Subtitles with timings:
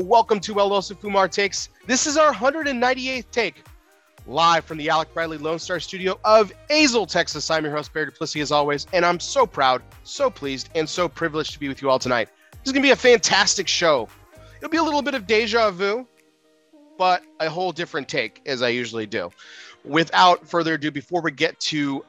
[0.00, 1.68] welcome to El Oso Fumar Takes.
[1.86, 3.64] This is our 198th take,
[4.26, 7.50] live from the Alec Bradley Lone Star studio of Azle, Texas.
[7.50, 11.08] I'm your host, Barry Duplessis, as always, and I'm so proud, so pleased, and so
[11.08, 12.30] privileged to be with you all tonight.
[12.52, 14.08] This is going to be a fantastic show.
[14.56, 16.06] It'll be a little bit of deja vu,
[16.96, 19.30] but a whole different take, as I usually do.
[19.84, 22.04] Without further ado, before we get to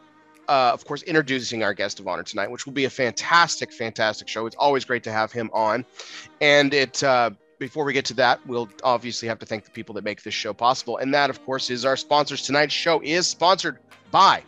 [0.48, 4.28] uh, of course, introducing our guest of honor tonight, which will be a fantastic, fantastic
[4.28, 4.46] show.
[4.46, 5.86] It's always great to have him on.
[6.42, 7.30] And it, uh,
[7.62, 10.34] before we get to that, we'll obviously have to thank the people that make this
[10.34, 10.98] show possible.
[10.98, 12.42] And that, of course, is our sponsors.
[12.42, 13.78] Tonight's show is sponsored
[14.10, 14.42] by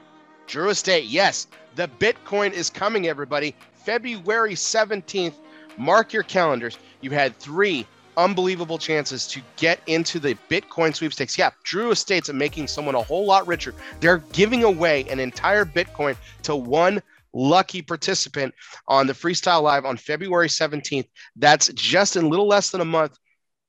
[0.48, 1.05] Drew Estate.
[1.05, 1.45] Yes,
[1.76, 3.55] the Bitcoin is coming, everybody.
[3.76, 5.35] February 17th.
[5.77, 6.80] Mark your calendars.
[7.02, 7.85] You've had three
[8.18, 11.38] unbelievable chances to get into the Bitcoin sweepstakes.
[11.38, 13.76] Yeah, Drew Estates are making someone a whole lot richer.
[13.99, 16.99] They're giving away an entire Bitcoin to one
[17.34, 18.53] lucky participant
[18.87, 21.07] on the Freestyle Live on February 17th.
[21.35, 23.17] That's just in a little less than a month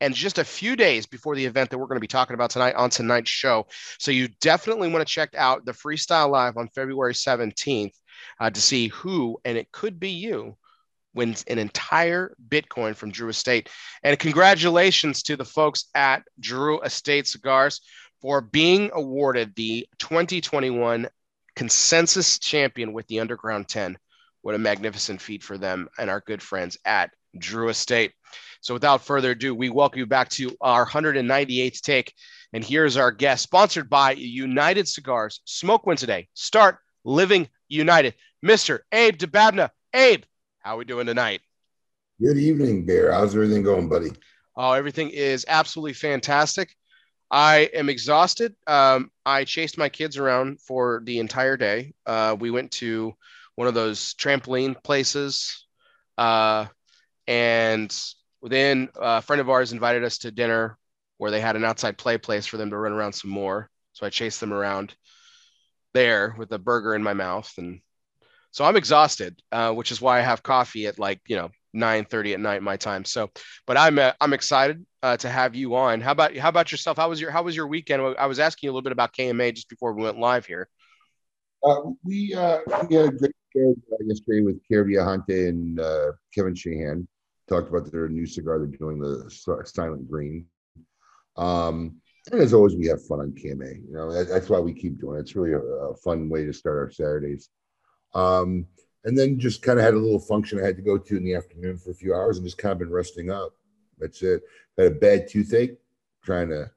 [0.01, 2.51] and just a few days before the event that we're going to be talking about
[2.51, 3.67] tonight on tonight's show.
[3.99, 7.93] So you definitely want to check out the Freestyle Live on February 17th
[8.41, 10.57] uh, to see who, and it could be you,
[11.15, 13.69] wins an entire Bitcoin from Drew Estate.
[14.03, 17.81] And congratulations to the folks at Drew Estate Cigars
[18.21, 21.09] for being awarded the 2021
[21.57, 23.97] consensus champion with the Undercrown 10.
[24.43, 28.13] What a magnificent feat for them and our good friends at Drew Estate.
[28.61, 32.13] So, without further ado, we welcome you back to our 198th take.
[32.53, 35.41] And here's our guest, sponsored by United Cigars.
[35.45, 36.29] Smoke one today.
[36.35, 38.15] Start living united.
[38.45, 38.81] Mr.
[38.93, 39.71] Abe Dababneh.
[39.93, 40.25] Abe,
[40.61, 41.41] how are we doing tonight?
[42.21, 43.13] Good evening, Bear.
[43.13, 44.13] How's everything going, buddy?
[44.57, 46.75] Oh, everything is absolutely fantastic.
[47.35, 48.55] I am exhausted.
[48.69, 51.93] Um, I chased my kids around for the entire day.
[52.07, 53.13] Uh, we went to
[53.57, 55.67] one of those trampoline places,
[56.17, 56.67] uh,
[57.27, 57.93] and
[58.41, 60.79] then a friend of ours invited us to dinner
[61.19, 63.69] where they had an outside play place for them to run around some more.
[63.95, 64.95] So I chased them around
[65.93, 67.81] there with a burger in my mouth and
[68.53, 72.35] so I'm exhausted, uh, which is why I have coffee at like you know 9:30
[72.35, 73.05] at night my time.
[73.05, 73.31] So,
[73.67, 76.01] but I'm uh, I'm excited uh, to have you on.
[76.01, 76.97] How about how about yourself?
[76.97, 78.03] How was your how was your weekend?
[78.19, 80.69] I was asking you a little bit about KMA just before we went live here.
[81.65, 82.59] Uh, we uh,
[82.89, 85.81] we had a great show uh, yesterday with Kiera Viajante and
[86.35, 87.09] Kevin Sheehan.
[87.49, 89.31] Talked about their new cigar they're doing, the
[89.65, 90.47] Silent Green.
[91.37, 93.87] Um, and as always, we have fun on KMA.
[93.87, 95.23] You know, that, that's why we keep doing it.
[95.23, 97.51] It's really a, a fun way to start our Saturdays.
[98.15, 98.67] Um,
[99.05, 101.25] and then just kind of had a little function I had to go to in
[101.25, 103.55] the afternoon for a few hours and just kind of been resting up.
[103.99, 104.43] That's it.
[104.77, 105.79] Had a bad toothache,
[106.23, 106.71] trying to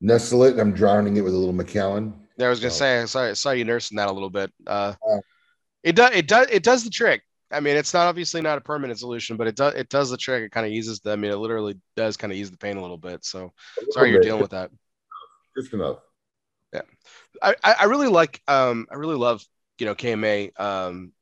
[0.00, 0.58] nestle it.
[0.58, 2.14] I'm drowning it with a little Macallan.
[2.36, 2.78] Yeah, I was gonna so.
[2.78, 4.52] say I saw, I saw you nursing that a little bit.
[4.66, 5.18] Uh, uh,
[5.82, 7.22] it does it does it does the trick.
[7.52, 10.16] I mean, it's not obviously not a permanent solution, but it does it does the
[10.16, 10.42] trick.
[10.42, 11.12] It kind of eases the.
[11.12, 13.24] I mean, it literally does kind of ease the pain a little bit.
[13.24, 13.52] So
[13.90, 14.70] sorry you're dealing with that.
[15.56, 15.98] Just enough.
[16.72, 16.82] Yeah,
[17.40, 19.44] I I really like um I really love
[19.78, 20.58] you know, KMA.
[20.58, 21.12] Um,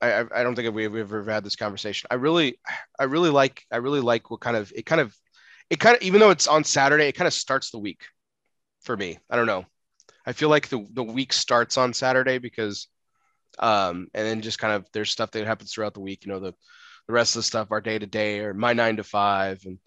[0.00, 2.08] I, I don't think we've ever had this conversation.
[2.10, 2.58] I really,
[2.98, 5.14] I really like, I really like what kind of it kind of,
[5.68, 8.00] it kind of, even though it's on Saturday, it kind of starts the week
[8.82, 9.18] for me.
[9.28, 9.66] I don't know.
[10.26, 12.88] I feel like the the week starts on Saturday because,
[13.58, 16.24] um, and then just kind of there's stuff that happens throughout the week.
[16.24, 16.54] You know, the
[17.06, 19.78] the rest of the stuff, our day to day, or my nine to five, and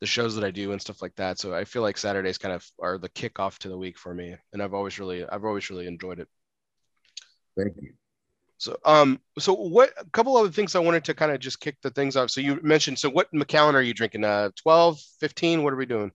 [0.00, 1.38] the shows that I do and stuff like that.
[1.38, 4.34] So I feel like Saturdays kind of are the kickoff to the week for me,
[4.52, 6.28] and I've always really, I've always really enjoyed it.
[7.56, 7.92] Thank you.
[8.62, 9.90] So, um, so what?
[9.98, 12.30] A couple other things I wanted to kind of just kick the things off.
[12.30, 12.96] So you mentioned.
[12.96, 14.22] So what Macallan are you drinking?
[14.22, 15.64] Uh, 12, 15?
[15.64, 16.12] What are we doing?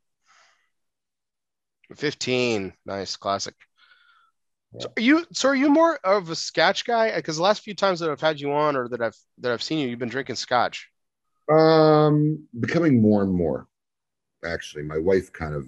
[1.97, 2.71] 15.
[2.85, 3.53] Nice, classic.
[4.71, 4.79] Yeah.
[4.79, 5.25] So are you?
[5.33, 7.13] So are you more of a Scotch guy?
[7.13, 9.61] Because the last few times that I've had you on, or that I've that I've
[9.61, 10.87] seen you, you've been drinking Scotch.
[11.51, 13.67] Um, becoming more and more.
[14.45, 15.67] Actually, my wife kind of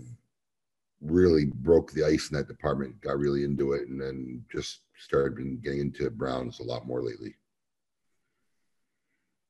[1.01, 5.63] really broke the ice in that department, got really into it, and then just started
[5.63, 7.35] getting into Browns a lot more lately.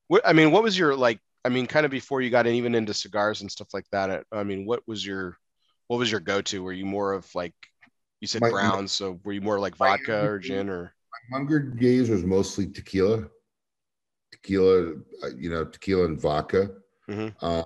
[0.08, 1.20] What I mean, what was your like?
[1.46, 4.26] I mean, kind of before you got in, even into cigars and stuff like that.
[4.32, 5.38] I mean, what was your
[5.88, 6.64] what was your go to?
[6.64, 7.54] Were you more of like
[8.22, 10.94] you said my, Browns, so were you more like vodka or gin or?
[11.32, 13.26] My younger days was mostly tequila,
[14.32, 14.94] tequila,
[15.24, 16.72] uh, you know, tequila and vodka.
[17.10, 17.46] Mm-hmm.
[17.46, 17.64] Uh,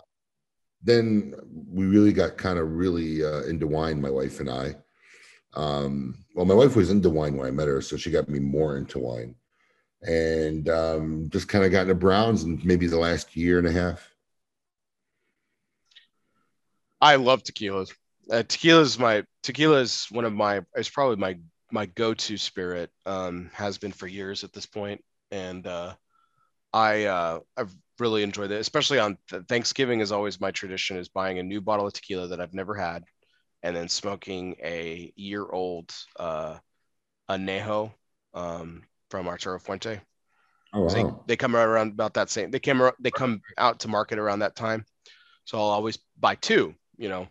[0.83, 1.33] then
[1.71, 4.75] we really got kind of really uh, into wine, my wife and I.
[5.53, 8.39] Um, well, my wife was into wine when I met her, so she got me
[8.39, 9.35] more into wine,
[10.01, 13.71] and um, just kind of got into browns in maybe the last year and a
[13.71, 14.09] half.
[17.00, 17.94] I love tequilas.
[18.31, 21.38] Uh, tequila is my tequila is one of my it's probably my
[21.71, 25.94] my go-to spirit um has been for years at this point and uh
[26.71, 29.18] i uh i've really enjoy that, especially on
[29.48, 30.00] Thanksgiving.
[30.00, 33.04] Is always my tradition is buying a new bottle of tequila that I've never had,
[33.62, 36.57] and then smoking a year old uh,
[37.30, 37.94] añejo
[38.34, 40.01] um, from Arturo Fuente.
[40.74, 40.88] Oh, wow.
[40.88, 42.50] They, they come around about that same.
[42.50, 44.86] They came they come out to market around that time,
[45.45, 46.74] so I'll always buy two.
[46.98, 47.28] You know,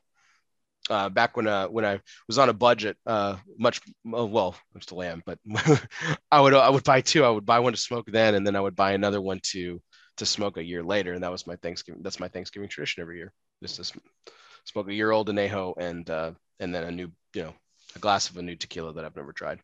[0.91, 5.03] uh, back when uh, when I was on a budget, uh, much well, I still
[5.03, 5.38] am, but
[6.31, 7.25] I would I would buy two.
[7.25, 9.81] I would buy one to smoke then, and then I would buy another one to
[10.23, 12.03] to smoke a year later, and that was my Thanksgiving.
[12.03, 13.33] That's my Thanksgiving tradition every year.
[13.61, 14.01] Just to
[14.65, 17.55] smoke a year old añejo and uh, and then a new you know
[17.97, 19.59] a glass of a new tequila that I've never tried.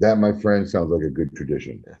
[0.00, 1.82] That, my friend, sounds like a good tradition.
[1.86, 1.94] Yeah.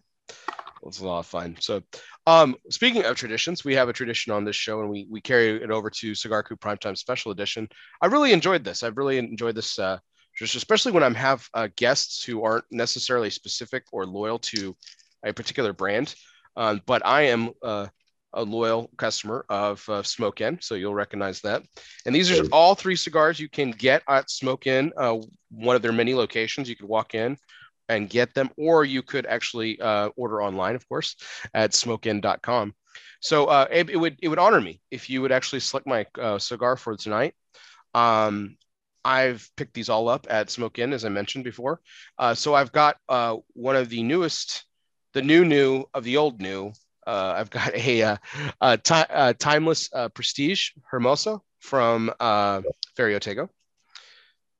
[0.86, 1.56] It's a lot of fun.
[1.60, 1.82] So,
[2.26, 5.62] um, speaking of traditions, we have a tradition on this show, and we we carry
[5.62, 7.68] it over to Cigar Coop Primetime Special Edition.
[8.02, 8.82] I really enjoyed this.
[8.82, 9.98] I've really enjoyed this, uh,
[10.36, 14.76] just especially when I'm have uh, guests who aren't necessarily specific or loyal to
[15.24, 16.14] a particular brand.
[16.58, 17.86] Um, but I am uh,
[18.34, 21.62] a loyal customer of uh, Smoke Inn, so you'll recognize that.
[22.04, 25.18] And these are all three cigars you can get at Smoke Inn, uh,
[25.50, 26.68] one of their many locations.
[26.68, 27.38] You could walk in
[27.88, 31.16] and get them, or you could actually uh, order online, of course,
[31.54, 32.74] at smokeinn.com.
[33.20, 36.06] So uh, it, it, would it would honor me if you would actually select my
[36.20, 37.34] uh, cigar for tonight.
[37.94, 38.56] Um,
[39.04, 41.80] I've picked these all up at Smoke Inn, as I mentioned before.
[42.18, 44.64] Uh, so I've got uh, one of the newest,
[45.18, 46.72] the new new of the old new.
[47.04, 48.20] Uh, I've got a, a,
[48.60, 52.60] a ti- timeless Prestige Hermoso from uh,
[52.96, 53.48] Ferio Tego.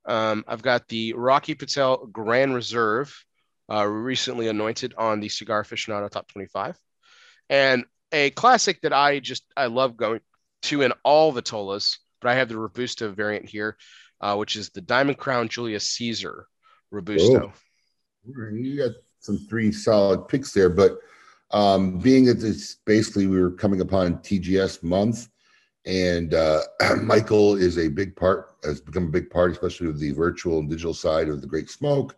[0.05, 3.15] Um, I've got the Rocky Patel Grand Reserve,
[3.71, 6.77] uh, recently anointed on the Cigar Aficionado Top 25,
[7.49, 10.21] and a classic that I just I love going
[10.63, 13.77] to in all the Tolas, but I have the Robusto variant here,
[14.21, 16.49] uh, which is the Diamond Crown Julius Caesar
[16.91, 17.53] Robusto.
[18.27, 18.97] Oh, you got
[19.29, 20.99] some three solid picks there, but
[21.51, 25.29] um, being that it's basically we were coming upon TGS month,
[25.85, 26.63] and uh,
[27.03, 30.71] Michael is a big part, has become a big part, especially of the virtual and
[30.71, 32.17] digital side of the Great Smoke.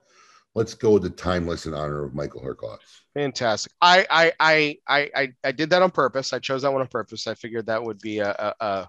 [0.55, 3.03] Let's go with the timeless in honor of Michael Herklots.
[3.15, 3.73] Fantastic.
[3.81, 6.33] I, I I I I I did that on purpose.
[6.33, 7.27] I chose that one on purpose.
[7.27, 8.89] I figured that would be a a,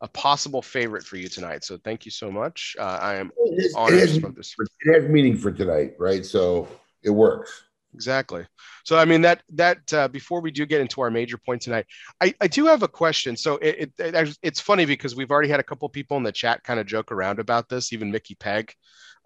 [0.00, 1.64] a possible favorite for you tonight.
[1.64, 2.76] So thank you so much.
[2.78, 4.54] Uh, I am it has, honored it has, to this.
[4.58, 6.24] It has meaning for tonight, right?
[6.24, 6.68] So
[7.04, 7.64] it works.
[7.94, 8.44] Exactly.
[8.84, 11.86] So i mean that that uh, before we do get into our major point tonight
[12.20, 13.36] i, I do have a question.
[13.36, 16.32] So it, it, it, it's funny because we've already had a couple people in the
[16.32, 18.74] chat kind of joke around about this even mickey peg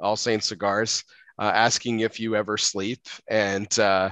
[0.01, 1.05] all saying cigars
[1.39, 3.01] uh, asking if you ever sleep.
[3.29, 4.11] And uh,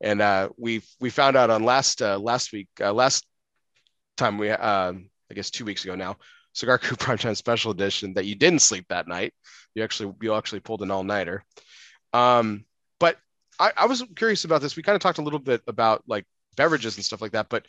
[0.00, 3.26] and uh, we we found out on last uh, last week uh, last
[4.16, 6.16] time we um, i guess two weeks ago now
[6.52, 9.32] cigar coop primetime special edition that you didn't sleep that night.
[9.74, 11.44] You actually you actually pulled an all-nighter.
[12.12, 12.64] Um,
[12.98, 13.18] but
[13.58, 14.76] I, I was curious about this.
[14.76, 16.24] We kind of talked a little bit about like
[16.56, 17.66] beverages and stuff like that, but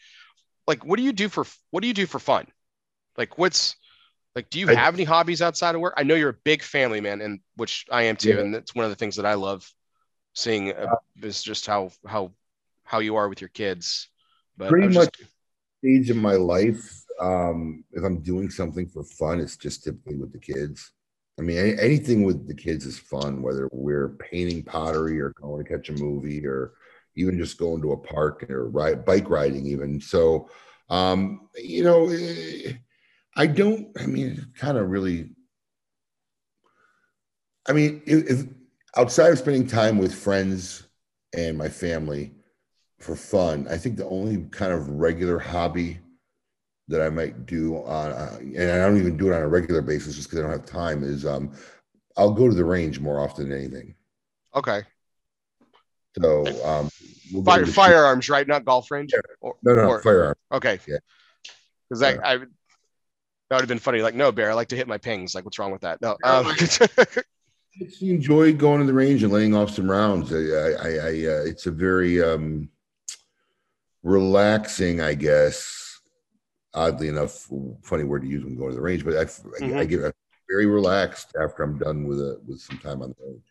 [0.68, 2.48] like, what do you do for what do you do for fun?
[3.18, 3.76] Like, what's
[4.36, 5.96] like, do you have any hobbies outside of work?
[5.98, 8.40] I know you're a big family man, and which I am too, yeah.
[8.40, 9.68] and that's one of the things that I love
[10.34, 12.34] seeing uh, is just how how
[12.84, 14.10] how you are with your kids.
[14.58, 15.32] But pretty much just...
[15.80, 20.32] stage of my life, um, if I'm doing something for fun, it's just typically with
[20.32, 20.92] the kids.
[21.40, 25.64] I mean, any, anything with the kids is fun, whether we're painting pottery or going
[25.64, 26.74] to catch a movie or
[27.16, 30.02] even just going to a park or ride, bike riding, even.
[30.02, 30.50] So,
[30.90, 32.74] um, you know, eh,
[33.36, 35.30] I don't, I mean, kind of really,
[37.68, 38.46] I mean, if
[38.96, 40.88] outside of spending time with friends
[41.36, 42.34] and my family
[43.00, 46.00] for fun, I think the only kind of regular hobby
[46.88, 49.82] that I might do on, uh, and I don't even do it on a regular
[49.82, 51.04] basis just because I don't have time.
[51.04, 51.52] Is um,
[52.16, 53.96] I'll go to the range more often than anything.
[54.56, 54.84] Okay.
[56.20, 56.90] So um,
[57.32, 58.34] we'll Fire, firearms, shoot.
[58.34, 58.48] right?
[58.48, 59.12] Not golf range.
[59.14, 59.20] Yeah.
[59.42, 60.36] Or, no, no, or, firearm.
[60.52, 60.80] Okay.
[60.88, 60.98] Yeah.
[61.90, 62.48] Because I, I, that
[63.52, 64.02] would have been funny.
[64.02, 64.50] Like, no, bear.
[64.50, 65.36] I like to hit my pings.
[65.36, 66.02] Like, what's wrong with that?
[66.02, 66.18] No.
[66.24, 66.52] Um,
[68.00, 70.34] you enjoy going to the range and laying off some rounds.
[70.34, 72.70] I, I, I uh, it's a very um,
[74.02, 75.87] relaxing, I guess
[76.78, 77.50] oddly enough,
[77.84, 79.78] funny word to use when going to the range, but I, mm-hmm.
[79.78, 80.16] I, I get
[80.50, 83.44] very relaxed after I'm done with a with some time on the range.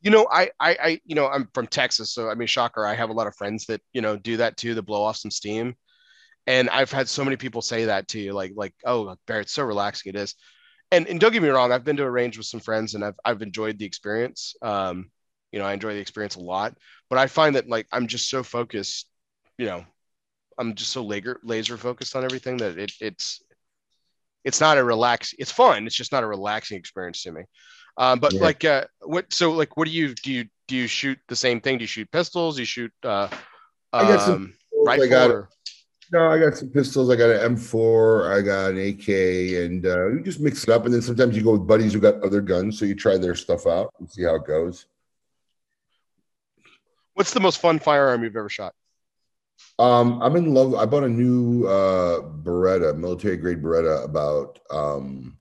[0.00, 2.86] You know, I, I, I, you know, I'm from Texas, so I mean, shocker.
[2.86, 5.16] I have a lot of friends that you know do that too, to blow off
[5.16, 5.74] some steam.
[6.48, 9.64] And I've had so many people say that to you, like, like, oh, it's so
[9.64, 10.14] relaxing.
[10.14, 10.34] It is.
[10.90, 13.04] And, and don't get me wrong, I've been to a range with some friends and
[13.04, 14.56] I've, I've enjoyed the experience.
[14.62, 15.10] Um,
[15.52, 16.74] you know, I enjoy the experience a lot,
[17.10, 19.10] but I find that like I'm just so focused,
[19.58, 19.84] you know,
[20.58, 23.42] I'm just so laser laser focused on everything that it, it's
[24.44, 25.34] it's not a relax.
[25.38, 25.86] It's fun.
[25.86, 27.42] It's just not a relaxing experience to me.
[27.96, 28.40] Um, but yeah.
[28.40, 29.32] like, uh, what?
[29.32, 30.32] So like, what do you do?
[30.32, 31.78] You do you shoot the same thing?
[31.78, 32.56] Do you shoot pistols?
[32.56, 32.92] Do you shoot?
[33.02, 33.28] Uh,
[33.92, 34.34] I got some.
[34.34, 35.04] Um, rifle?
[35.04, 35.48] I got or-
[36.10, 37.10] no, I got some pistols.
[37.10, 38.38] I got an M4.
[38.38, 39.08] I got an AK,
[39.64, 40.86] and uh, you just mix it up.
[40.86, 43.34] And then sometimes you go with buddies who got other guns, so you try their
[43.34, 44.86] stuff out and see how it goes.
[47.12, 48.74] What's the most fun firearm you've ever shot?
[49.78, 50.74] Um, I'm in love.
[50.74, 55.38] I bought a new uh, Beretta, military grade Beretta, about um,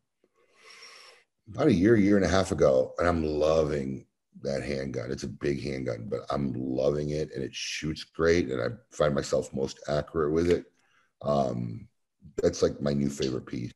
[1.53, 4.05] about a year, year and a half ago, and I'm loving
[4.43, 5.11] that handgun.
[5.11, 9.15] It's a big handgun, but I'm loving it, and it shoots great, and I find
[9.15, 10.65] myself most accurate with it.
[11.21, 11.87] Um,
[12.41, 13.73] that's like my new favorite piece.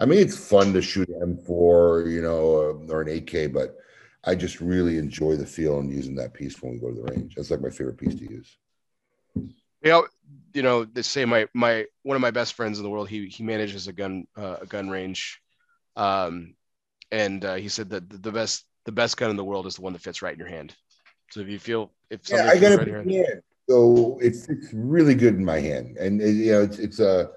[0.00, 3.76] I mean, it's fun to shoot an M4, you know, or an AK, but
[4.24, 7.12] I just really enjoy the feel and using that piece when we go to the
[7.12, 7.34] range.
[7.34, 8.58] That's like my favorite piece to use.
[9.84, 10.06] You know,
[10.54, 13.08] you know, they say my my one of my best friends in the world.
[13.08, 15.40] He he manages a gun uh, a gun range,
[15.94, 16.54] um,
[17.12, 19.76] and uh, he said that the, the best the best gun in the world is
[19.76, 20.74] the one that fits right in your hand.
[21.30, 24.72] So if you feel if Yeah, I got right in hand, hand, so it's it's
[24.72, 27.30] really good in my hand, and it, you know it's it's a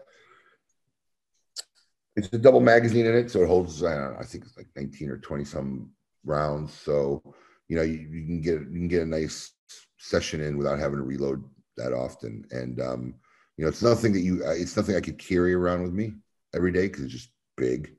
[2.15, 4.55] it's a double magazine in it, so it holds I, don't know, I think it's
[4.55, 5.91] like nineteen or twenty some
[6.23, 6.73] rounds.
[6.73, 7.21] So
[7.67, 9.51] you know you, you can get you can get a nice
[9.97, 11.43] session in without having to reload
[11.77, 13.15] that often, and um,
[13.57, 16.13] you know it's nothing that you uh, it's nothing I could carry around with me
[16.53, 17.95] every day because it's just big.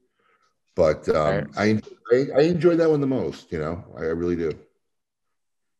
[0.76, 1.80] But um, I,
[2.12, 3.50] I I enjoy that one the most.
[3.50, 4.52] You know, I, I really do.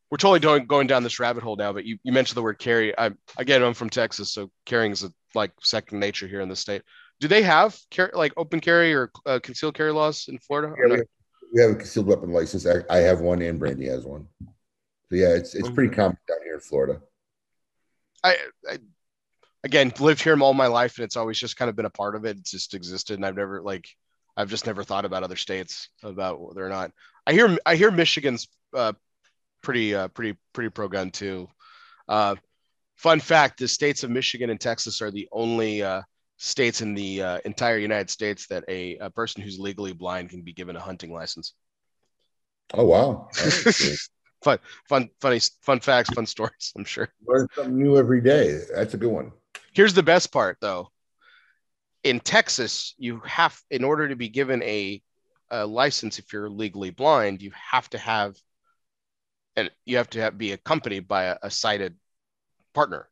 [0.09, 1.71] we're totally going going down this rabbit hole now.
[1.71, 2.97] But you, you mentioned the word carry.
[2.97, 6.55] I again, I'm from Texas, so carrying is a, like second nature here in the
[6.55, 6.81] state.
[7.19, 10.73] Do they have car- like open carry or uh, concealed carry laws in Florida?
[10.79, 11.05] Yeah, we, have,
[11.53, 12.65] we have a concealed weapon license.
[12.65, 14.27] I, I have one, and Brandy has one.
[14.41, 17.01] So yeah, it's it's pretty common down here in Florida.
[18.23, 18.37] I,
[18.69, 18.77] I
[19.63, 22.15] again lived here all my life, and it's always just kind of been a part
[22.15, 22.37] of it.
[22.37, 23.87] It's just existed, and I've never like
[24.37, 26.91] I've just never thought about other states about whether or not.
[27.27, 28.93] I hear I hear Michigan's uh,
[29.61, 31.47] pretty uh, pretty pretty pro gun too.
[32.07, 32.35] Uh,
[32.95, 36.01] fun fact: the states of Michigan and Texas are the only uh,
[36.37, 40.41] states in the uh, entire United States that a, a person who's legally blind can
[40.41, 41.53] be given a hunting license.
[42.73, 43.29] Oh wow!
[44.41, 46.71] Fun, fun, funny, fun facts, fun stories.
[46.77, 47.09] I'm sure.
[47.27, 48.61] Learn something new every day.
[48.73, 49.33] That's a good one.
[49.73, 50.89] Here's the best part, though.
[52.03, 55.01] In Texas, you have, in order to be given a,
[55.51, 58.37] a license, if you're legally blind, you have to have,
[59.57, 61.95] and you have to have, be accompanied by a, a sighted
[62.73, 63.09] partner.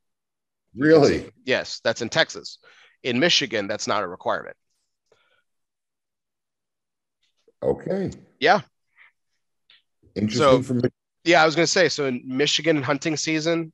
[0.76, 1.30] Really?
[1.46, 2.60] Yes, that's in Texas.
[3.04, 4.56] In Michigan, that's not a requirement.
[7.62, 8.12] Okay.
[8.40, 8.62] Yeah.
[10.16, 10.90] Interesting So- for me.
[11.28, 11.90] Yeah, I was gonna say.
[11.90, 13.74] So in Michigan hunting season,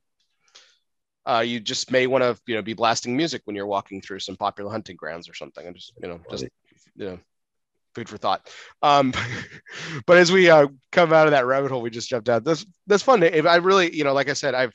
[1.24, 4.18] uh, you just may want to you know be blasting music when you're walking through
[4.18, 5.64] some popular hunting grounds or something.
[5.64, 6.44] I'm just you know just
[6.96, 7.18] you know
[7.94, 8.50] food for thought.
[8.82, 9.14] Um,
[10.06, 12.66] but as we uh, come out of that rabbit hole we just jumped out, that's
[12.88, 13.22] that's fun.
[13.22, 14.74] If I really you know like I said, I've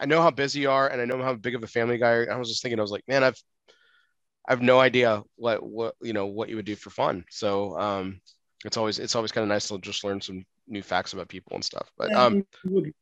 [0.00, 2.24] I know how busy you are and I know how big of a family guy.
[2.24, 3.40] I was just thinking, I was like, man, I've
[4.48, 7.26] I have no idea what what you know what you would do for fun.
[7.28, 8.22] So um,
[8.64, 11.54] it's always it's always kind of nice to just learn some new facts about people
[11.54, 11.90] and stuff.
[11.96, 12.94] But um, pretty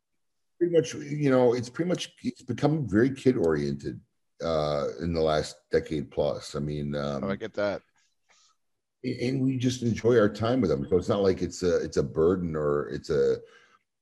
[0.61, 4.01] much, you know, it's pretty much it's become very kid oriented
[4.43, 6.55] uh, in the last decade plus.
[6.55, 7.83] I mean, um, oh, I get that.
[9.05, 10.87] and we just enjoy our time with them.
[10.89, 13.37] So it's not like it's a it's a burden or it's a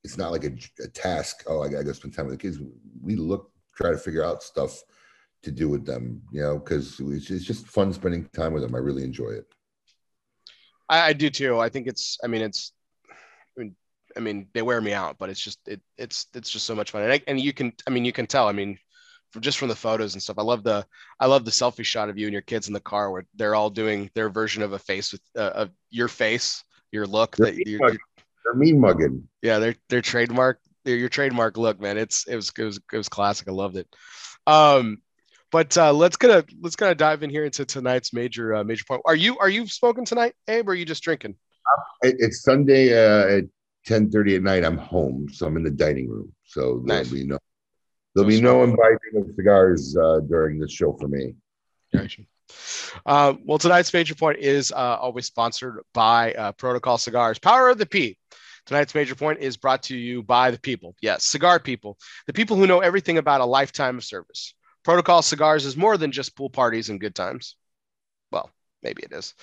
[0.03, 0.51] it's not like a,
[0.83, 1.43] a task.
[1.47, 2.59] Oh, I gotta go spend time with the kids.
[3.01, 4.83] We look try to figure out stuff
[5.43, 8.75] to do with them, you know, because it's, it's just fun spending time with them.
[8.75, 9.45] I really enjoy it.
[10.89, 11.59] I, I do too.
[11.59, 12.17] I think it's.
[12.23, 12.73] I mean, it's.
[13.57, 13.75] I mean,
[14.15, 15.81] I mean, they wear me out, but it's just it.
[15.97, 17.73] It's it's just so much fun, and I, and you can.
[17.87, 18.47] I mean, you can tell.
[18.47, 18.77] I mean,
[19.39, 20.37] just from the photos and stuff.
[20.39, 20.85] I love the.
[21.19, 23.55] I love the selfie shot of you and your kids in the car where they're
[23.55, 27.35] all doing their version of a face with uh, of your face, your look.
[27.35, 27.99] They're That mean you're, mugging.
[28.43, 29.27] They're mean mugging.
[29.41, 30.59] yeah, their their trademark.
[30.83, 31.97] Their, your trademark look, man.
[31.97, 33.47] It's it was it was it was classic.
[33.47, 33.87] I loved it.
[34.47, 35.01] Um,
[35.51, 38.83] but uh, let's gonna let's kind of dive in here into tonight's major uh, major
[38.87, 39.01] point.
[39.05, 40.67] Are you are you smoking tonight, Abe?
[40.67, 41.35] Or are you just drinking?
[42.03, 43.43] It- It's Sunday uh, at
[43.85, 44.63] ten thirty at night.
[44.65, 46.33] I'm home, so I'm in the dining room.
[46.45, 47.37] So there'll be no
[48.13, 51.35] there'll be no imbibing of cigars uh, during this show for me.
[51.93, 52.23] Gotcha.
[53.05, 57.39] Uh, well, tonight's major point is uh, always sponsored by uh, Protocol Cigars.
[57.39, 58.17] Power of the P.
[58.65, 60.95] Tonight's major point is brought to you by the people.
[61.01, 61.97] Yes, cigar people,
[62.27, 64.53] the people who know everything about a lifetime of service.
[64.83, 67.55] Protocol Cigars is more than just pool parties and good times.
[68.31, 68.51] Well,
[68.83, 69.33] maybe it is.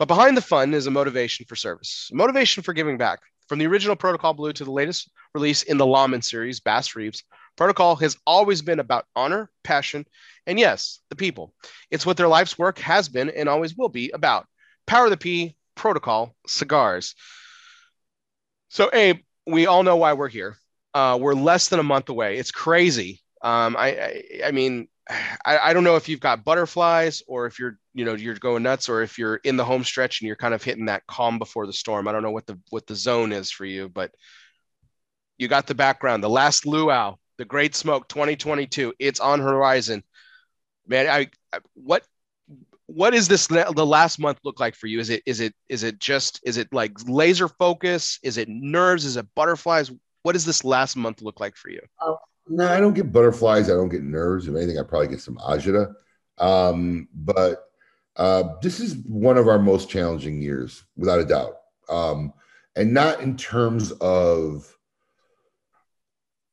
[0.00, 3.20] But behind the fun is a motivation for service, motivation for giving back.
[3.48, 7.22] From the original Protocol Blue to the latest release in the Lawman series, Bass Reeves,
[7.54, 10.06] Protocol has always been about honor, passion,
[10.46, 11.52] and yes, the people.
[11.90, 14.46] It's what their life's work has been and always will be about.
[14.86, 17.14] Power of the P, Protocol, Cigars.
[18.68, 20.56] So, Abe, we all know why we're here.
[20.94, 22.38] Uh, we're less than a month away.
[22.38, 23.20] It's crazy.
[23.42, 24.88] Um, I, I, I mean,
[25.44, 28.62] I, I don't know if you've got butterflies or if you're, you know, you're going
[28.62, 31.38] nuts or if you're in the home stretch and you're kind of hitting that calm
[31.38, 32.06] before the storm.
[32.06, 34.12] I don't know what the what the zone is for you, but
[35.38, 36.22] you got the background.
[36.22, 38.94] The last luau, the Great Smoke 2022.
[38.98, 40.04] It's on horizon.
[40.86, 42.04] Man, I, I what
[42.86, 45.84] what is this the last month look like for you is it is it is
[45.84, 49.92] it just is it like laser focus is it nerves is it butterflies
[50.24, 52.14] what does this last month look like for you uh,
[52.48, 55.36] no i don't get butterflies i don't get nerves if anything i probably get some
[55.36, 55.94] agita
[56.38, 57.69] um, but
[58.20, 61.56] uh, this is one of our most challenging years without a doubt.
[61.88, 62.34] Um,
[62.76, 64.76] and not in terms of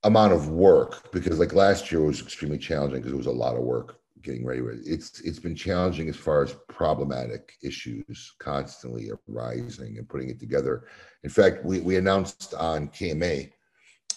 [0.03, 3.57] amount of work because like last year was extremely challenging because it was a lot
[3.57, 9.11] of work getting ready with it's it's been challenging as far as problematic issues constantly
[9.29, 10.87] arising and putting it together.
[11.23, 13.51] In fact we, we announced on kma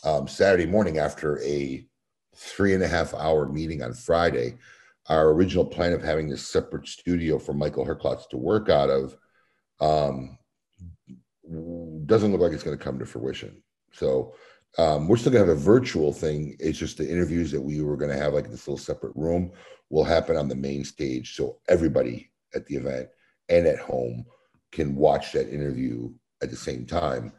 [0.04, 1.85] um, saturday morning after a
[2.37, 4.57] three and a half hour meeting on friday
[5.11, 9.17] our original plan of having this separate studio for michael herklots to work out of
[9.81, 10.38] um,
[12.07, 13.62] doesn't look like it's going to come to fruition
[13.93, 14.35] so
[14.79, 16.57] um, we're still gonna have a virtual thing.
[16.61, 19.52] It's just the interviews that we were gonna have, like this little separate room,
[19.88, 23.09] will happen on the main stage, so everybody at the event
[23.49, 24.25] and at home
[24.71, 26.11] can watch that interview
[26.43, 27.33] at the same time.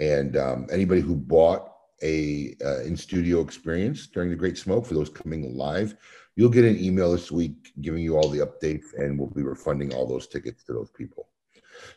[0.00, 1.70] And um, anybody who bought
[2.02, 5.94] a uh, in studio experience during the Great Smoke for those coming live,
[6.36, 9.92] you'll get an email this week giving you all the updates, and we'll be refunding
[9.94, 11.28] all those tickets to those people.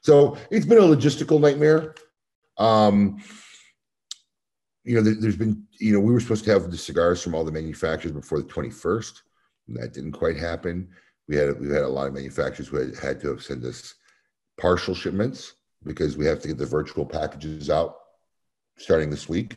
[0.01, 1.95] So it's been a logistical nightmare.
[2.57, 3.21] Um,
[4.83, 7.35] you know, there, has been, you know, we were supposed to have the cigars from
[7.35, 9.21] all the manufacturers before the 21st.
[9.67, 10.89] And that didn't quite happen.
[11.27, 13.93] We had we had a lot of manufacturers who had, had to have sent us
[14.59, 17.95] partial shipments because we have to get the virtual packages out
[18.77, 19.55] starting this week.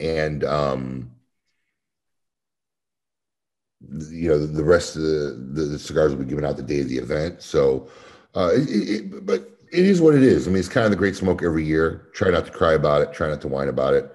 [0.00, 1.10] And um,
[4.10, 6.80] you know, the, rest of the, the, the cigars will be given out the day
[6.80, 7.42] of the event.
[7.42, 7.88] So,
[8.34, 10.46] uh, it, it, but it is what it is.
[10.46, 12.08] I mean, it's kind of the great smoke every year.
[12.14, 13.12] Try not to cry about it.
[13.12, 14.12] Try not to whine about it.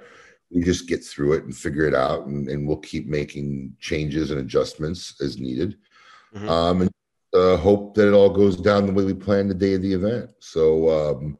[0.54, 4.32] We just get through it and figure it out, and, and we'll keep making changes
[4.32, 5.78] and adjustments as needed,
[6.36, 6.50] mm-hmm.
[6.50, 6.92] um, and
[7.34, 9.94] uh, hope that it all goes down the way we planned the day of the
[9.94, 10.30] event.
[10.40, 11.38] So, um,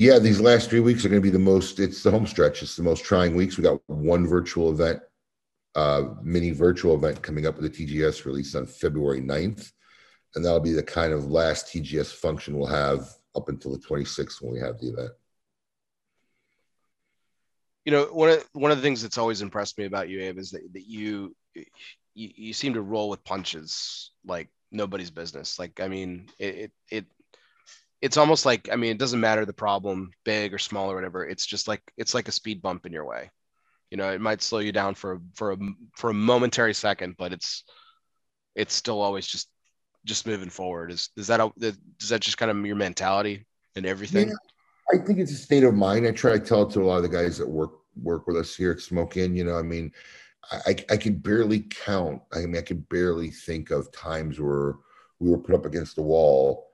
[0.00, 1.78] yeah, these last three weeks are going to be the most.
[1.78, 2.62] It's the home stretch.
[2.62, 3.56] It's the most trying weeks.
[3.56, 5.00] We got one virtual event,
[5.74, 9.70] uh, mini virtual event coming up with the TGS release on February 9th
[10.34, 14.40] and that'll be the kind of last TGS function we'll have up until the 26th
[14.40, 15.10] when we have the event.
[17.84, 20.38] You know, one of one of the things that's always impressed me about you, Abe,
[20.38, 21.64] is that, that you, you
[22.14, 25.58] you seem to roll with punches like nobody's business.
[25.58, 27.06] Like, I mean, it, it it
[28.02, 31.26] it's almost like I mean, it doesn't matter the problem, big or small or whatever.
[31.26, 33.30] It's just like it's like a speed bump in your way.
[33.90, 35.58] You know, it might slow you down for a for a
[35.96, 37.64] for a momentary second, but it's
[38.54, 39.48] it's still always just
[40.04, 40.90] just moving forward?
[40.90, 44.28] Is is that a, is that just kind of your mentality and everything?
[44.28, 44.34] Yeah,
[45.00, 46.06] I think it's a state of mind.
[46.06, 48.36] I try to tell it to a lot of the guys that work work with
[48.36, 49.36] us here at Smoke Inn.
[49.36, 49.92] You know, I mean,
[50.50, 52.22] I I can barely count.
[52.32, 54.76] I mean, I can barely think of times where
[55.18, 56.69] we were put up against the wall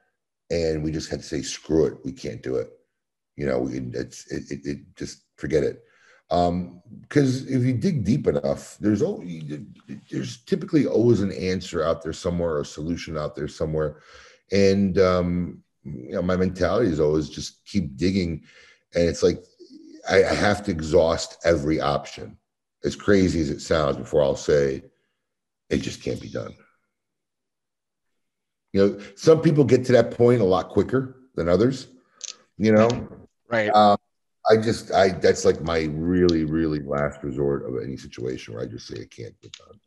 [0.51, 2.71] and we just had to say, "Screw it, we can't do it."
[3.37, 5.83] You know, it's it, it, it just forget it.
[6.31, 9.45] Um because if you dig deep enough there's always
[10.11, 14.01] there's typically always an answer out there somewhere or a solution out there somewhere.
[14.51, 18.43] And um you know my mentality is always just keep digging.
[18.95, 19.45] And it's like
[20.09, 22.37] I, I have to exhaust every option.
[22.85, 24.83] As crazy as it sounds before i'll say
[25.71, 26.55] it just can't be done
[28.77, 31.89] you know some people get to that point a lot quicker than others
[32.59, 33.09] you know
[33.49, 33.97] right um,
[34.49, 38.67] I just I that's like my really really last resort of any situation where I
[38.67, 39.81] just say it can't get done.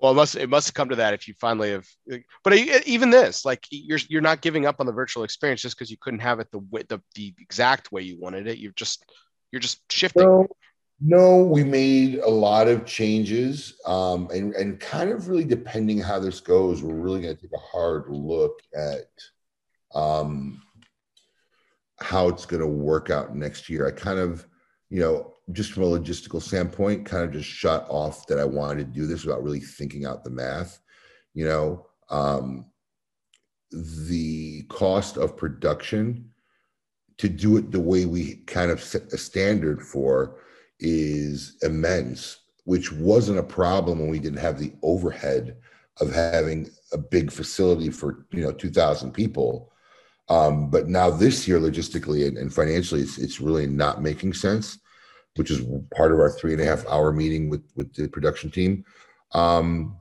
[0.00, 1.86] Well, it must it must come to that if you finally have.
[2.44, 5.90] But even this, like you're you're not giving up on the virtual experience just because
[5.90, 8.58] you couldn't have it the way the, the exact way you wanted it.
[8.58, 9.06] You're just
[9.50, 10.24] you're just shifting.
[10.24, 10.48] No,
[11.04, 16.20] no, we made a lot of changes, um, and and kind of really depending how
[16.20, 19.10] this goes, we're really going to take a hard look at
[19.94, 20.62] um,
[21.98, 23.88] how it's going to work out next year.
[23.88, 24.46] I kind of,
[24.90, 28.78] you know, just from a logistical standpoint, kind of just shut off that I wanted
[28.78, 30.78] to do this without really thinking out the math.
[31.34, 32.66] You know, um,
[33.72, 36.30] the cost of production
[37.18, 40.36] to do it the way we kind of set a standard for
[40.82, 45.56] is immense, which wasn't a problem when we didn't have the overhead
[46.00, 49.72] of having a big facility for you know 2000 people
[50.28, 54.78] um, but now this year, logistically and, and financially, it's, it's, really not making sense.
[55.36, 55.60] which is
[55.94, 58.84] part of our three and a half hour meeting with with the production team.
[59.32, 59.96] Um,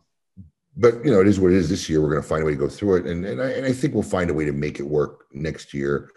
[0.77, 1.69] but you know, it is what it is.
[1.69, 3.49] This year, we're going to find a way to go through it, and and I,
[3.51, 6.09] and I think we'll find a way to make it work next year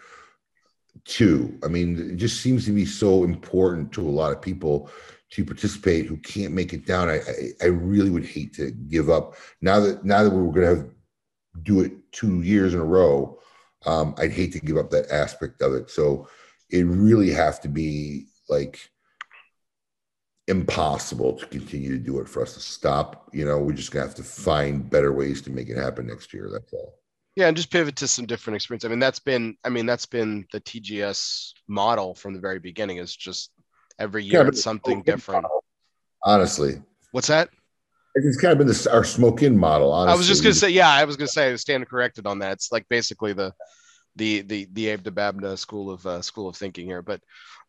[1.03, 1.57] too.
[1.63, 4.89] I mean, it just seems to be so important to a lot of people
[5.31, 7.09] to participate who can't make it down.
[7.09, 10.75] I I, I really would hate to give up now that now that we're going
[10.75, 10.89] to have
[11.63, 13.39] do it two years in a row.
[13.85, 15.89] Um, I'd hate to give up that aspect of it.
[15.89, 16.27] So
[16.69, 18.89] it really have to be like
[20.47, 23.29] impossible to continue to do it for us to stop.
[23.33, 26.33] You know, we're just gonna have to find better ways to make it happen next
[26.33, 26.49] year.
[26.51, 26.99] That's all.
[27.35, 28.85] Yeah, and just pivot to some different experience.
[28.85, 32.97] I mean, that's been, I mean, that's been the TGS model from the very beginning.
[32.97, 33.51] Is just
[33.99, 35.43] every year yeah, it's something different.
[35.43, 35.63] Model,
[36.23, 37.49] honestly, what's that?
[38.15, 39.91] It's kind of been this, our Smoke Inn model.
[39.91, 40.13] Honestly.
[40.13, 42.53] I was just gonna say, yeah, I was gonna say, I stand corrected on that.
[42.53, 43.53] It's like basically the
[44.15, 47.01] the the the Abe Dababneh school of uh, school of thinking here.
[47.01, 47.21] But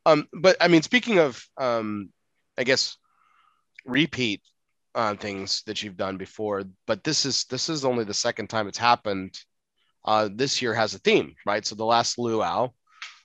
[0.05, 2.11] um, but I mean, speaking of um,
[2.57, 2.97] I guess
[3.85, 4.43] repeat
[4.95, 8.69] uh, things that you've done before, but this is this is only the second time
[8.69, 9.37] it's happened.
[10.07, 11.67] Uh, this year has a theme, right?
[11.67, 12.71] So the last luau,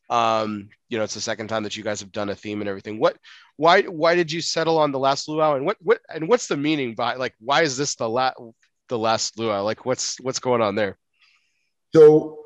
[0.10, 2.70] um, you know, it's the second time that you guys have done a theme and
[2.70, 3.00] everything.
[3.00, 3.18] What,
[3.56, 6.58] why, why did you settle on the last luau, and what, what, and what's the
[6.58, 8.38] meaning by like why is this the last
[8.90, 9.64] the last luau?
[9.64, 10.98] Like what's what's going on there?
[11.94, 12.40] So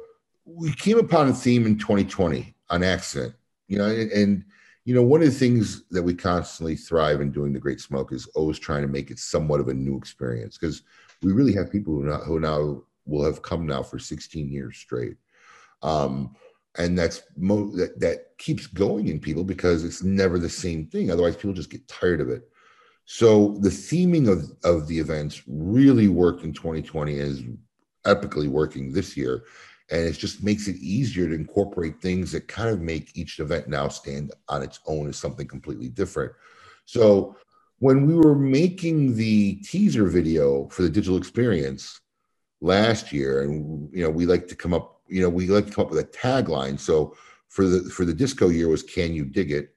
[0.45, 3.33] we came upon a theme in 2020 on accident,
[3.67, 4.45] you know, and, and
[4.85, 8.11] you know, one of the things that we constantly thrive in doing the Great Smoke
[8.13, 10.83] is always trying to make it somewhat of a new experience because
[11.23, 14.77] we really have people who now, who now will have come now for 16 years
[14.77, 15.17] straight.
[15.81, 16.35] Um,
[16.77, 21.09] and that's mo- that, that keeps going in people because it's never the same thing.
[21.09, 22.49] Otherwise, people just get tired of it.
[23.05, 27.43] So the theming of, of the events really worked in 2020 is
[28.05, 29.43] epically working this year
[29.91, 33.67] and it just makes it easier to incorporate things that kind of make each event
[33.67, 36.31] now stand on its own as something completely different
[36.85, 37.35] so
[37.79, 41.99] when we were making the teaser video for the digital experience
[42.65, 45.71] last year and you know we like to come up you know we like to
[45.71, 47.15] come up with a tagline so
[47.47, 49.75] for the for the disco year was can you dig it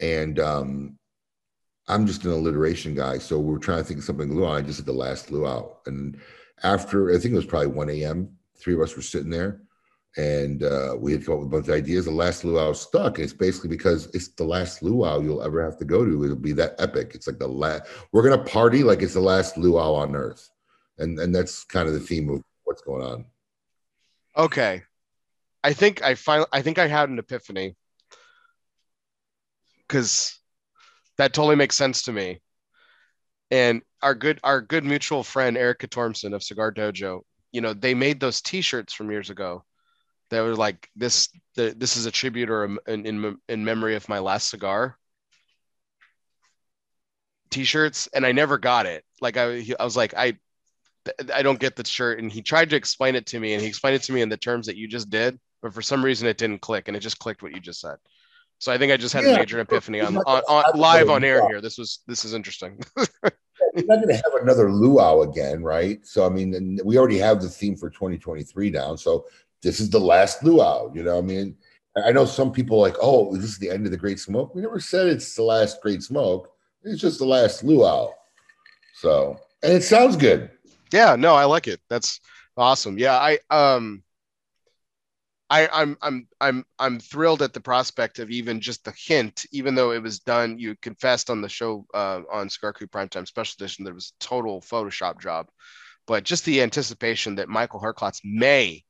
[0.00, 0.96] and um
[1.88, 4.62] i'm just an alliteration guy so we are trying to think of something luau i
[4.62, 6.20] just did the last luau and
[6.62, 9.60] after i think it was probably 1 a.m three of us were sitting there
[10.16, 12.04] and uh, we had come up with a bunch of ideas.
[12.04, 13.18] The last luau stuck.
[13.18, 16.24] It's basically because it's the last luau you'll ever have to go to.
[16.24, 17.12] It'll be that epic.
[17.14, 17.82] It's like the last.
[18.12, 20.50] We're gonna party like it's the last luau on earth,
[20.98, 23.24] and and that's kind of the theme of what's going on.
[24.36, 24.82] Okay,
[25.62, 26.48] I think I finally.
[26.52, 27.76] I think I had an epiphany
[29.86, 30.38] because
[31.18, 32.40] that totally makes sense to me.
[33.50, 37.22] And our good our good mutual friend Erica Tormson of Cigar Dojo
[37.54, 39.64] you know they made those T-shirts from years ago
[40.30, 41.28] that were like this.
[41.54, 44.98] The, this is a tribute or a, in, in in memory of my last cigar.
[47.50, 49.04] T-shirts, and I never got it.
[49.20, 50.36] Like I, I was like, I,
[51.32, 52.18] I don't get the shirt.
[52.18, 54.28] And he tried to explain it to me, and he explained it to me in
[54.28, 57.00] the terms that you just did, but for some reason it didn't click, and it
[57.00, 57.96] just clicked what you just said.
[58.58, 59.34] So I think I just had yeah.
[59.34, 61.60] a major epiphany on, on, on live on air here.
[61.60, 62.80] This was this is interesting.
[62.96, 66.06] we're not going to have another luau again, right?
[66.06, 68.96] So I mean, we already have the theme for 2023 down.
[68.96, 69.26] So
[69.62, 70.90] this is the last luau.
[70.94, 71.56] You know, I mean,
[71.96, 74.54] I know some people like, oh, this is the end of the Great Smoke.
[74.54, 76.50] We never said it's the last Great Smoke.
[76.82, 78.10] It's just the last luau.
[78.96, 80.50] So, and it sounds good.
[80.94, 81.80] Yeah, no, I like it.
[81.90, 82.20] That's
[82.56, 82.98] awesome.
[82.98, 84.04] Yeah, I um
[85.50, 89.74] I, I'm I'm I'm I'm thrilled at the prospect of even just the hint, even
[89.74, 90.56] though it was done.
[90.56, 94.12] You confessed on the show uh, on Cigar Coop Primetime Special Edition that it was
[94.20, 95.48] a total Photoshop job,
[96.06, 98.84] but just the anticipation that Michael Herklots may,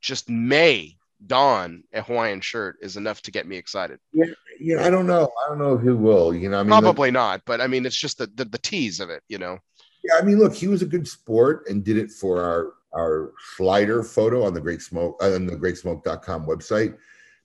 [0.00, 3.98] just may don a Hawaiian shirt is enough to get me excited.
[4.14, 4.26] Yeah,
[4.58, 4.86] yeah.
[4.86, 5.30] I don't know.
[5.44, 6.34] I don't know if he will.
[6.34, 7.42] You know, I mean, probably not.
[7.44, 9.22] But I mean, it's just the, the the tease of it.
[9.28, 9.58] You know.
[10.06, 13.32] Yeah, I mean, look, he was a good sport and did it for our our
[13.56, 16.96] slider photo on the Great Smoke uh, on the GreatSmoke.com website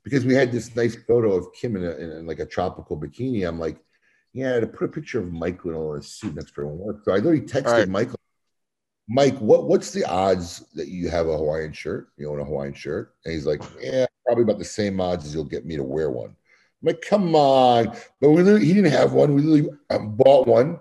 [0.04, 3.48] because we had this nice photo of Kim in, a, in like a tropical bikini.
[3.48, 3.78] I'm like,
[4.34, 7.02] yeah, to put a picture of Michael in a suit next to him work.
[7.04, 7.88] So I literally texted right.
[7.88, 8.20] Michael,
[9.10, 12.10] Mike, what what's the odds that you have a Hawaiian shirt?
[12.18, 13.16] You own a Hawaiian shirt?
[13.26, 16.10] And he's like, yeah, probably about the same odds as you'll get me to wear
[16.10, 16.30] one.
[16.30, 17.96] I'm like, come on.
[18.22, 19.36] But we he didn't have one.
[19.36, 20.80] We literally um, bought one,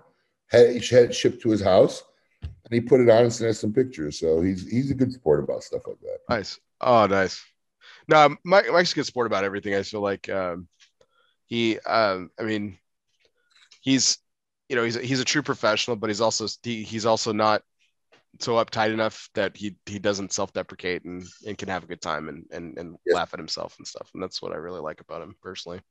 [0.51, 2.03] had, had shipped to his house
[2.41, 4.19] and he put it on and sent us some pictures.
[4.19, 6.19] So he's he's a good sport about stuff like that.
[6.29, 6.59] Nice.
[6.79, 7.43] Oh, nice.
[8.07, 9.75] No, Mike, Mike's a good sport about everything.
[9.75, 10.67] I feel like um,
[11.45, 12.77] he, um, I mean,
[13.81, 14.17] he's,
[14.69, 17.61] you know, he's he's a true professional, but he's also he, he's also not
[18.39, 22.29] so uptight enough that he he doesn't self-deprecate and, and can have a good time
[22.29, 24.09] and and, and laugh at himself and stuff.
[24.13, 25.81] And that's what I really like about him personally.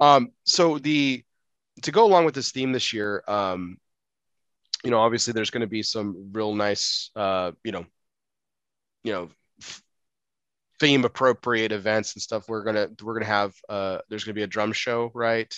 [0.00, 1.24] Um, so the
[1.82, 3.78] to go along with this theme this year, um,
[4.84, 7.84] you know, obviously there's going to be some real nice, uh, you know,
[9.02, 9.28] you know,
[10.78, 12.48] theme appropriate events and stuff.
[12.48, 15.54] We're gonna we're gonna have uh, there's gonna be a drum show, right?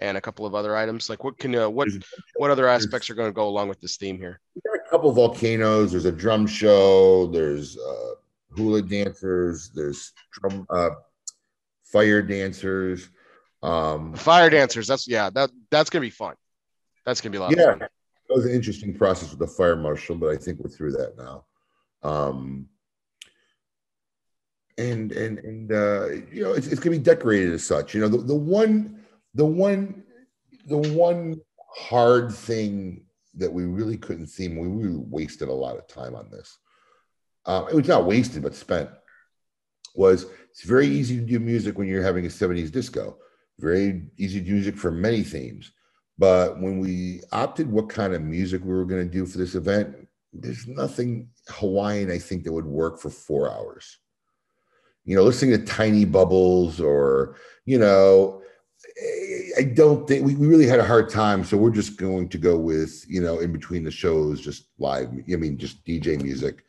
[0.00, 1.08] And a couple of other items.
[1.10, 1.88] Like what can uh, what
[2.36, 4.40] what other aspects are going to go along with this theme here?
[4.64, 5.90] A couple volcanoes.
[5.90, 7.26] There's a drum show.
[7.26, 8.12] There's uh,
[8.50, 9.70] hula dancers.
[9.74, 10.90] There's drum uh,
[11.84, 13.10] fire dancers.
[13.62, 14.86] Um, fire dancers.
[14.86, 15.30] That's yeah.
[15.30, 16.34] That that's gonna be fun.
[17.04, 17.56] That's gonna be a lot.
[17.56, 17.90] Yeah, that
[18.28, 21.44] was an interesting process with the fire marshal, but I think we're through that now.
[22.02, 22.68] Um,
[24.76, 27.94] and and and uh, you know, it's, it's gonna be decorated as such.
[27.94, 29.00] You know, the, the one
[29.34, 30.04] the one
[30.66, 31.40] the one
[31.74, 36.28] hard thing that we really couldn't see, we really wasted a lot of time on
[36.30, 36.58] this.
[37.46, 38.90] Um, it was not wasted, but spent.
[39.94, 43.18] Was it's very easy to do music when you're having a 70s disco.
[43.58, 45.72] Very easy music for many themes.
[46.18, 49.54] But when we opted what kind of music we were going to do for this
[49.54, 53.98] event, there's nothing Hawaiian, I think, that would work for four hours.
[55.04, 58.42] You know, listening to Tiny Bubbles or, you know,
[59.58, 61.44] I don't think we, we really had a hard time.
[61.44, 65.08] So we're just going to go with, you know, in between the shows, just live,
[65.08, 66.64] I mean, just DJ music,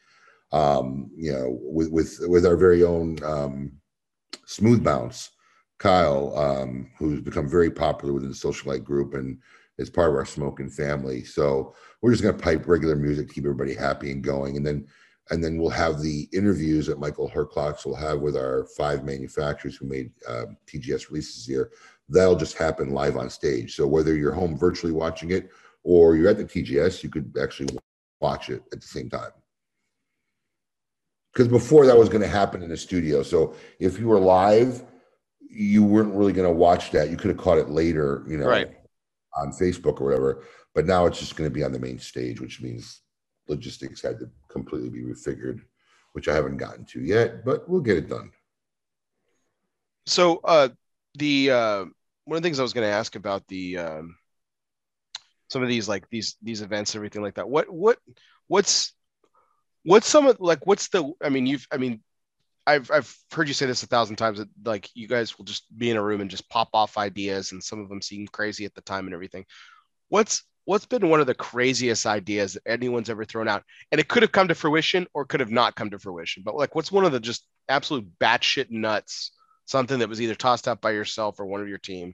[0.52, 3.74] um, you know, with, with, with our very own um,
[4.46, 5.32] smooth bounce,
[5.80, 9.40] Kyle, um, who's become very popular within the socialite group and
[9.78, 11.24] is part of our smoking family.
[11.24, 14.58] So we're just going to pipe regular music to keep everybody happy and going.
[14.58, 14.86] And then,
[15.32, 19.78] and then we'll have the interviews that Michael Herklots will have with our five manufacturers
[19.78, 21.72] who made uh, TGS releases here
[22.10, 23.76] that'll just happen live on stage.
[23.76, 25.50] So whether you're home virtually watching it
[25.84, 27.78] or you're at the TGS, you could actually
[28.20, 29.32] watch it at the same time.
[31.32, 33.22] Because before that was going to happen in the studio.
[33.24, 34.84] So if you were live,
[35.50, 37.10] you weren't really going to watch that.
[37.10, 38.70] You could have caught it later, you know, right.
[39.38, 40.44] on Facebook or whatever.
[40.76, 43.02] But now it's just going to be on the main stage, which means
[43.48, 45.62] logistics had to completely be refigured,
[46.14, 48.32] which I haven't gotten to yet, but we'll get it done.
[50.06, 50.70] So uh,
[51.16, 51.86] the uh,
[52.26, 54.16] one of the things I was going to ask about the um,
[55.50, 57.50] some of these like these these events everything like that.
[57.50, 57.98] What what
[58.48, 58.94] what's
[59.84, 62.02] what's some of like what's the I mean you've I mean
[62.70, 65.66] I've I've heard you say this a thousand times that like you guys will just
[65.76, 68.66] be in a room and just pop off ideas and some of them seem crazy
[68.66, 69.46] at the time and everything.
[70.10, 73.64] What's what's been one of the craziest ideas that anyone's ever thrown out?
[73.92, 76.44] And it could have come to fruition or could have not come to fruition.
[76.46, 79.32] But like what's one of the just absolute batshit nuts
[79.66, 82.14] something that was either tossed out by yourself or one of your team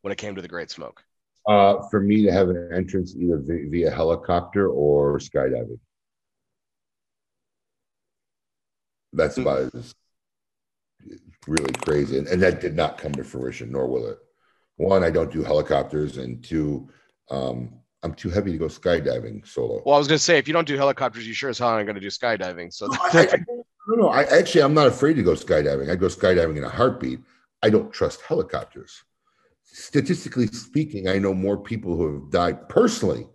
[0.00, 1.02] when it came to the Great Smoke?
[1.46, 5.78] Uh, for me to have an entrance either via, via helicopter or skydiving.
[9.20, 9.42] That's hmm.
[9.42, 9.94] about as
[11.46, 12.18] really crazy.
[12.18, 14.18] And, and, that did not come to fruition, nor will it.
[14.76, 16.88] One, I don't do helicopters, and two,
[17.30, 19.82] um, I'm too heavy to go skydiving solo.
[19.84, 21.68] Well, I was going to say, if you don't do helicopters, you sure as hell
[21.68, 22.72] aren't going to do skydiving.
[22.72, 23.38] So, no, I, I,
[23.88, 25.90] no, no, I actually I'm not afraid to go skydiving.
[25.90, 27.20] I go skydiving in a heartbeat.
[27.62, 29.02] I don't trust helicopters.
[29.64, 33.26] Statistically speaking, I know more people who have died personally,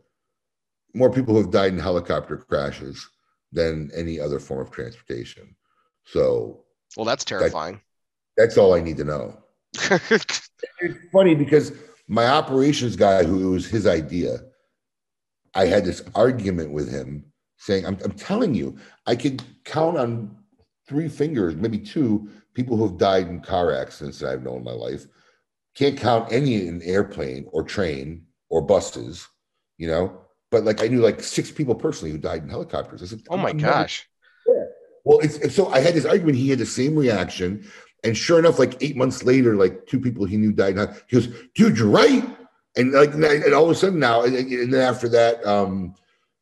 [0.94, 3.08] more people who have died in helicopter crashes
[3.52, 5.56] than any other form of transportation.
[6.06, 6.64] So,
[6.96, 7.82] well, that's terrifying.
[8.38, 9.38] That, that's all I need to know.
[9.90, 10.50] it's
[11.12, 11.74] funny because
[12.08, 14.40] my operations guy, who was his idea,
[15.54, 17.26] I had this argument with him
[17.58, 20.36] saying, I'm, I'm telling you, I could count on
[20.88, 24.64] three fingers, maybe two, people who have died in car accidents that I've known in
[24.64, 25.06] my life.
[25.76, 29.28] Can't count any in airplane or train or buses,
[29.78, 30.22] you know.
[30.52, 33.04] But like I knew like six people personally who died in helicopters.
[33.04, 34.08] I said, "Oh my gosh!"
[35.06, 36.38] Well, it's so I had this argument.
[36.38, 37.66] He had the same reaction,
[38.04, 40.78] and sure enough, like eight months later, like two people he knew died.
[41.08, 42.26] He goes, "Dude, you're right."
[42.76, 45.96] And like, and all of a sudden now, and then after that, um,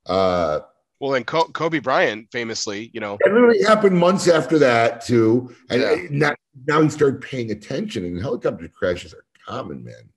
[0.08, 0.62] uh,
[1.04, 5.82] well, then Kobe Bryant famously, you know, it literally happened months after that too, and
[5.82, 5.96] yeah.
[6.10, 8.06] now, now he started paying attention.
[8.06, 10.10] And helicopter crashes are common, man.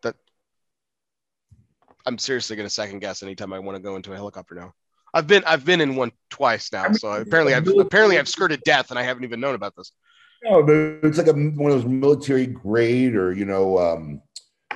[0.00, 0.16] That
[2.06, 4.72] I'm seriously going to second guess anytime I want to go into a helicopter now.
[5.14, 8.28] I've been I've been in one twice now, I mean, so apparently I've apparently I've
[8.28, 9.92] skirted death, and I haven't even known about this.
[10.44, 10.74] No, but
[11.08, 14.22] it's like a, one of those military grade, or you know, um,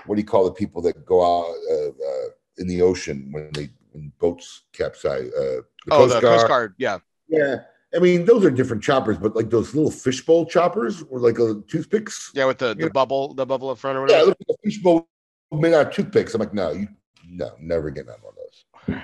[0.05, 3.51] what do you call the people that go out uh, uh, in the ocean when
[3.53, 5.27] they when boats capsize.
[5.33, 6.35] Uh, the oh, Coast the Guard.
[6.35, 7.57] Coast Guard, yeah, yeah.
[7.95, 11.63] I mean, those are different choppers, but like those little fishbowl choppers or like a
[11.67, 12.31] toothpicks.
[12.35, 14.19] Yeah, with the, the bubble, the bubble up front or whatever.
[14.19, 15.09] Yeah, it looks like a fishbowl
[15.53, 16.35] made out of toothpicks.
[16.35, 16.89] I'm like, no, you,
[17.29, 19.03] no, never getting on one of those.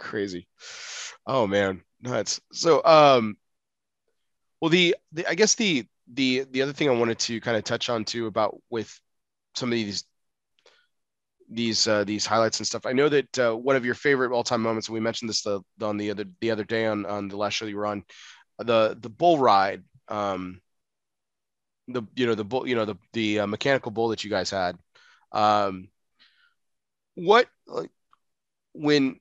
[0.00, 0.48] Crazy.
[1.26, 2.40] Oh man, nuts.
[2.52, 3.36] So, um,
[4.60, 7.64] well, the, the I guess the the the other thing I wanted to kind of
[7.64, 8.98] touch on too about with
[9.54, 10.04] some of these
[11.50, 12.86] these uh, these highlights and stuff.
[12.86, 14.88] I know that uh, one of your favorite all time moments.
[14.88, 17.54] and We mentioned this the, on the other the other day on on the last
[17.54, 18.04] show you were on
[18.58, 19.84] the the bull ride.
[20.08, 20.62] Um,
[21.88, 24.50] the you know the bull you know the the uh, mechanical bull that you guys
[24.50, 24.78] had.
[25.32, 25.88] Um,
[27.14, 27.90] what like
[28.72, 29.20] when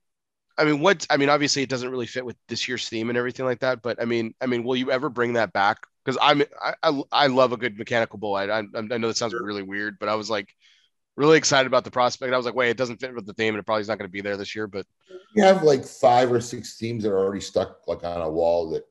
[0.60, 3.18] I mean, what I mean, obviously, it doesn't really fit with this year's theme and
[3.18, 3.82] everything like that.
[3.82, 5.78] But I mean, I mean, will you ever bring that back?
[6.04, 8.36] Because I'm I, I, I love a good mechanical bull.
[8.36, 10.54] I, I I know that sounds really weird, but I was like
[11.16, 12.34] really excited about the prospect.
[12.34, 13.98] I was like, wait, it doesn't fit with the theme, and it probably is not
[13.98, 14.68] going to be there this year.
[14.68, 14.86] But
[15.36, 18.70] we have like five or six themes that are already stuck like on a wall
[18.72, 18.86] that,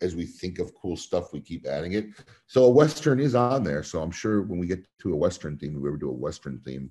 [0.00, 2.06] as we think of cool stuff, we keep adding it.
[2.46, 3.82] So a western is on there.
[3.82, 6.12] So I'm sure when we get to a western theme, if we ever do a
[6.12, 6.90] western theme,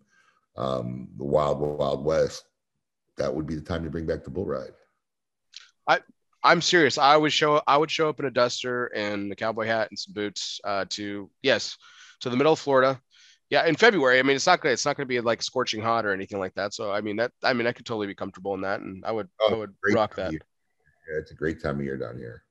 [0.57, 2.46] um, the Wild Wild West,
[3.17, 4.71] that would be the time to bring back the bull ride.
[5.87, 5.99] I
[6.43, 6.97] I'm serious.
[6.97, 9.99] I would show I would show up in a duster and a cowboy hat and
[9.99, 11.77] some boots uh, to yes
[12.21, 13.01] to the middle of Florida.
[13.49, 14.19] Yeah, in February.
[14.19, 16.53] I mean, it's not gonna it's not gonna be like scorching hot or anything like
[16.55, 16.73] that.
[16.73, 19.11] So I mean that I mean I could totally be comfortable in that, and I
[19.11, 20.33] would oh, I would rock that.
[20.33, 20.39] Yeah,
[21.19, 22.43] it's a great time of year down here.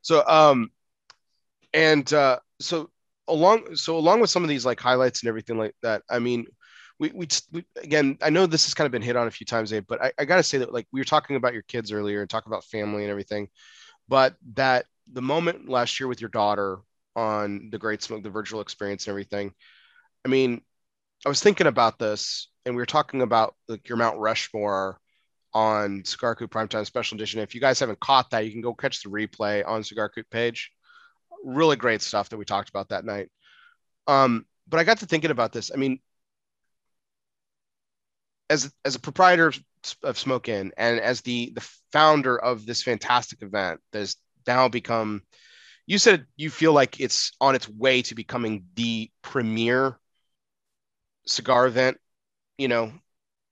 [0.00, 0.70] So um,
[1.74, 2.90] and uh, so
[3.28, 6.02] along so along with some of these like highlights and everything like that.
[6.08, 6.46] I mean,
[6.98, 9.44] we, we, we, again i know this has kind of been hit on a few
[9.44, 11.92] times Abe, but I, I gotta say that like we were talking about your kids
[11.92, 13.48] earlier and talking about family and everything
[14.08, 16.78] but that the moment last year with your daughter
[17.14, 19.52] on the great smoke the virtual experience and everything
[20.24, 20.60] i mean
[21.24, 24.98] i was thinking about this and we were talking about like your mount rushmore
[25.56, 27.40] on cigar primetime special edition.
[27.40, 30.28] If you guys haven't caught that you can go catch the replay on cigar coop
[30.28, 30.70] page.
[31.42, 33.30] Really great stuff that we talked about that night.
[34.06, 35.70] Um but i got to thinking about this.
[35.72, 36.00] I mean
[38.50, 39.60] as as a proprietor of,
[40.02, 44.68] of Smoke Inn and as the the founder of this fantastic event that has now
[44.68, 45.22] become
[45.86, 49.98] you said you feel like it's on its way to becoming the premier
[51.26, 51.98] cigar event
[52.58, 52.92] you know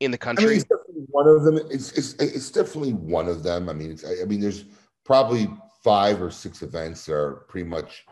[0.01, 0.71] in the country I mean, it's
[1.11, 1.57] one of them.
[1.71, 3.69] It's, it's it's definitely one of them.
[3.69, 4.65] I mean it's i mean there's
[5.05, 5.49] probably
[5.83, 8.05] five or six events that are pretty much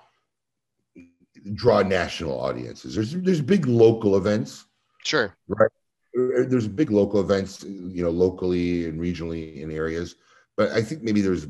[1.55, 2.95] draw national audiences.
[2.95, 4.64] There's there's big local events.
[5.05, 5.35] Sure.
[5.49, 5.71] Right
[6.16, 10.16] Uh, uh, there's big local events, uh, you know, locally and regionally in areas,
[10.57, 11.46] but I think maybe there's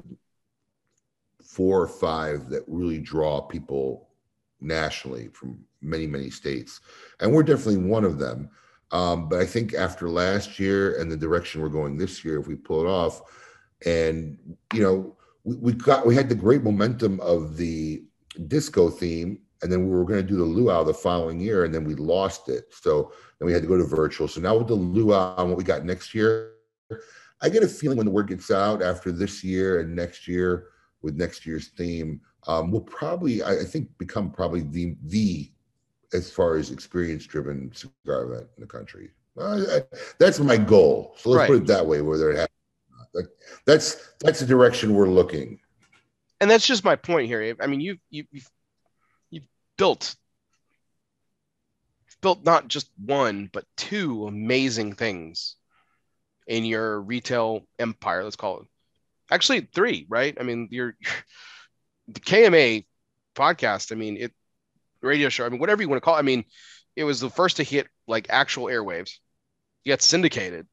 [1.42, 4.08] four or five that really draw people
[4.60, 6.80] nationally from many many states,
[7.20, 8.48] and we're definitely one of them.
[8.92, 12.46] Um, but I think after last year and the direction we're going this year, if
[12.46, 13.22] we pull it off,
[13.84, 14.38] and
[14.72, 18.02] you know, we, we got we had the great momentum of the
[18.46, 21.74] disco theme and then we were going to do the luau the following year, and
[21.74, 22.64] then we lost it.
[22.70, 24.28] So then we had to go to virtual.
[24.28, 26.52] So now with the luau and what we got next year,
[27.40, 30.68] I get a feeling when the word gets out after this year and next year
[31.02, 35.50] with next year's theme, um, will probably I, I think become probably the the
[36.12, 39.10] as far as experience driven cigar event in the country.
[39.38, 39.80] Uh,
[40.18, 41.14] that's my goal.
[41.16, 41.48] So let's right.
[41.48, 42.48] put it that way, whether it happens.
[43.14, 43.26] Like,
[43.66, 45.58] that's that's the direction we're looking.
[46.40, 47.56] And that's just my point here.
[47.60, 48.50] I mean, you you you've
[49.82, 50.14] built
[52.20, 55.56] built not just one but two amazing things
[56.46, 58.68] in your retail empire let's call it.
[59.28, 60.36] Actually three right?
[60.38, 60.94] I mean your
[62.06, 62.84] the kma
[63.34, 64.32] podcast i mean it
[65.00, 66.44] radio show i mean whatever you want to call it i mean
[66.94, 69.18] it was the first to hit like actual airwaves.
[69.82, 70.68] You got syndicated.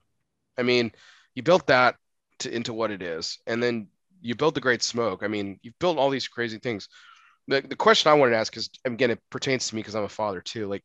[0.55, 0.91] I mean
[1.33, 1.95] you built that
[2.39, 3.87] to, into what it is and then
[4.21, 5.23] you built the great smoke.
[5.23, 6.89] I mean you've built all these crazy things
[7.49, 10.03] the, the question I wanted to ask is again it pertains to me because I'm
[10.03, 10.67] a father too.
[10.67, 10.83] Like,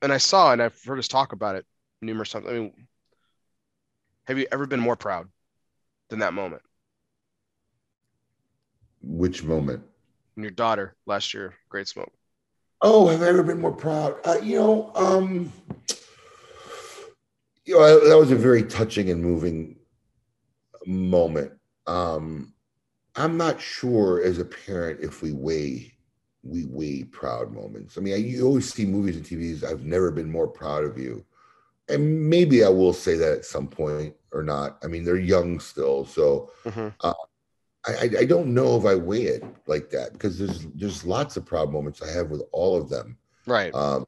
[0.00, 1.66] and I saw and I've heard us talk about it
[2.00, 2.46] numerous times.
[2.48, 2.72] I mean,
[4.28, 5.28] have you ever been more proud
[6.10, 6.62] than that moment?
[9.02, 9.82] Which moment?
[10.36, 12.12] And your daughter last year, Great Smoke.
[12.80, 14.16] Oh, have I ever been more proud?
[14.24, 15.52] Uh, you know, um,
[17.64, 19.76] you know, that was a very touching and moving
[20.86, 21.52] moment.
[21.88, 22.54] Um,
[23.18, 25.94] I'm not sure as a parent if we weigh
[26.44, 27.98] we weigh proud moments.
[27.98, 29.64] I mean, I, you always see movies and TVs.
[29.64, 31.24] I've never been more proud of you,
[31.88, 34.78] and maybe I will say that at some point or not.
[34.84, 36.88] I mean, they're young still, so mm-hmm.
[37.00, 37.14] uh,
[37.86, 41.44] I, I don't know if I weigh it like that because there's there's lots of
[41.44, 43.18] proud moments I have with all of them.
[43.46, 43.74] Right.
[43.74, 44.06] Um,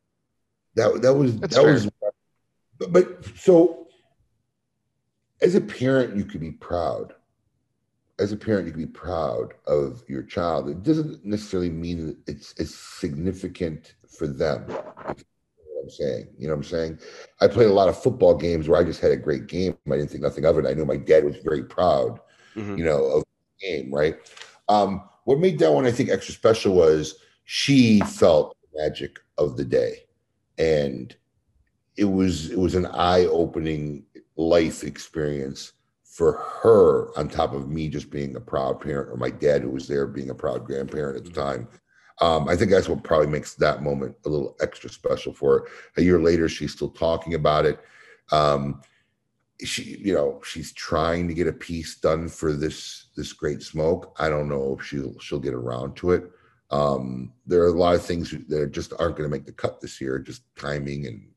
[0.76, 1.72] that that was That's that fair.
[1.72, 1.90] was,
[2.78, 3.88] but, but so
[5.42, 7.14] as a parent, you could be proud
[8.20, 10.68] as a parent, you can be proud of your child.
[10.68, 14.66] It doesn't necessarily mean that it's, it's significant for them.
[15.06, 16.98] I'm saying, you know what I'm saying?
[17.40, 19.76] I played a lot of football games where I just had a great game.
[19.90, 20.66] I didn't think nothing of it.
[20.66, 22.20] I knew my dad was very proud,
[22.54, 22.76] mm-hmm.
[22.76, 24.16] you know, of the game, right?
[24.68, 29.56] Um, what made that one I think extra special was she felt the magic of
[29.56, 30.04] the day,
[30.58, 31.14] and
[31.96, 34.04] it was it was an eye opening
[34.36, 35.72] life experience
[36.20, 39.70] for her on top of me just being a proud parent or my dad who
[39.70, 41.66] was there being a proud grandparent at the time.
[42.20, 45.68] Um, i think that's what probably makes that moment a little extra special for her.
[45.96, 47.80] A year later she's still talking about it.
[48.32, 48.82] Um,
[49.64, 54.14] she you know she's trying to get a piece done for this this great smoke.
[54.18, 56.24] I don't know if she'll she'll get around to it.
[56.70, 59.80] Um, there are a lot of things that just aren't going to make the cut
[59.80, 61.29] this year just timing and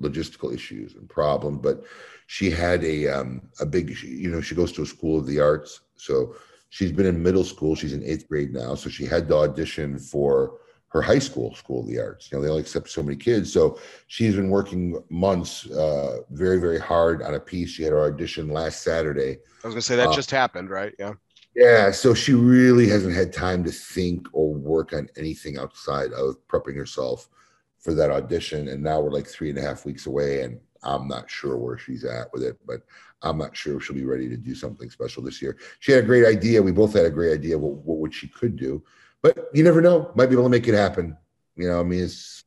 [0.00, 1.84] logistical issues and problem but
[2.28, 5.40] she had a um, a big you know she goes to a school of the
[5.40, 5.80] arts.
[5.96, 6.36] So
[6.68, 7.74] she's been in middle school.
[7.74, 8.74] She's in eighth grade now.
[8.74, 12.30] So she had to audition for her high school school of the arts.
[12.30, 13.50] You know they only accept so many kids.
[13.50, 13.78] So
[14.08, 17.70] she's been working months uh, very very hard on a piece.
[17.70, 19.38] She had her audition last saturday.
[19.64, 20.94] I was gonna say that uh, just happened right?
[20.98, 21.14] Yeah.
[21.56, 21.90] Yeah.
[21.92, 26.76] So she really hasn't had time to think or work on anything outside of prepping
[26.76, 27.30] herself
[27.78, 31.08] for that audition and now we're like three and a half weeks away and I'm
[31.08, 32.82] not sure where she's at with it, but
[33.22, 35.56] I'm not sure if she'll be ready to do something special this year.
[35.80, 36.62] She had a great idea.
[36.62, 38.82] We both had a great idea what, what, what she could do,
[39.22, 40.12] but you never know.
[40.14, 41.16] Might be able to make it happen.
[41.56, 42.44] You know, I mean, it's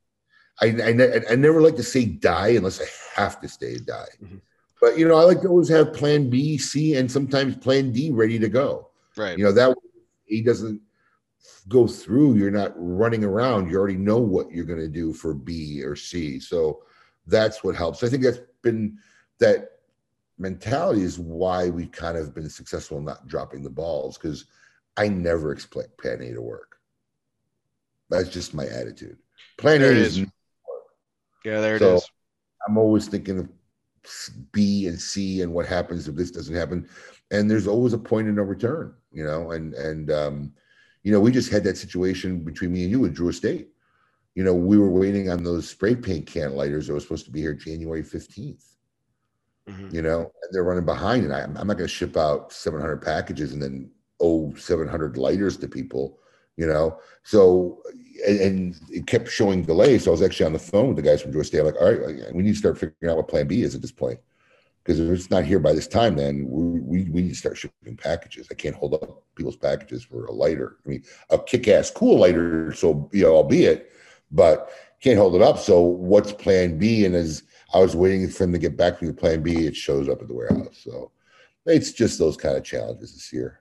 [0.62, 4.08] I I, I never like to say die unless I have to stay die.
[4.24, 4.38] Mm-hmm.
[4.80, 8.12] But you know, I like to always have Plan B, C, and sometimes Plan D
[8.12, 8.90] ready to go.
[9.18, 9.38] Right.
[9.38, 9.76] You know that
[10.26, 10.82] he doesn't
[11.68, 12.36] go through.
[12.36, 13.70] You're not running around.
[13.70, 16.40] You already know what you're going to do for B or C.
[16.40, 16.84] So
[17.28, 18.04] that's what helps.
[18.04, 18.98] I think that's been
[19.40, 19.70] that
[20.38, 24.46] mentality is why we kind of been successful in not dropping the balls because
[24.98, 26.78] I never expect plan A to work.
[28.10, 29.18] That's just my attitude.
[29.58, 30.20] Plan there A is,
[31.46, 32.12] yeah, there so it is.
[32.68, 33.50] I'm always thinking of
[34.52, 36.88] B and C and what happens if this doesn't happen.
[37.32, 39.52] And there's always a point of no return, you know.
[39.52, 40.54] And and um,
[41.04, 43.70] you know, we just had that situation between me and you with Drew Estate
[44.36, 47.32] you know, we were waiting on those spray paint can lighters that was supposed to
[47.32, 48.64] be here January 15th.
[49.68, 49.96] Mm-hmm.
[49.96, 53.02] You know, and they're running behind, and I, am not going to ship out 700
[53.02, 56.18] packages and then owe 700 lighters to people.
[56.58, 57.82] You know, so
[58.28, 60.04] and, and, it kept showing delays.
[60.04, 61.60] So I was actually on the phone with the guys from Drew Estate.
[61.60, 63.82] I'm like, all right, we need to start figuring out what Plan B is at
[63.82, 64.20] this point
[64.84, 67.58] because if it's not here by this time, then we, we, we need to start
[67.58, 68.48] shipping packages.
[68.50, 70.78] I can't hold up people's packages for a lighter.
[70.86, 73.92] I mean, a kick-ass cool lighter, so you know, albeit
[74.32, 74.72] but
[75.02, 75.58] can't hold it up.
[75.58, 77.06] So what's plan B?
[77.06, 79.76] And as I was waiting for him to get back to me plan B, it
[79.76, 80.80] shows up at the warehouse.
[80.84, 81.12] So
[81.66, 83.61] it's just those kind of challenges this year.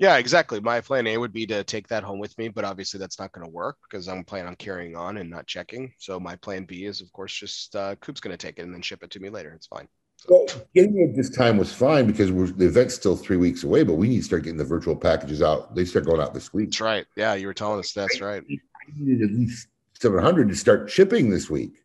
[0.00, 0.60] Yeah, exactly.
[0.60, 3.32] My plan A would be to take that home with me, but obviously that's not
[3.32, 5.92] going to work because I'm planning on carrying on and not checking.
[5.98, 8.72] So my plan B is, of course, just uh, Coop's going to take it and
[8.72, 9.52] then ship it to me later.
[9.52, 9.86] It's fine.
[10.26, 13.82] Well, getting it this time was fine because we're, the event's still three weeks away,
[13.82, 15.74] but we need to start getting the virtual packages out.
[15.74, 16.70] They start going out this week.
[16.70, 17.06] That's right.
[17.14, 18.42] Yeah, you were telling us that's right.
[18.42, 19.68] I needed at least
[20.00, 21.84] 700 to start shipping this week.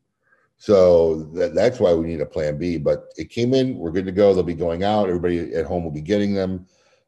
[0.58, 2.78] So that, that's why we need a plan B.
[2.78, 4.34] But it came in, we're good to go.
[4.34, 5.10] They'll be going out.
[5.10, 6.66] Everybody at home will be getting them.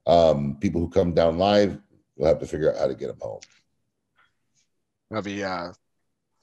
[0.07, 1.77] Um, people who come down live,
[2.15, 3.41] we'll have to figure out how to get them home.
[5.09, 5.71] That'll be uh,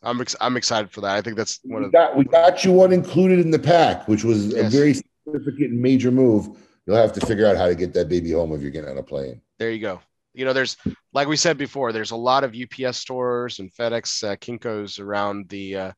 [0.05, 1.17] I'm ex- I'm excited for that.
[1.17, 4.07] I think that's one we of got, we got you one included in the pack,
[4.07, 4.67] which was yes.
[4.67, 6.49] a very significant major move.
[6.87, 8.99] You'll have to figure out how to get that baby home if you're getting on
[8.99, 9.41] a plane.
[9.59, 10.01] There you go.
[10.35, 10.77] You know, there's
[11.13, 15.49] like we said before, there's a lot of UPS stores and FedEx uh, Kinkos around
[15.49, 15.93] the, uh,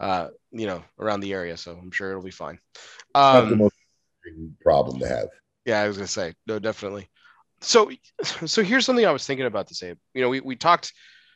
[0.00, 1.56] uh, you know, around the area.
[1.56, 2.58] So I'm sure it'll be fine.
[3.14, 3.74] Um, the most
[4.62, 5.28] problem to have.
[5.64, 7.08] Yeah, I was gonna say no, definitely.
[7.60, 7.90] So,
[8.22, 9.94] so here's something I was thinking about to say.
[10.14, 10.92] You know, we we talked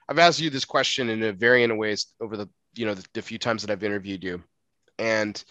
[0.09, 3.05] I've asked you this question in a variant of ways over the you know the,
[3.15, 4.43] the few times that I've interviewed you,
[4.99, 5.43] and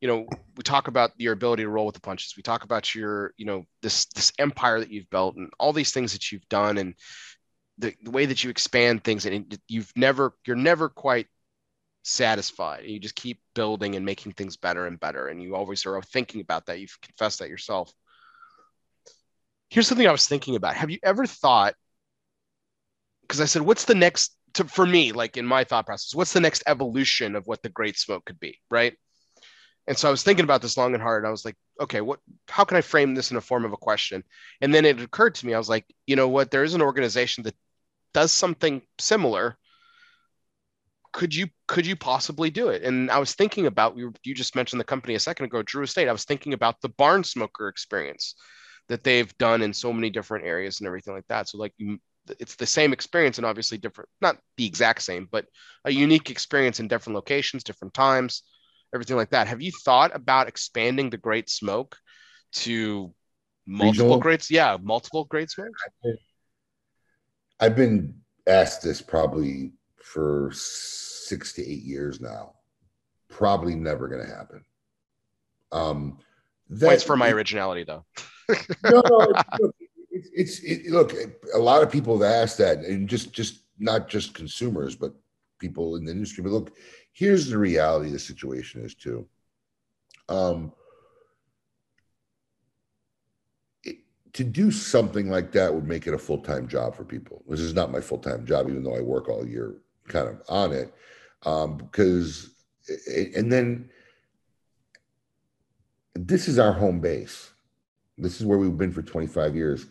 [0.00, 2.34] you know we talk about your ability to roll with the punches.
[2.36, 5.92] We talk about your you know this this empire that you've built and all these
[5.92, 6.94] things that you've done and
[7.78, 11.26] the, the way that you expand things and you've never you're never quite
[12.02, 12.84] satisfied.
[12.84, 16.40] You just keep building and making things better and better, and you always are thinking
[16.40, 16.80] about that.
[16.80, 17.92] You've confessed that yourself.
[19.74, 20.76] Here's something I was thinking about.
[20.76, 21.74] Have you ever thought
[23.22, 26.32] because I said, what's the next to, for me, like in my thought process, what's
[26.32, 28.94] the next evolution of what the great smoke could be, right?
[29.88, 31.26] And so I was thinking about this long and hard.
[31.26, 32.20] I was like, okay, what?
[32.48, 34.22] How can I frame this in a form of a question?
[34.60, 36.52] And then it occurred to me, I was like, you know what?
[36.52, 37.56] There is an organization that
[38.12, 39.56] does something similar.
[41.12, 42.84] Could you could you possibly do it?
[42.84, 44.12] And I was thinking about you.
[44.22, 46.08] You just mentioned the company a second ago, Drew Estate.
[46.08, 48.36] I was thinking about the barn smoker experience
[48.88, 51.48] that they've done in so many different areas and everything like that.
[51.48, 51.72] So like
[52.40, 55.46] it's the same experience and obviously different, not the exact same, but
[55.84, 58.42] a unique experience in different locations, different times,
[58.94, 59.46] everything like that.
[59.46, 61.96] Have you thought about expanding the Great Smoke
[62.52, 63.12] to
[63.66, 64.18] multiple Regional?
[64.20, 64.50] grades.
[64.50, 65.82] Yeah, multiple great smokes.
[67.60, 68.14] I've been
[68.46, 69.72] asked this probably
[70.02, 72.54] for six to eight years now.
[73.28, 74.64] Probably never going to happen.
[75.72, 76.18] Um,
[76.70, 78.04] that- Points for my originality, though.
[78.84, 79.74] No, no, it's, look,
[80.10, 81.12] it's, it's it, look.
[81.54, 85.12] A lot of people have asked that, and just just not just consumers, but
[85.58, 86.42] people in the industry.
[86.42, 86.76] But look,
[87.12, 89.26] here's the reality: the situation is too.
[90.28, 90.72] Um,
[93.82, 93.98] it,
[94.34, 97.42] to do something like that would make it a full time job for people.
[97.48, 99.76] This is not my full time job, even though I work all year
[100.08, 100.94] kind of on it,
[101.44, 102.50] um, because
[102.86, 103.90] it, and then
[106.14, 107.50] this is our home base.
[108.18, 109.86] This is where we've been for 25 years.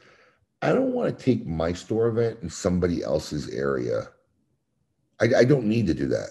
[0.62, 4.08] I don't want to take my store event in somebody else's area.
[5.20, 6.30] I, I don't need to do that.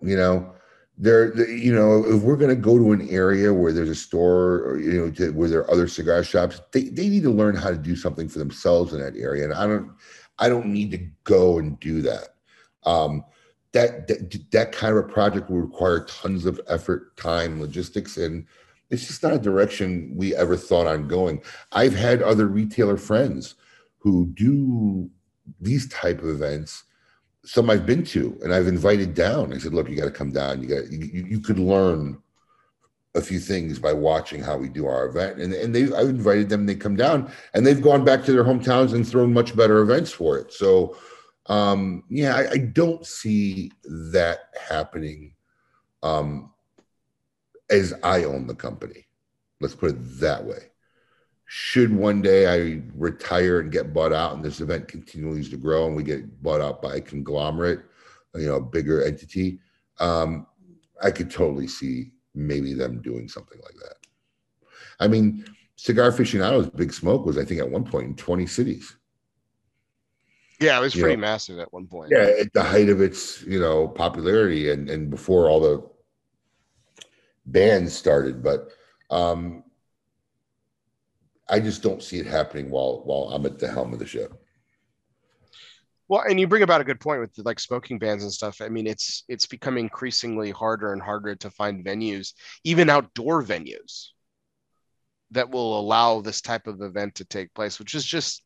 [0.00, 0.54] You know,
[0.96, 4.60] there, you know, if we're going to go to an area where there's a store
[4.64, 7.56] or, you know, to, where there are other cigar shops, they, they need to learn
[7.56, 9.44] how to do something for themselves in that area.
[9.44, 9.92] And I don't,
[10.38, 12.34] I don't need to go and do that.
[12.84, 13.24] Um,
[13.72, 18.46] that, that, that kind of a project will require tons of effort, time, logistics, and
[18.90, 21.42] it's just not a direction we ever thought on going.
[21.72, 23.54] I've had other retailer friends
[23.98, 25.10] who do
[25.60, 26.84] these type of events.
[27.44, 29.52] Some I've been to, and I've invited down.
[29.52, 30.62] I said, "Look, you got to come down.
[30.62, 32.18] You got you, you could learn
[33.14, 36.48] a few things by watching how we do our event." And and they I've invited
[36.48, 36.66] them.
[36.66, 40.10] They come down, and they've gone back to their hometowns and thrown much better events
[40.10, 40.52] for it.
[40.52, 40.96] So,
[41.46, 45.34] um, yeah, I, I don't see that happening.
[46.02, 46.52] Um,
[47.70, 49.06] as I own the company.
[49.60, 50.70] Let's put it that way.
[51.46, 55.86] Should one day I retire and get bought out and this event continues to grow
[55.86, 57.80] and we get bought out by a conglomerate,
[58.34, 59.58] you know, a bigger entity,
[59.98, 60.46] um,
[61.02, 63.94] I could totally see maybe them doing something like that.
[65.00, 65.44] I mean,
[65.76, 68.96] Cigar Aficionado's Big Smoke was, I think, at one point in 20 cities.
[70.60, 72.10] Yeah, it was You pretty know, massive at one point.
[72.10, 75.88] Yeah, at the height of its, you know, popularity and and before all the
[77.52, 78.70] bands started, but
[79.10, 79.64] um
[81.48, 84.32] I just don't see it happening while while I'm at the helm of the ship.
[86.08, 88.60] Well, and you bring about a good point with like smoking bans and stuff.
[88.60, 92.32] I mean, it's it's become increasingly harder and harder to find venues,
[92.64, 94.08] even outdoor venues,
[95.32, 98.42] that will allow this type of event to take place, which is just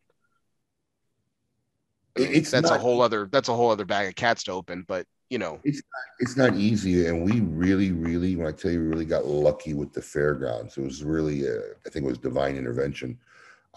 [2.16, 4.84] It's that's not, a whole other that's a whole other bag of cats to open.
[4.86, 9.06] But you know, it's not easy, and we really, really, when I tell you, really
[9.06, 10.76] got lucky with the fairgrounds.
[10.76, 13.18] It was really, uh, I think, it was divine intervention,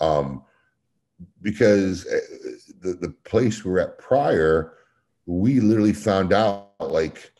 [0.01, 0.43] um,
[1.41, 2.19] because uh,
[2.81, 4.73] the the place we're at prior,
[5.27, 7.31] we literally found out like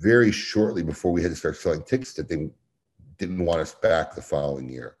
[0.00, 2.48] very shortly before we had to start selling tickets that they
[3.18, 4.96] didn't want us back the following year,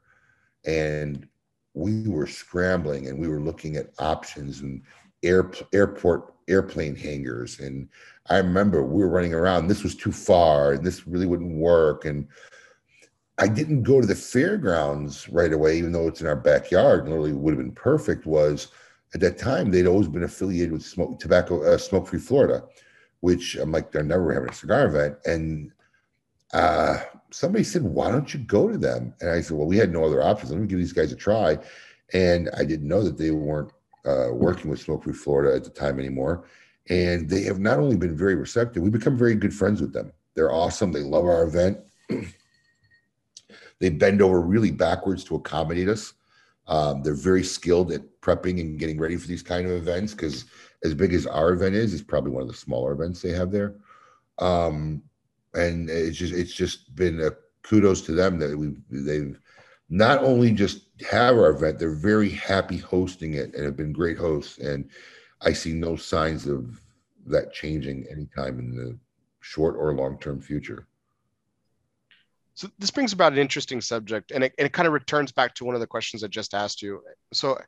[0.66, 1.26] and
[1.72, 4.82] we were scrambling and we were looking at options and
[5.22, 7.60] air, airport airplane hangars.
[7.60, 7.88] And
[8.28, 12.04] i remember we were running around this was too far and this really wouldn't work.
[12.04, 12.26] And
[13.38, 17.10] i didn't go to the fairgrounds right away even though it's in our backyard and
[17.10, 18.68] literally would have been perfect was
[19.14, 22.64] at that time they'd always been affiliated with smoke tobacco uh, smoke free florida
[23.20, 25.16] which i'm like they're never having a cigar event.
[25.24, 25.72] And
[26.52, 26.98] uh,
[27.30, 29.14] somebody said why don't you go to them?
[29.20, 30.50] And i said well we had no other options.
[30.50, 31.58] Let me give these guys a try.
[32.12, 33.72] And i didn't know that they weren't
[34.06, 36.44] uh, working with Smoke Free Florida at the time anymore.
[36.88, 40.12] And they have not only been very receptive, we've become very good friends with them.
[40.34, 40.92] They're awesome.
[40.92, 41.78] They love our event.
[43.80, 46.14] they bend over really backwards to accommodate us.
[46.68, 50.46] Um, they're very skilled at prepping and getting ready for these kind of events because
[50.84, 53.50] as big as our event is, it's probably one of the smaller events they have
[53.50, 53.76] there.
[54.38, 55.02] Um,
[55.54, 57.30] and it's just it's just been a
[57.62, 59.38] kudos to them that we they've
[59.88, 64.16] not only just have our event, they're very happy hosting it and have been great
[64.16, 64.58] hosts.
[64.58, 64.88] And
[65.40, 66.80] I see no signs of
[67.26, 68.98] that changing anytime in the
[69.40, 70.86] short or long term future.
[72.54, 75.54] so this brings about an interesting subject, and it, and it kind of returns back
[75.54, 77.02] to one of the questions I just asked you.
[77.32, 77.58] So,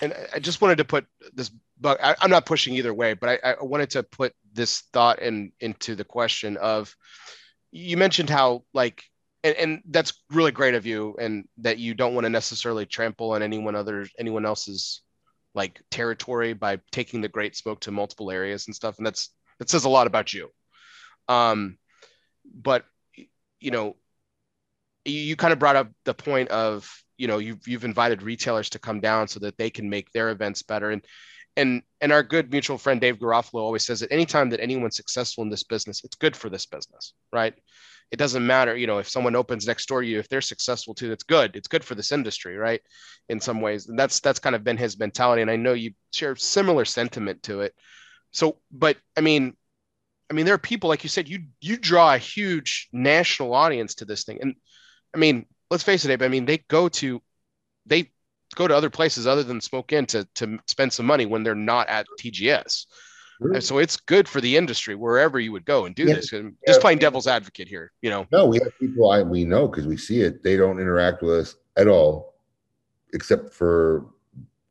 [0.00, 1.50] and I- just wanted to put this,
[1.80, 5.20] but I, I'm not pushing either way, but I, I wanted to put this thought
[5.20, 6.94] in into the question of,
[7.72, 9.04] you mentioned how like
[9.42, 13.32] and, and that's really great of you and that you don't want to necessarily trample
[13.32, 15.02] on anyone other anyone else's
[15.54, 19.70] like territory by taking the great smoke to multiple areas and stuff and that's that
[19.70, 20.48] says a lot about you
[21.28, 21.76] um
[22.54, 22.84] but
[23.60, 23.96] you know
[25.04, 28.70] you, you kind of brought up the point of you know you've you've invited retailers
[28.70, 31.04] to come down so that they can make their events better and
[31.56, 35.42] and and our good mutual friend Dave Garofalo always says that anytime that anyone's successful
[35.42, 37.54] in this business, it's good for this business, right?
[38.10, 40.94] It doesn't matter, you know, if someone opens next door to you, if they're successful
[40.94, 41.54] too, that's good.
[41.54, 42.80] It's good for this industry, right?
[43.28, 45.92] In some ways, and that's that's kind of been his mentality, and I know you
[46.12, 47.74] share similar sentiment to it.
[48.32, 49.56] So, but I mean,
[50.30, 53.96] I mean, there are people like you said, you you draw a huge national audience
[53.96, 54.54] to this thing, and
[55.14, 56.22] I mean, let's face it, Abe.
[56.22, 57.22] I mean, they go to
[57.86, 58.10] they
[58.56, 61.54] go to other places other than Smoke Inn to to spend some money when they're
[61.54, 62.86] not at TGS.
[63.40, 63.60] Sure.
[63.60, 66.16] So it's good for the industry wherever you would go and do yeah.
[66.16, 66.32] this.
[66.32, 68.26] And just playing devil's advocate here, you know.
[68.30, 70.42] No, we have people I we know because we see it.
[70.42, 72.34] They don't interact with us at all,
[73.14, 74.06] except for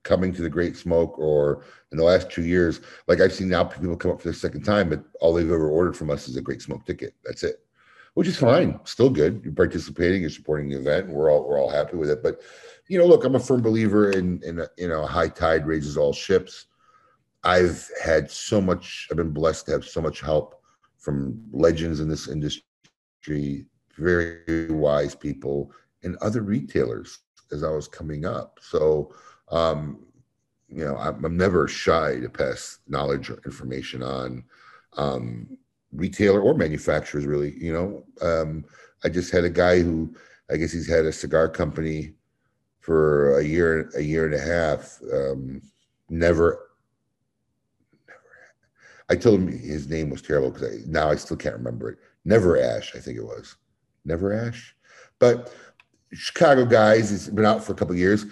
[0.03, 2.81] coming to the Great Smoke or in the last two years.
[3.07, 5.69] Like I've seen now people come up for the second time, but all they've ever
[5.69, 7.15] ordered from us is a Great Smoke ticket.
[7.25, 7.63] That's it,
[8.13, 8.79] which is fine.
[8.83, 9.41] Still good.
[9.43, 10.21] You're participating.
[10.21, 11.07] You're supporting the event.
[11.07, 12.21] And we're all we're all happy with it.
[12.21, 12.41] But
[12.87, 16.13] you know, look, I'm a firm believer in in you know, high tide raises all
[16.13, 16.67] ships.
[17.43, 19.07] I've had so much.
[19.09, 20.61] I've been blessed to have so much help
[20.97, 23.65] from legends in this industry,
[23.97, 25.71] very wise people,
[26.03, 27.19] and other retailers
[27.51, 28.59] as I was coming up.
[28.61, 29.13] So,
[29.49, 30.05] um,
[30.67, 34.43] you know, I'm, I'm, never shy to pass knowledge or information on
[34.97, 35.57] um,
[35.91, 37.25] retailer or manufacturers.
[37.25, 38.65] Really, you know, um,
[39.03, 40.13] I just had a guy who
[40.51, 42.13] I guess he's had a cigar company
[42.81, 44.99] for a year, a year and a half.
[45.11, 45.61] Um,
[46.09, 46.68] never, never.
[49.09, 51.97] I told him his name was terrible because now I still can't remember it.
[52.25, 53.55] Never Ash, I think it was.
[54.05, 54.75] Never Ash,
[55.19, 55.53] but
[56.13, 57.09] Chicago guys.
[57.09, 58.25] He's been out for a couple years.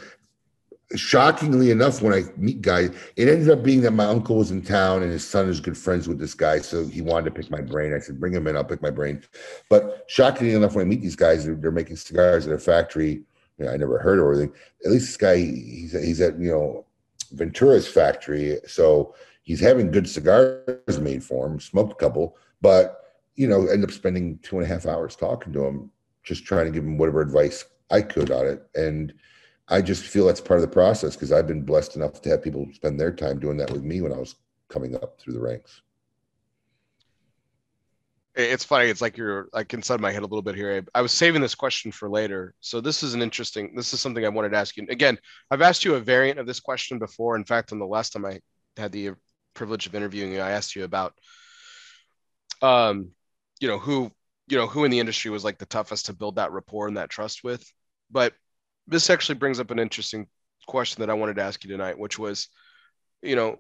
[0.96, 4.62] Shockingly enough, when I meet guys, it ended up being that my uncle was in
[4.62, 7.52] town and his son is good friends with this guy, so he wanted to pick
[7.52, 7.94] my brain.
[7.94, 9.22] I said, "Bring him in, I'll pick my brain."
[9.70, 13.26] But shockingly enough, when I meet these guys, they're, they're making cigars at a factory
[13.58, 14.54] you know, I never heard of anything.
[14.86, 16.86] At least this guy, he's he's at you know
[17.32, 19.16] Ventura's factory, so
[19.48, 21.58] he's having good cigars made for him.
[21.58, 23.00] Smoked a couple, but
[23.36, 25.90] you know, end up spending two and a half hours talking to him,
[26.22, 28.68] just trying to give him whatever advice I could on it.
[28.76, 29.14] And
[29.70, 32.44] I just feel that's part of the process because I've been blessed enough to have
[32.44, 34.36] people spend their time doing that with me when I was
[34.68, 35.82] coming up through the ranks
[38.36, 38.88] it's funny.
[38.88, 40.86] It's like you're like inside my head a little bit here.
[40.94, 42.54] I was saving this question for later.
[42.60, 44.86] So this is an interesting, this is something I wanted to ask you.
[44.90, 45.18] Again,
[45.50, 47.36] I've asked you a variant of this question before.
[47.36, 48.40] In fact, on the last time I
[48.78, 49.14] had the
[49.58, 51.14] privilege of interviewing you, I asked you about,
[52.62, 53.12] um,
[53.60, 54.12] you know, who,
[54.48, 56.98] you know, who in the industry was like the toughest to build that rapport and
[56.98, 57.70] that trust with.
[58.10, 58.34] But
[58.88, 60.28] this actually brings up an interesting
[60.68, 62.48] question that I wanted to ask you tonight, which was,
[63.22, 63.58] you know,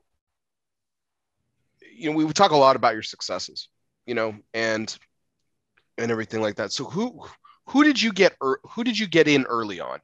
[1.93, 3.69] you know, we talk a lot about your successes
[4.07, 4.97] you know, and
[5.99, 6.71] and everything like that.
[6.71, 7.21] So who
[7.67, 9.99] who did you get who did you get in early on?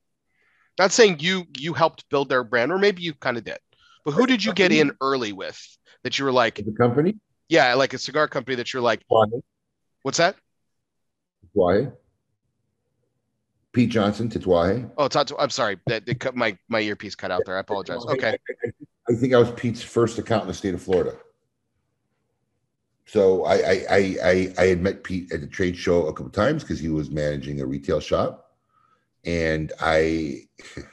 [0.77, 3.57] Not saying you you helped build their brand, or maybe you kind of did,
[4.03, 5.59] but who did you get in early with
[6.03, 7.15] that you were like the company?
[7.49, 9.01] Yeah, like a cigar company that you're like.
[9.07, 9.25] Why?
[10.01, 10.35] What's that?
[11.53, 11.89] Why?
[13.71, 14.89] Pete Johnson, Tatuaje.
[14.97, 15.79] Oh, Tatu- I'm sorry.
[15.87, 17.57] That, that my my earpiece cut out there.
[17.57, 18.05] I apologize.
[18.05, 18.29] Okay.
[18.29, 18.71] I, I,
[19.09, 21.15] I think I was Pete's first account in the state of Florida.
[23.05, 23.85] So I I
[24.23, 27.09] I I had met Pete at the trade show a couple times because he was
[27.09, 28.51] managing a retail shop,
[29.23, 30.47] and I.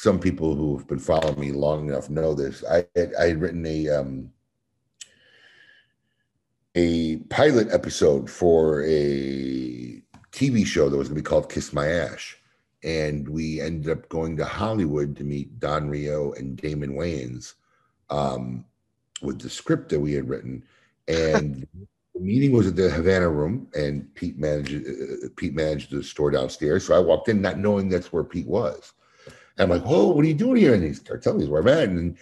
[0.00, 2.64] Some people who have been following me long enough know this.
[2.64, 4.32] I had, I had written a um,
[6.74, 11.86] a pilot episode for a TV show that was going to be called Kiss My
[11.86, 12.38] Ash.
[12.82, 17.52] And we ended up going to Hollywood to meet Don Reo and Damon Wayans
[18.08, 18.64] um,
[19.20, 20.64] with the script that we had written
[21.08, 21.68] and
[22.14, 26.30] the meeting was at the Havana room, and Pete managed uh, Pete managed the store
[26.30, 26.86] downstairs.
[26.86, 28.94] So I walked in, not knowing that's where Pete was.
[29.60, 31.60] And I'm like, "Whoa, what are you doing here?" And he started telling me where
[31.60, 32.16] I'm at, and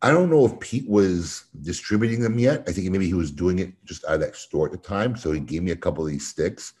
[0.00, 2.62] I don't know if Pete was distributing them yet.
[2.68, 5.16] I think maybe he was doing it just out of that store at the time.
[5.16, 6.74] So he gave me a couple of these sticks,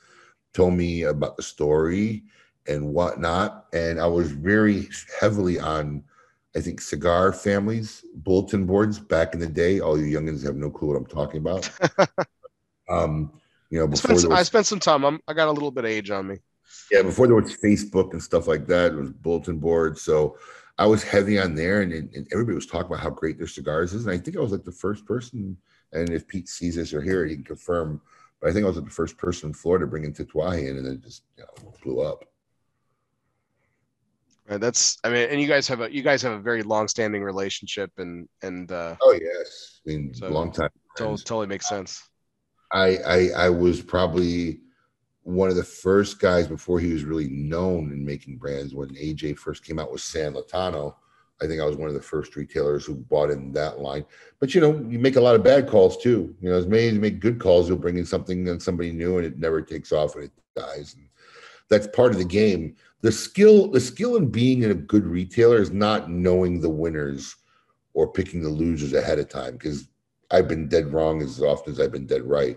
[0.54, 2.22] told me about the story
[2.68, 4.88] and whatnot, and I was very
[5.20, 6.04] heavily on
[6.56, 9.80] I think cigar families, bulletin boards back in the day.
[9.80, 11.68] All you youngins have no clue what I'm talking about.
[12.88, 13.32] um,
[13.70, 15.04] you know, before I spent, was, I spent some time.
[15.04, 16.38] I'm, I got a little bit of age on me.
[16.90, 20.02] Yeah, before there was Facebook and stuff like that, it was bulletin boards.
[20.02, 20.38] So
[20.78, 23.92] I was heavy on there, and, and everybody was talking about how great their cigars
[23.92, 24.06] is.
[24.06, 25.56] And I think I was like the first person.
[25.92, 28.00] And if Pete sees this or hear it, he can confirm.
[28.40, 30.86] But I think I was like the first person in Florida bringing Tatuaje in, and
[30.86, 32.24] then it just you know, blew up.
[34.48, 37.22] Right, that's I mean, and you guys have a you guys have a very long-standing
[37.22, 40.70] relationship, and and uh, oh yes, I mean, so long time.
[40.96, 42.08] Totally, totally makes sense.
[42.72, 44.60] I, I I was probably
[45.28, 49.36] one of the first guys before he was really known in making brands when AJ
[49.36, 50.94] first came out with San Lotano.
[51.42, 54.06] I think I was one of the first retailers who bought in that line.
[54.40, 56.34] But you know, you make a lot of bad calls too.
[56.40, 58.90] You know, as many as you make good calls, you'll bring in something and somebody
[58.90, 60.94] new, and it never takes off and it dies.
[60.94, 61.06] And
[61.68, 62.74] that's part of the game.
[63.02, 67.36] The skill, the skill in being a good retailer is not knowing the winners
[67.92, 69.58] or picking the losers ahead of time.
[69.58, 69.88] Because
[70.30, 72.56] I've been dead wrong as often as I've been dead right.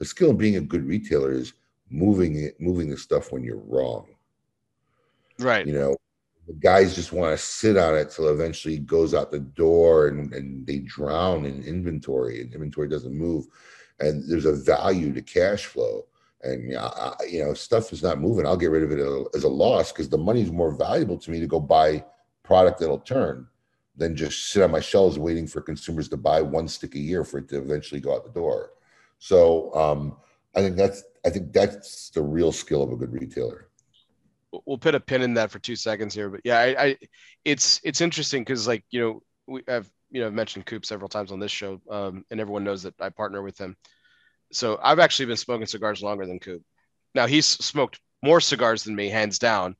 [0.00, 1.52] The skill in being a good retailer is
[1.90, 4.06] moving it, moving the stuff when you're wrong.
[5.38, 5.66] Right.
[5.66, 5.96] You know,
[6.48, 10.08] the guys just want to sit on it till eventually it goes out the door
[10.08, 13.46] and, and they drown in inventory and inventory doesn't move
[14.00, 16.06] and there's a value to cash flow
[16.42, 19.48] and I, you know stuff is not moving i'll get rid of it as a
[19.48, 22.04] loss because the money's more valuable to me to go buy
[22.42, 23.46] product that'll turn
[23.96, 27.24] than just sit on my shelves waiting for consumers to buy one stick a year
[27.24, 28.70] for it to eventually go out the door
[29.18, 30.16] so um,
[30.54, 33.68] i think that's i think that's the real skill of a good retailer
[34.66, 36.30] we'll put a pin in that for two seconds here.
[36.30, 36.96] But yeah, I, I
[37.44, 41.32] it's it's interesting because like you know we have you know mentioned Coop several times
[41.32, 43.76] on this show, um, and everyone knows that I partner with him.
[44.52, 46.62] So I've actually been smoking cigars longer than Coop.
[47.14, 49.76] Now he's smoked more cigars than me, hands down.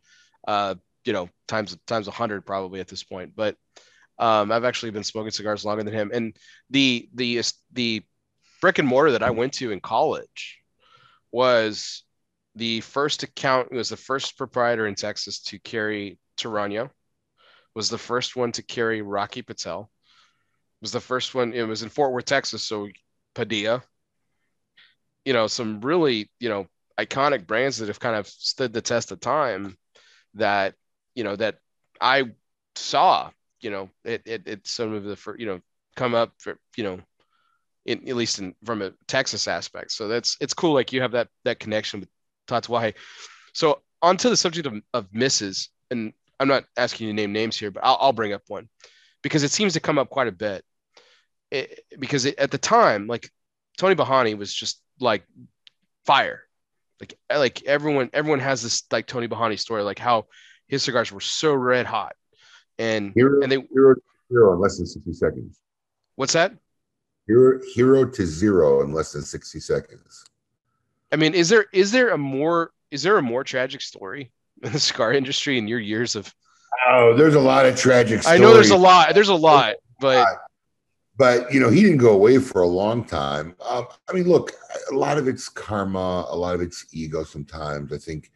[0.47, 0.75] Uh,
[1.05, 3.33] you know, times times a hundred probably at this point.
[3.35, 3.57] But
[4.19, 6.11] um, I've actually been smoking cigars longer than him.
[6.13, 6.37] And
[6.71, 7.43] the the
[7.73, 8.03] the
[8.61, 10.59] brick and mortar that I went to in college
[11.33, 12.05] was
[12.55, 16.91] the first account was the first proprietor in Texas to carry Torano,
[17.74, 19.91] was the first one to carry Rocky Patel,
[20.81, 21.53] was the first one.
[21.53, 22.89] It was in Fort Worth, Texas, so
[23.35, 23.83] Padilla.
[25.24, 26.66] You know, some really you know
[26.99, 29.76] iconic brands that have kind of stood the test of time.
[30.35, 30.74] That
[31.14, 31.59] you know that
[32.01, 32.33] I
[32.74, 33.31] saw.
[33.61, 35.61] You know, it it, it some of the you know
[35.97, 37.01] come up for you know
[37.89, 39.91] in, at least in from a Texas aspect.
[39.93, 40.74] So that's it's cool.
[40.74, 42.09] Like you have that that connection with
[42.47, 42.95] Tatuaje.
[43.55, 47.57] So onto the subject of, of misses, and I'm not asking you to name names
[47.59, 48.68] here, but I'll, I'll bring up one
[49.22, 50.64] because it seems to come up quite a bit.
[51.51, 53.30] It, because it, at the time, like
[53.78, 55.24] Tony Borhani was just like
[56.05, 56.43] fire.
[57.01, 60.26] Like like everyone everyone has this like Tony Borhani story, like how
[60.66, 62.14] his cigars were so red hot,
[62.78, 63.95] and hero, and they hero,
[64.28, 65.59] hero in less than sixty seconds.
[66.16, 66.53] What's that?
[67.29, 70.24] Hero hero to zero in less than sixty seconds.
[71.12, 74.72] I mean, is there is there a more is there a more tragic story in
[74.72, 76.35] the scar industry in your years of?
[76.89, 78.26] Oh, there's a lot of tragic.
[78.26, 79.14] I know there's a lot.
[79.14, 80.26] There's a lot, but
[81.18, 83.55] but you know he didn't go away for a long time.
[83.68, 84.53] Um, I mean, look,
[84.91, 87.24] a lot of it's karma, a lot of it's ego.
[87.24, 88.31] Sometimes I think,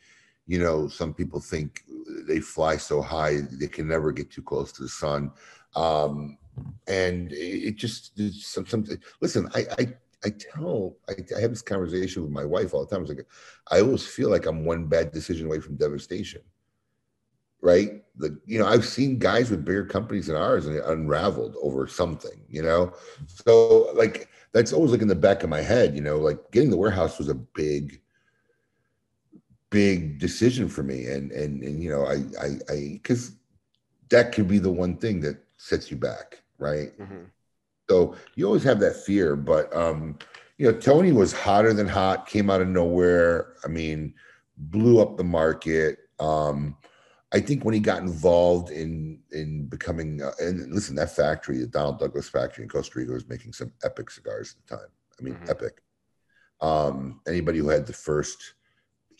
[0.46, 1.82] you know, some people think
[2.26, 5.30] they fly so high they can never get too close to the sun,
[5.76, 6.36] um,
[6.86, 8.84] and it just some, some
[9.20, 9.48] listen.
[9.54, 9.94] I, I
[10.24, 13.02] I tell, I, I, have this conversation with my wife all the time.
[13.02, 13.26] It's like,
[13.70, 16.42] I always feel like I'm one bad decision away from devastation.
[17.60, 18.02] Right.
[18.16, 21.86] The, you know, I've seen guys with bigger companies than ours and it unraveled over
[21.86, 22.92] something, you know?
[23.26, 26.70] So like, that's always like in the back of my head, you know, like getting
[26.70, 28.00] the warehouse was a big,
[29.70, 31.06] big decision for me.
[31.06, 33.36] And, and, and, you know, I, I, I, cause
[34.10, 36.41] that could be the one thing that sets you back.
[36.62, 36.98] Right.
[36.98, 37.24] Mm-hmm
[37.92, 40.18] so you always have that fear, but um,
[40.56, 43.54] you know, Tony was hotter than hot, came out of nowhere.
[43.64, 44.14] I mean,
[44.56, 45.98] blew up the market.
[46.18, 46.76] Um,
[47.34, 51.66] I think when he got involved in in becoming uh, and listen, that factory, the
[51.66, 54.88] Donald Douglas factory in Costa Rica, was making some epic cigars at the time.
[55.18, 55.50] I mean, mm-hmm.
[55.50, 55.82] epic.
[56.62, 58.54] Um, anybody who had the first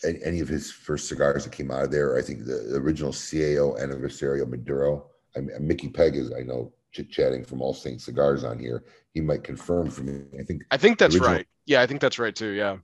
[0.05, 3.79] any of his first cigars that came out of there, I think the, original CAO
[3.79, 5.11] Aniversario Maduro.
[5.37, 8.85] I mean, Mickey Peg is, I know, chit chatting from All Saint Cigars on here.
[9.15, 10.23] He might confirm for me.
[10.39, 10.63] I think.
[10.71, 11.47] I think that's original, right.
[11.67, 12.51] Yeah, I think that's right too.
[12.51, 12.77] Yeah,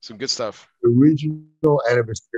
[0.00, 0.68] some good stuff.
[0.82, 2.28] The original anniversary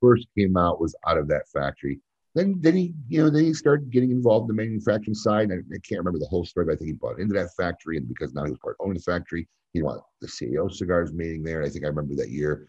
[0.00, 2.00] first came out was out of that factory.
[2.34, 5.50] Then, then he, you know, then he started getting involved in the manufacturing side.
[5.50, 7.96] I, I can't remember the whole story, but I think he bought into that factory,
[7.96, 11.42] and because now he was part owning the factory, he wanted the CAO cigars meeting
[11.42, 11.60] there.
[11.60, 12.68] And I think I remember that year.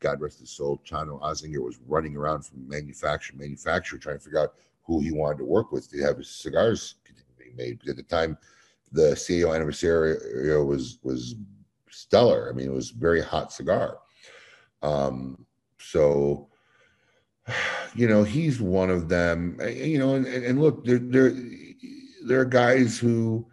[0.00, 4.40] God rest his soul, Cano Ozgener was running around from manufacturer manufacturer trying to figure
[4.40, 4.54] out
[4.84, 6.96] who he wanted to work with to have his cigars
[7.38, 7.78] being made.
[7.78, 8.36] Because at the time,
[8.92, 10.16] the CAO anniversary
[10.64, 11.34] was was
[11.90, 12.50] stellar.
[12.50, 13.98] I mean, it was a very hot cigar.
[14.82, 15.46] Um,
[15.78, 16.48] so,
[17.94, 19.58] you know, he's one of them.
[19.60, 21.32] You know, and, and look, there there
[22.24, 23.46] there are guys who.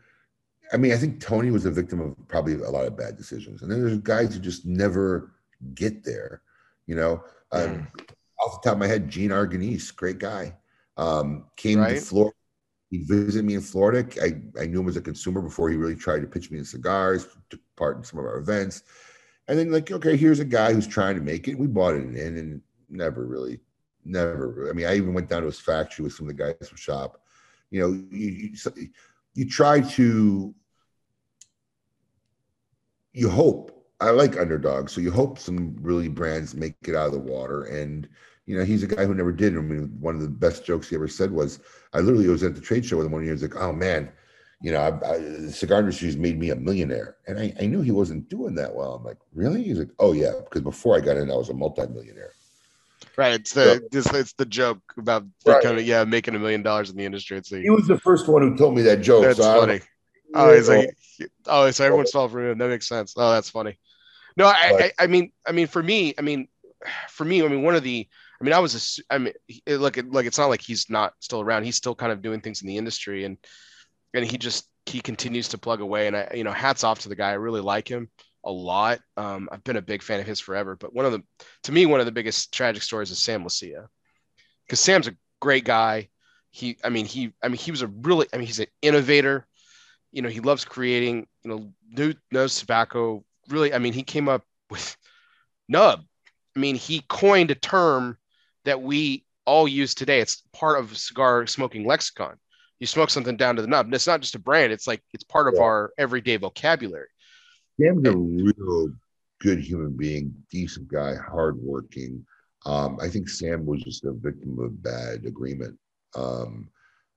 [0.72, 3.64] I mean, I think Tony was a victim of probably a lot of bad decisions,
[3.64, 5.32] and then there's guys who just never
[5.74, 6.44] get there.
[6.86, 7.88] You know, um,
[8.40, 10.54] off the top of my head, Gene Arganese, great guy.
[11.00, 11.96] Um, came right.
[11.96, 12.36] to Florida.
[12.90, 14.06] He visited me in Florida.
[14.22, 16.66] I, I knew him as a consumer before he really tried to pitch me in
[16.66, 18.84] cigars, took part in some of our events.
[19.48, 21.58] And then, like, okay, here's a guy who's trying to make it.
[21.58, 23.60] We bought it in and never really,
[24.04, 24.70] never.
[24.70, 26.78] I mean, I even went down to his factory with some of the guys from
[26.78, 27.22] shop.
[27.72, 28.90] You know, you you,
[29.36, 30.54] you try to
[33.14, 33.76] you hope.
[34.02, 37.64] I like underdogs, so you hope some really brands make it out of the water.
[37.64, 38.08] And
[38.50, 39.56] you know, he's a guy who never did.
[39.56, 41.60] I mean, one of the best jokes he ever said was,
[41.94, 43.34] "I literally was at the trade show with him one year.
[43.34, 44.12] He's like, oh man."
[44.62, 47.82] You know, I, I, the cigar industry's made me a millionaire, and I, I knew
[47.82, 48.96] he wasn't doing that well.
[48.96, 49.64] I'm like, really?
[49.64, 52.34] He's like, oh yeah, because before I got in, I was a multimillionaire.
[53.16, 53.36] Right.
[53.36, 55.64] It's the so, it's, it's, the joke about right.
[55.64, 57.38] kind of yeah making a million dollars in the industry.
[57.38, 59.24] It's the, he was the first one who told me that joke.
[59.24, 59.80] That's so funny.
[60.34, 60.90] Oh, he's like,
[61.46, 62.58] oh, so everyone's fell for him.
[62.58, 63.14] That makes sense.
[63.16, 63.78] Oh, that's funny.
[64.36, 64.54] No, I,
[65.00, 66.48] I, I, mean, I mean, for me, I mean,
[67.10, 68.08] for me, I mean, one of the,
[68.40, 69.34] I mean, I was, I mean,
[69.68, 71.64] look, like it's not like he's not still around.
[71.64, 73.38] He's still kind of doing things in the industry, and
[74.14, 76.08] and he just he continues to plug away.
[76.08, 77.32] And I, you know, hats off to the guy.
[77.32, 78.10] I really like him
[78.46, 79.00] a lot.
[79.18, 80.76] Um, I've been a big fan of his forever.
[80.76, 81.22] But one of the,
[81.64, 83.88] to me, one of the biggest tragic stories is Sam Leccia,
[84.66, 86.10] because Sam's a great guy.
[86.52, 89.46] He, I mean, he, I mean, he was a really, I mean, he's an innovator
[90.12, 93.24] you know, he loves creating, you know, new nose tobacco.
[93.50, 94.98] Really, I mean, he came up with
[95.68, 96.04] nub.
[96.56, 98.18] I mean, he coined a term
[98.66, 100.20] that we all use today.
[100.20, 102.38] It's part of cigar smoking lexicon.
[102.80, 103.88] You smoke something down to the nub.
[103.88, 105.64] And it's not just a brand, it's like it's part of yeah.
[105.64, 107.08] our everyday vocabulary.
[107.80, 108.94] Sam's a real
[109.40, 112.26] good human being, decent guy, hardworking.
[112.66, 115.78] Um, I think Sam was just a victim of bad agreement.
[116.16, 116.70] Um,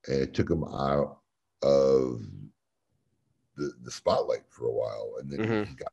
[0.06, 1.18] and it took him out
[1.62, 2.22] of
[3.56, 5.70] the, the spotlight for a while, and then mm-hmm.
[5.70, 5.92] he got,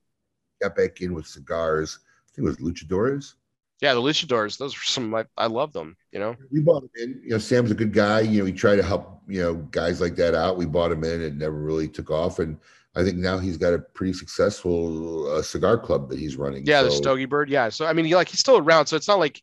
[0.62, 2.00] got back in with cigars.
[2.04, 3.34] I think it was Luchadores.
[3.82, 4.58] Yeah, the Luchadores.
[4.58, 5.16] Those were some.
[5.16, 5.96] I, I love them.
[6.12, 7.22] You know, we bought him in.
[7.24, 8.22] You know, Sam's a good guy.
[8.22, 10.58] You know, he tried to help you know guys like that out.
[10.58, 11.22] We bought him in.
[11.22, 12.58] It never really took off, and
[12.96, 16.66] I think now he's got a pretty successful uh, cigar club that he's running.
[16.66, 16.86] Yeah, so.
[16.86, 17.50] the Stogie Bird.
[17.50, 18.88] Yeah, so I mean, he, like he's still around.
[18.88, 19.42] So it's not like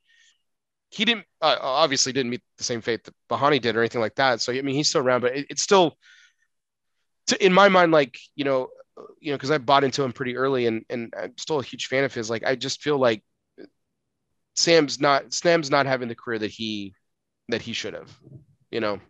[0.90, 4.16] he didn't uh, obviously didn't meet the same fate that Borhani did or anything like
[4.16, 4.40] that.
[4.40, 5.96] So I mean, he's still around, but it, it's still
[7.28, 8.68] to, in my mind, like you know,
[9.20, 11.86] you know, because I bought into him pretty early, and and I'm still a huge
[11.86, 12.28] fan of his.
[12.28, 13.22] Like I just feel like
[14.56, 16.94] Sam's not Sam's not having the career that he
[17.48, 18.10] that he should have.
[18.70, 19.00] You know,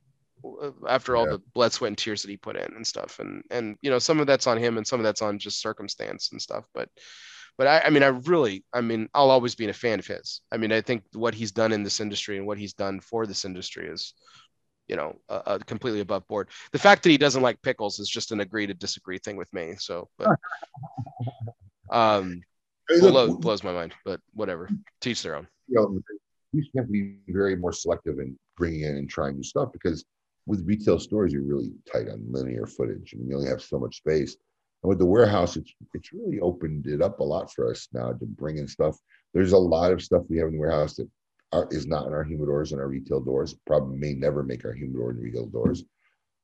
[0.88, 1.32] after all yeah.
[1.32, 3.98] the blood, sweat, and tears that he put in and stuff, and and you know,
[3.98, 6.64] some of that's on him, and some of that's on just circumstance and stuff.
[6.74, 6.88] But
[7.56, 10.42] but I, I mean, I really, I mean, I'll always be a fan of his.
[10.52, 13.26] I mean, I think what he's done in this industry and what he's done for
[13.26, 14.12] this industry is
[14.88, 16.48] you know, uh, uh, completely above board.
[16.72, 19.52] The fact that he doesn't like pickles is just an agree to disagree thing with
[19.52, 19.74] me.
[19.78, 20.36] So, but,
[21.90, 22.42] um,
[22.88, 24.68] hey, look, blows, blows my mind, but whatever.
[25.00, 25.46] Teach their own.
[25.68, 26.00] You know,
[26.52, 30.04] you have to be very more selective in bringing in and trying new stuff because
[30.46, 33.12] with retail stores, you're really tight on linear footage.
[33.12, 34.36] and you only have so much space.
[34.82, 38.12] And with the warehouse, it's it's really opened it up a lot for us now
[38.12, 38.96] to bring in stuff.
[39.34, 41.08] There's a lot of stuff we have in the warehouse that
[41.52, 43.54] are, is not in our humidors and our retail doors.
[43.66, 45.84] Probably may never make our humidor and retail doors.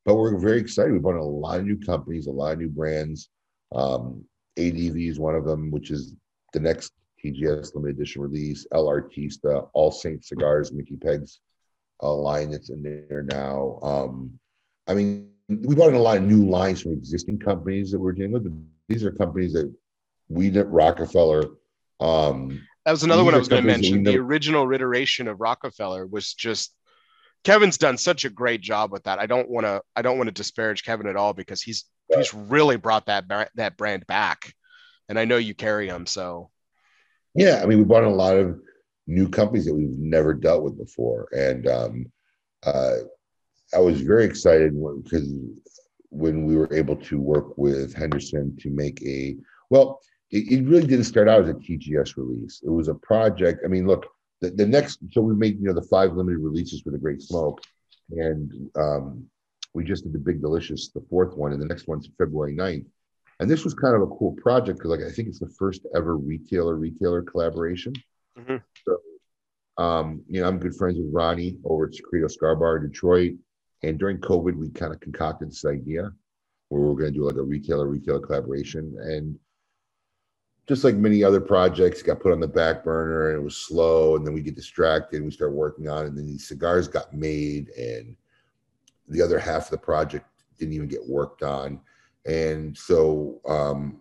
[0.04, 0.92] But we're very excited.
[0.92, 3.28] We bought a lot of new companies, a lot of new brands.
[3.72, 4.24] Um,
[4.58, 6.14] ADV is one of them, which is
[6.52, 6.92] the next
[7.24, 8.66] TGS limited edition release.
[8.72, 11.40] El Artista, All Saint Cigars, Mickey Peg's
[12.00, 13.78] a line that's in there now.
[13.82, 14.38] Um,
[14.88, 18.12] I mean, we brought in a lot of new lines from existing companies that we're
[18.12, 18.66] dealing with.
[18.88, 19.72] These are companies that
[20.28, 21.44] we at Rockefeller
[22.02, 24.02] um, that was another one I was going to mention.
[24.02, 26.74] The original iteration of Rockefeller was just
[27.44, 29.20] Kevin's done such a great job with that.
[29.20, 32.18] I don't want to I don't want to disparage Kevin at all because he's right.
[32.18, 33.24] he's really brought that
[33.54, 34.52] that brand back,
[35.12, 36.06] and I know you carry them.
[36.06, 36.48] So
[37.34, 38.58] yeah, I mean we bought a lot of
[39.06, 42.12] new companies that we've never dealt with before, and um,
[42.64, 42.96] uh,
[43.74, 44.72] I was very excited
[45.04, 45.28] because
[46.08, 49.36] when we were able to work with Henderson to make a
[49.68, 50.00] well
[50.30, 52.62] it, it, really didn't start out as a TGS release.
[52.64, 53.60] It was a project.
[53.66, 54.06] I mean, look,
[54.40, 57.20] the, the next, so we made, you know, the five limited releases for the Great
[57.20, 57.60] Smoke.
[58.12, 59.26] And um,
[59.74, 62.86] we just did the Big Delicious, the fourth one, and the next one's February 9th.
[63.42, 65.84] And this was kind of a cool project because, like, I think it's the first
[65.96, 67.92] ever retailer retailer collaboration.
[68.38, 68.56] Mm-hmm.
[68.86, 72.90] So, um, you know, I'm good friends with Ronnie over at Secreto Cigar Bar in
[72.90, 73.32] Detroit.
[73.82, 76.12] And during COVID, we kind of concocted this idea
[76.68, 78.96] where we we're going to do like a retailer retailer collaboration.
[79.02, 79.36] And
[80.68, 84.14] just like many other projects, got put on the back burner and it was slow.
[84.14, 86.08] And then we get distracted and we start working on it.
[86.10, 88.14] And then these cigars got made, and
[89.08, 90.26] the other half of the project
[90.60, 91.80] didn't even get worked on.
[92.24, 94.00] And so um,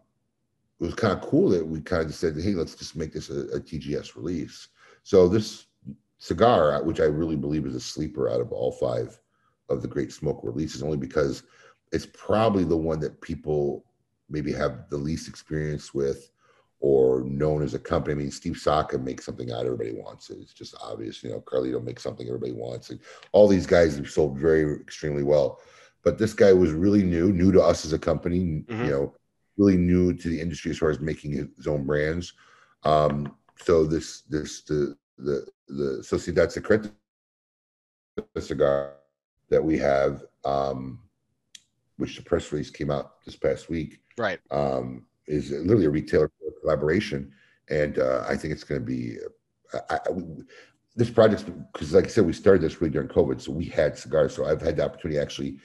[0.80, 3.30] it was kind of cool that we kind of said, hey, let's just make this
[3.30, 4.69] a, a TGS release.
[5.03, 5.67] So this
[6.19, 9.19] cigar, which I really believe is a sleeper out of all five
[9.69, 11.43] of the Great Smoke releases, only because
[11.91, 13.86] it's probably the one that people
[14.30, 16.32] maybe have the least experience with
[16.80, 18.13] or known as a company.
[18.13, 20.39] I mean, Steve Saka makes something out everybody wants it.
[20.41, 21.24] It's just obvious.
[21.24, 22.89] You know, Carlito makes something everybody wants.
[22.89, 22.99] And
[23.32, 25.59] all these guys have sold very extremely well.
[26.03, 28.85] But this guy was really new, new to us as a company, Mhm.
[28.85, 29.15] you know,
[29.57, 32.33] really new to the industry as far as making his own brands.
[32.83, 36.91] Um, so this this the the the Sociedad Secreta
[38.39, 38.95] cigar
[39.49, 40.99] that we have, um,
[41.97, 44.39] which the press release came out this past week, Right.
[44.49, 46.31] um, is literally a retailer
[46.61, 47.31] collaboration,
[47.69, 49.17] and uh, I think it's going to be.
[49.89, 49.99] I, I,
[50.95, 53.97] this project, because like I said, we started this really during COVID, so we had
[53.97, 54.35] cigars.
[54.35, 55.59] So I've had the opportunity to actually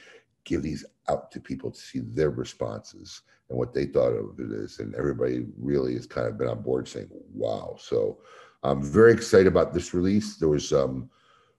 [0.47, 4.51] give these out to people to see their responses and what they thought of it
[4.51, 8.19] is, and everybody really has kind of been on board saying, "Wow!" So
[8.63, 10.37] I'm very excited about this release.
[10.37, 11.11] There was um,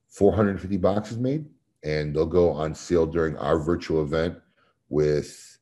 [0.09, 1.45] 450 boxes made,
[1.83, 4.37] and they'll go on sale during our virtual event
[4.89, 5.59] with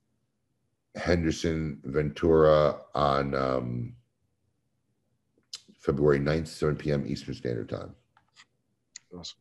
[0.95, 3.95] Henderson Ventura on um,
[5.77, 7.05] February 9th, 7 p.m.
[7.07, 7.93] Eastern Standard Time.
[9.15, 9.37] Awesome.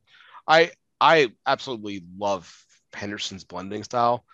[0.46, 2.52] I I absolutely love
[2.94, 4.24] Henderson's blending style.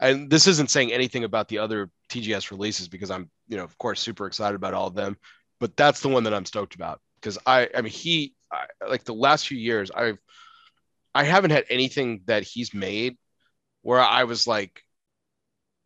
[0.00, 3.76] And this isn't saying anything about the other TGS releases because I'm, you know, of
[3.78, 5.16] course, super excited about all of them.
[5.60, 9.04] But that's the one that I'm stoked about because I, I mean, he, I, like
[9.04, 10.18] the last few years, I've,
[11.14, 13.16] I haven't had anything that he's made
[13.82, 14.82] where I was like,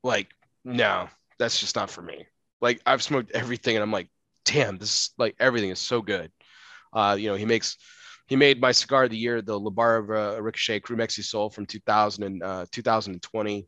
[0.03, 0.29] like,
[0.64, 1.09] no,
[1.39, 2.26] that's just not for me.
[2.61, 4.09] Like I've smoked everything and I'm like,
[4.45, 6.33] damn, this is like everything is so good.
[6.93, 7.76] Uh, you know, he makes
[8.29, 12.22] he made my cigar of the year, the Labarva Ricochet Crew Mexi Soul from 2000
[12.24, 13.66] and uh, 2020.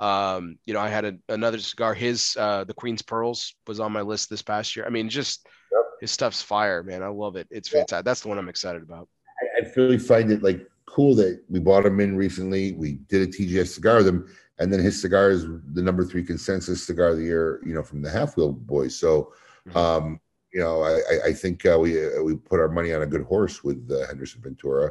[0.00, 1.92] Um, you know, I had a, another cigar.
[1.92, 4.86] His uh, the Queen's Pearls was on my list this past year.
[4.86, 5.82] I mean, just Yep.
[6.00, 7.02] his stuff's fire, man.
[7.02, 7.46] I love it.
[7.50, 7.80] It's Yeah.
[7.80, 8.04] fantastic.
[8.06, 9.08] That's the one I'm excited about.
[9.42, 12.72] I, I really find it like cool that we bought him in recently.
[12.72, 14.26] We did a TGS cigar with him,
[14.58, 17.82] and then his cigar is the number three consensus cigar of the year, you know,
[17.82, 18.96] from the Half Wheel Boys.
[18.98, 19.34] So,
[19.68, 19.76] Mhm.
[19.76, 20.20] um,
[20.52, 23.24] you know, I, I- think uh, we uh, we put our money on a good
[23.24, 24.90] horse with uh, Henderson Ventura,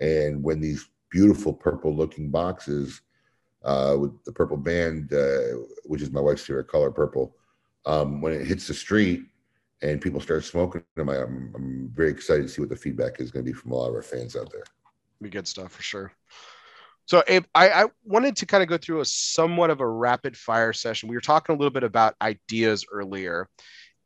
[0.00, 3.00] and when these beautiful purple looking boxes
[3.64, 7.34] uh, with the purple band, uh, which is my wife's favorite color, purple,
[7.86, 9.22] um, when it hits the street
[9.82, 13.20] and people start smoking them, I, I'm, I'm very excited to see what the feedback
[13.20, 14.64] is going to be from a lot of our fans out there.
[15.22, 16.12] Be good stuff for sure.
[17.06, 20.74] So I, I wanted to kind of go through a somewhat of a rapid fire
[20.74, 21.08] session.
[21.08, 23.48] We were talking a little bit about ideas earlier.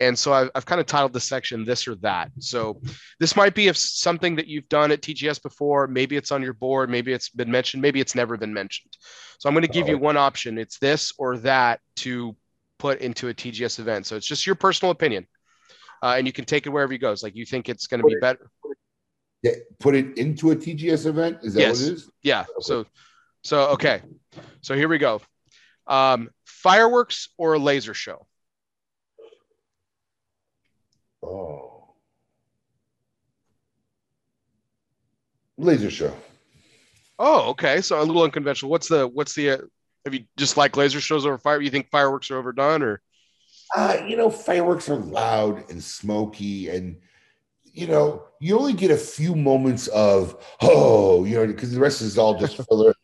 [0.02, 2.32] And so I've, I've kind of titled the section this or that.
[2.40, 2.80] So
[3.20, 6.54] this might be if something that you've done at TGS before, maybe it's on your
[6.54, 8.92] board, maybe it's been mentioned, maybe it's never been mentioned.
[9.38, 10.58] So I'm going to give you one option.
[10.58, 12.36] It's this or that to
[12.80, 14.06] put into a TGS event.
[14.06, 15.28] So it's just your personal opinion.
[16.02, 17.12] Uh, and you can take it wherever you go.
[17.12, 18.50] It's like you think it's going to be better.
[19.44, 21.38] Yeah, put it into a TGS event.
[21.44, 21.80] Is that Yes.
[21.80, 22.10] what it is?
[22.24, 22.44] Yeah.
[22.58, 22.86] So,
[23.44, 24.02] so okay.
[24.62, 25.20] So here we go.
[25.86, 28.26] Um, fireworks or a laser show?
[31.22, 31.94] Oh,
[35.56, 36.14] laser show.
[37.18, 37.80] Oh, okay.
[37.80, 38.70] So a little unconventional.
[38.70, 39.58] What's the what's the uh,
[40.04, 41.60] have you just like laser shows over fire?
[41.60, 43.00] You think fireworks are overdone or
[43.76, 46.96] Uh, you know, fireworks are loud and smoky, and
[47.64, 52.02] you know, you only get a few moments of oh, you know, because the rest
[52.02, 52.94] is all just filler.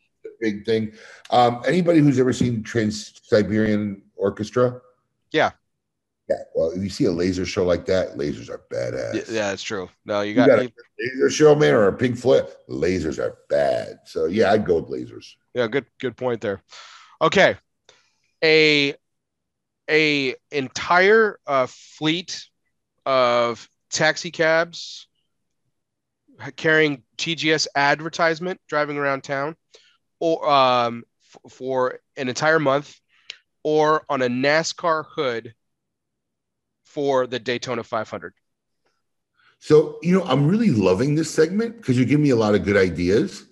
[0.41, 0.93] big thing.
[1.31, 4.81] Um, anybody who's ever seen Trans Siberian Orchestra?
[5.33, 5.51] Yeah.
[6.29, 6.37] Yeah.
[6.55, 9.14] Well, if you see a laser show like that, lasers are badass.
[9.14, 9.89] yeah, yeah, that's true.
[10.05, 12.47] No, you You got, got a laser show, man, or a Pink Floyd.
[12.68, 14.01] Lasers are bad.
[14.05, 15.26] So yeah, I'd go with lasers.
[15.55, 16.62] yeah, good good point there.
[17.22, 17.57] Okay.
[18.45, 18.95] A
[19.91, 22.45] a entire uh, fleet
[23.07, 25.07] of taxi cabs
[26.57, 29.57] carrying TGS advertisement driving around town
[30.20, 33.01] or um, f- for an entire month
[33.64, 35.55] or on a NASCAR hood
[36.89, 38.32] for the Daytona 500.
[39.59, 42.64] So, you know, I'm really loving this segment because you give me a lot of
[42.64, 43.45] good ideas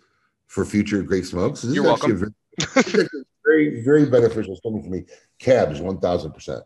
[0.47, 1.62] for future great smokes.
[1.62, 5.05] This You're is actually very, this is actually a very, very beneficial segment for me.
[5.39, 6.62] Cabs, 1000%.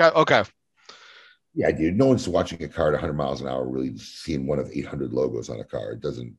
[0.00, 0.18] Okay.
[0.18, 0.42] okay.
[1.54, 1.96] Yeah, dude.
[1.96, 5.12] No one's watching a car at 100 miles an hour, really seeing one of 800
[5.12, 5.92] logos on a car.
[5.92, 6.34] It doesn't,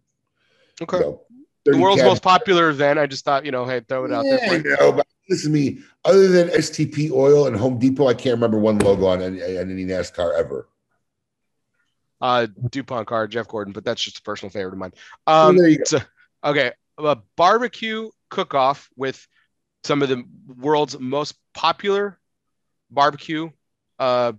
[0.82, 0.98] Okay.
[0.98, 1.22] you know,
[1.66, 3.00] the world's most popular event.
[3.00, 4.54] I just thought, you know, hey, throw it out yeah, there.
[4.54, 5.80] I know, but listen to me.
[6.06, 9.70] Other than STP Oil and Home Depot, I can't remember one logo on any, on
[9.70, 10.68] any NASCAR ever.
[12.22, 14.94] uh, DuPont car, Jeff Gordon, but that's just a personal favorite of mine.
[15.28, 15.84] Um, there you go.
[15.86, 16.02] so-
[16.44, 16.72] okay.
[16.98, 19.26] A barbecue cook off with
[19.84, 20.24] some of the
[20.58, 22.20] world's most popular
[22.92, 23.50] barbecue
[24.00, 24.34] uh,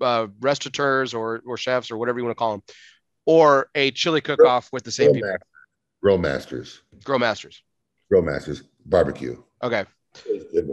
[0.00, 2.62] uh, restaurateurs or, or chefs or whatever you want to call them,
[3.26, 5.28] or a chili cook off with the same people.
[6.02, 6.82] Grill Masters.
[7.04, 7.62] Grill Masters.
[8.10, 8.64] Grill Masters.
[8.86, 9.40] Barbecue.
[9.62, 9.84] Okay.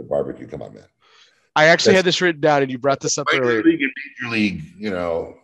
[0.08, 0.46] Barbecue.
[0.46, 0.84] Come on, man.
[1.56, 3.62] I actually That's- had this written down, and you brought this up earlier.
[3.62, 5.36] league and major league, you know.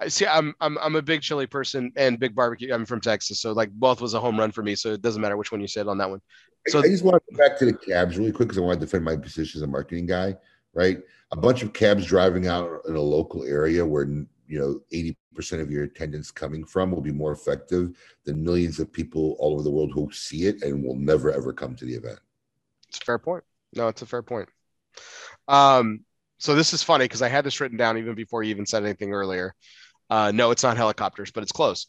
[0.00, 0.26] I see.
[0.26, 2.72] I'm I'm I'm a big chili person and big barbecue.
[2.72, 4.74] I'm from Texas, so like both was a home run for me.
[4.74, 6.20] So it doesn't matter which one you said on that one.
[6.68, 8.80] So I just want to go back to the cabs really quick because I want
[8.80, 10.36] to defend my position as a marketing guy.
[10.72, 10.98] Right,
[11.32, 14.06] a bunch of cabs driving out in a local area where
[14.50, 18.80] you know eighty percent of your attendance coming from will be more effective than millions
[18.80, 21.84] of people all over the world who see it and will never ever come to
[21.84, 22.18] the event.
[22.88, 23.44] It's a fair point.
[23.74, 24.48] No, it's a fair point.
[25.46, 26.00] Um,
[26.38, 28.82] so this is funny because I had this written down even before you even said
[28.82, 29.54] anything earlier.
[30.10, 31.86] Uh, no, it's not helicopters, but it's close.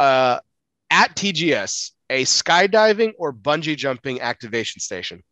[0.00, 0.40] Uh,
[0.90, 5.22] at TGS, a skydiving or bungee jumping activation station.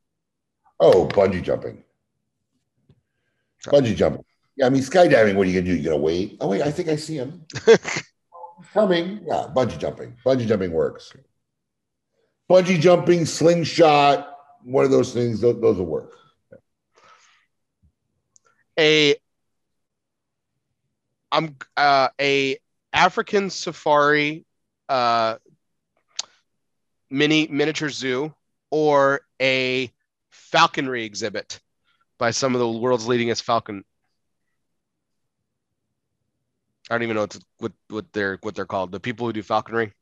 [0.79, 1.83] Oh, bungee jumping.
[3.67, 4.26] Bungee jumping.
[4.57, 5.35] Yeah, I mean skydiving.
[5.35, 5.77] What are you gonna do?
[5.77, 6.39] You're gonna wait?
[6.41, 7.45] Oh wait, I think I see him
[8.73, 9.21] coming.
[9.27, 10.17] Yeah, bungee jumping.
[10.25, 11.13] Bungee jumping works.
[12.51, 14.33] Bungee jumping, slingshot,
[14.63, 15.41] one of those things.
[15.41, 16.15] Those, those will work.
[18.79, 19.17] a
[21.33, 22.59] I'm uh, a
[22.93, 24.45] African safari
[24.89, 25.37] uh,
[27.11, 28.35] mini miniature zoo
[28.71, 29.93] or a
[30.31, 31.61] falconry exhibit
[32.19, 33.85] by some of the world's leadingest falcon.
[36.91, 38.93] I don't even know what, what what they're what they're called.
[38.93, 39.93] The people who do falconry.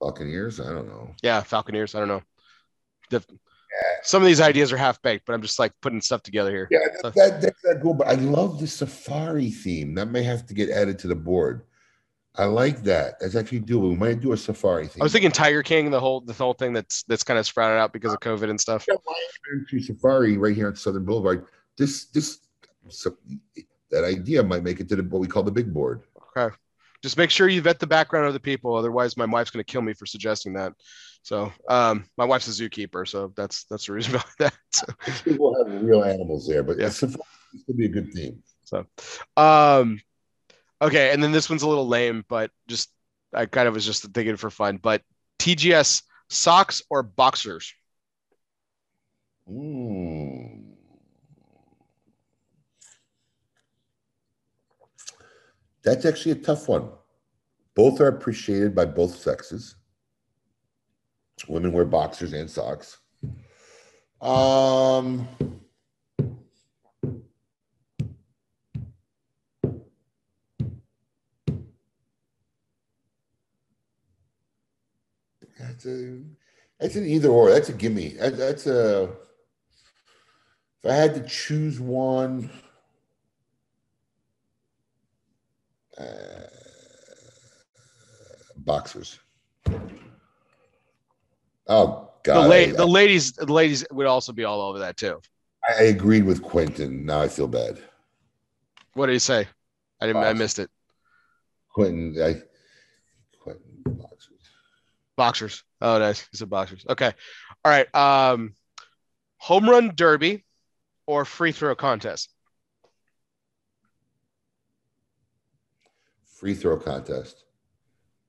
[0.00, 0.60] Buccaneers.
[0.60, 1.14] I don't know.
[1.22, 1.94] Yeah, falconeers.
[1.94, 2.22] I don't know.
[3.10, 3.24] The,
[4.02, 6.68] some of these ideas are half baked, but I'm just like putting stuff together here.
[6.70, 7.94] Yeah, that, that, that's that cool.
[7.94, 9.94] But I love the safari theme.
[9.94, 11.62] That may have to get added to the board.
[12.36, 13.20] I like that.
[13.20, 13.90] That's actually doable.
[13.90, 15.02] We might do a safari theme.
[15.02, 17.78] I was thinking Tiger King, the whole the whole thing that's that's kind of sprouted
[17.78, 18.84] out because of COVID and stuff.
[18.88, 18.96] Yeah,
[19.50, 21.46] Country Safari right here on Southern Boulevard.
[21.78, 22.40] This this
[22.88, 23.16] so,
[23.94, 26.02] that idea might make it to the what we call the big board.
[26.36, 26.54] Okay.
[27.02, 28.74] Just make sure you vet the background of the people.
[28.74, 30.72] Otherwise, my wife's going to kill me for suggesting that.
[31.22, 34.54] So, um, my wife's a zookeeper, so that's that's the reason behind that.
[34.72, 34.86] So,
[35.26, 36.88] We'll have real animals there, but Yeah.
[36.88, 37.22] safari
[37.66, 38.42] could be a good theme.
[38.64, 38.86] so,
[39.36, 40.00] um,
[40.82, 41.12] okay.
[41.12, 42.90] And then this one's a little lame, but just
[43.32, 44.78] I kind of was just thinking for fun.
[44.78, 45.02] But
[45.38, 47.72] TGS socks or boxers?
[49.50, 50.23] Mm.
[55.84, 56.88] That's actually a tough one.
[57.74, 59.76] Both are appreciated by both sexes.
[61.48, 62.98] Women wear boxers and socks.
[64.20, 65.28] Um,
[75.58, 76.20] that's a
[76.80, 77.50] that's an either or.
[77.50, 78.10] That's a gimme.
[78.10, 79.10] That, that's a
[80.82, 82.50] if I had to choose one,
[85.98, 86.46] uh,
[88.56, 89.18] boxers.
[91.66, 94.96] Oh The, God, la- I, the ladies, the ladies would also be all over that
[94.96, 95.20] too.
[95.66, 97.06] I, agreed with Quentin.
[97.06, 97.78] Now I feel bad.
[98.92, 99.48] What did he say?
[100.00, 100.22] I didn't.
[100.22, 100.70] I missed it.
[101.70, 102.42] Quentin, I
[103.40, 104.40] Quentin boxers.
[105.16, 105.64] Boxers.
[105.80, 106.26] Oh, nice.
[106.30, 106.84] He said boxers.
[106.88, 107.12] Okay.
[107.64, 107.92] All right.
[107.94, 108.54] Um,
[109.38, 110.44] home run derby
[111.06, 112.33] or free throw contest?
[116.34, 117.44] Free throw contest.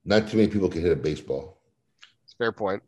[0.06, 1.60] Not too many people can hit a baseball.
[2.38, 2.84] Fair point.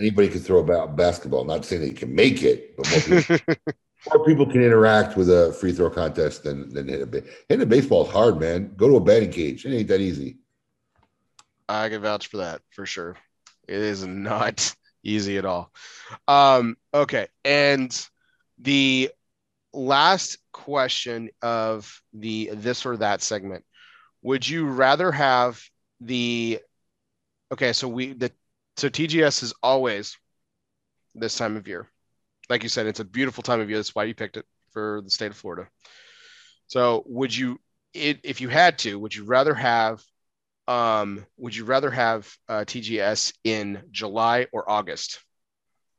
[0.00, 1.44] Anybody can throw a basketball.
[1.44, 3.38] Not saying they can make it, but more people,
[4.14, 7.62] more people can interact with a free throw contest than than hit a ba- hitting
[7.62, 8.72] a baseball is hard, man.
[8.76, 9.64] Go to a batting cage.
[9.64, 10.38] It ain't that easy.
[11.68, 13.16] I can vouch for that for sure.
[13.68, 14.74] It is not
[15.04, 15.70] easy at all.
[16.26, 17.28] Um, okay.
[17.44, 18.08] And
[18.58, 19.10] the
[19.72, 23.64] last question of the this or that segment
[24.22, 25.60] would you rather have
[26.00, 26.60] the
[27.52, 28.32] okay so we the
[28.76, 30.16] so tgs is always
[31.14, 31.86] this time of year.
[32.48, 33.78] Like you said it's a beautiful time of year.
[33.78, 35.68] That's why you picked it for the state of florida.
[36.68, 37.60] So would you
[37.92, 40.02] it, if you had to would you rather have
[40.68, 45.20] um would you rather have uh, tgs in july or august?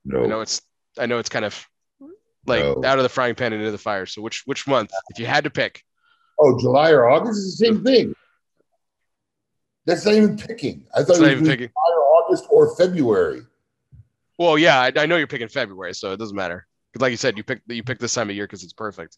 [0.05, 0.23] No.
[0.23, 0.61] I know it's
[0.97, 1.67] i know it's kind of
[2.45, 2.83] like No.
[2.85, 4.05] out of the frying pan into the fire.
[4.05, 5.83] So which which month if you had to pick
[6.39, 8.15] oh, July or August is the same thing.
[9.85, 10.85] That's not even picking.
[10.95, 13.41] I thought it not was even July picking or August or February.
[14.39, 16.65] well yeah I, I know you're picking february so it doesn't matter.
[16.91, 19.17] Because, like you said you picked you picked this time of year because it's perfect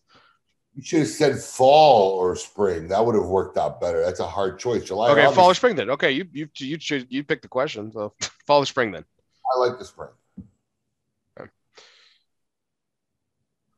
[0.74, 2.88] You should have said fall or spring.
[2.90, 4.02] That would have worked out better.
[4.02, 4.84] That's a hard choice.
[4.86, 5.12] July.
[5.12, 7.92] okay or fall or spring then okay you you you you, you picked the question
[7.92, 8.14] so
[8.48, 9.06] fall or spring then
[9.56, 10.10] I like the spring.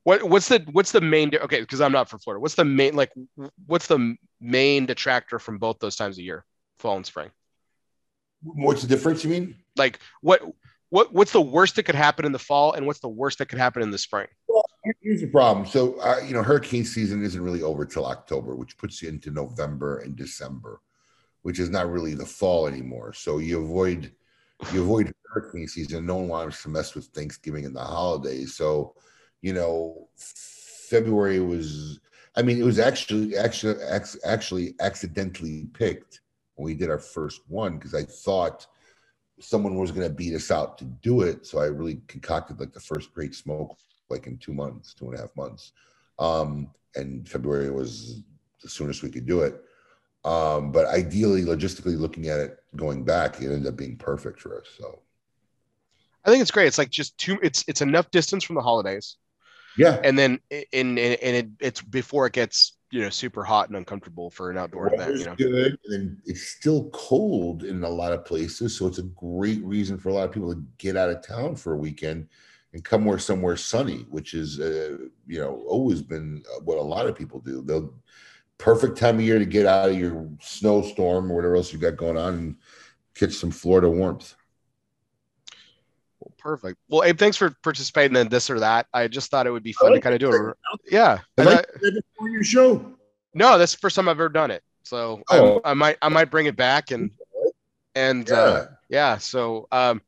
[0.08, 2.40] What what's the what's the main okay because I'm not from Florida.
[2.40, 3.12] What's the main like
[3.66, 6.46] what's the main detractor from both those times of year,
[6.80, 7.30] fall and spring?
[8.42, 9.26] What's the difference?
[9.26, 9.56] You mean?
[9.76, 10.44] Like what
[10.92, 13.48] what what's the worst that could happen in the fall and what's the worst that
[13.48, 14.28] could happen in the spring?
[14.48, 14.64] Well,
[15.02, 15.66] here's the problem.
[15.66, 19.30] So, uh, you know, hurricane season isn't really over till October, which puts you into
[19.30, 20.80] November and December,
[21.42, 23.12] which is not really the fall anymore.
[23.12, 24.14] So you avoid
[24.72, 26.06] you avoid hurricane season.
[26.06, 28.56] No one wants to mess with Thanksgiving and the holidays.
[28.56, 28.96] So,
[29.42, 32.00] you know, February was.
[32.36, 33.76] I mean, it was actually actually
[34.24, 36.22] actually accidentally picked
[36.56, 38.68] when we did our first one because I thought
[39.40, 41.46] someone was going to beat us out to do it.
[41.46, 43.78] So I really concocted like the first great smoke
[44.10, 45.74] like in two months, two and a half months.
[46.20, 48.22] Um, and February was
[48.62, 49.62] the soonest we could do it.
[50.26, 54.60] Um, but ideally, logistically looking at it, going back, it ended up being perfect for
[54.60, 54.68] us.
[54.78, 55.00] So
[56.26, 56.68] I think it's great.
[56.68, 57.38] It's like just two.
[57.42, 59.18] It's it's enough distance from the holidays.
[59.78, 60.40] Yeah, and then
[60.72, 64.58] in and it, it's before it gets you know super hot and uncomfortable for an
[64.58, 65.20] outdoor event.
[65.20, 69.04] You know, good, and it's still cold in a lot of places, so it's a
[69.04, 72.28] great reason for a lot of people to get out of town for a weekend
[72.74, 74.98] and come where somewhere sunny, which is uh,
[75.28, 77.62] you know always been what a lot of people do.
[77.62, 77.94] They'll
[78.58, 81.98] perfect time of year to get out of your snowstorm or whatever else you got
[81.98, 82.56] going on and
[83.14, 84.36] catch some Florida warmth.
[86.28, 86.78] Well, perfect.
[86.90, 88.88] Well, Abe, thanks for participating in this or that.
[88.94, 90.58] I just thought it would be fun like to kind of do it.
[90.92, 91.20] Yeah.
[91.38, 92.94] I like before your show.
[93.34, 94.64] No, that's the first time I've ever done it.
[94.84, 95.62] So oh.
[95.64, 97.12] I, I, might I might bring it back and
[97.96, 98.36] and yeah.
[98.36, 99.18] Uh, yeah.
[99.18, 100.02] So um,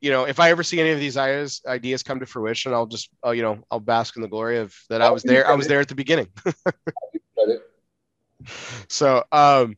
[0.00, 2.86] you know, if I ever see any of these ideas ideas come to fruition, I'll
[2.86, 5.46] just uh, you know I'll bask in the glory of that I was there.
[5.46, 6.28] I was there at the beginning.
[8.88, 9.76] so um,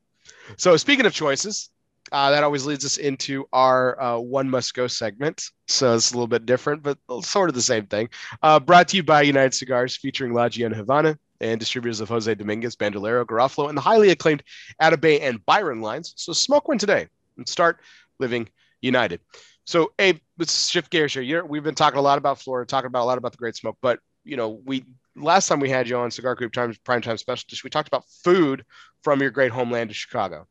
[0.57, 1.71] so speaking of choices,
[2.13, 5.45] uh, that always leads us into our uh, one must go segment.
[5.67, 8.09] So it's a little bit different, but sort of the same thing.
[8.43, 12.35] Uh, brought to you by United Cigars, featuring La Gianna Havana and distributors of Jose
[12.35, 14.43] Dominguez, Bandolero, Garofalo, and the highly acclaimed
[14.83, 16.15] Atabey and Byron lines.
[16.17, 17.81] So smoke one today and start
[18.19, 18.49] living
[18.81, 19.21] united.
[19.65, 21.23] So, Abe, let's shift gears here.
[21.23, 23.55] You're, we've been talking a lot about Florida, talking about a lot about the Great
[23.55, 24.85] Smoke, but you know, we
[25.17, 28.05] last time we had you on Cigar Group Times Prime Time Specialist, we talked about
[28.25, 28.65] food
[29.03, 30.47] from your great homeland of Chicago.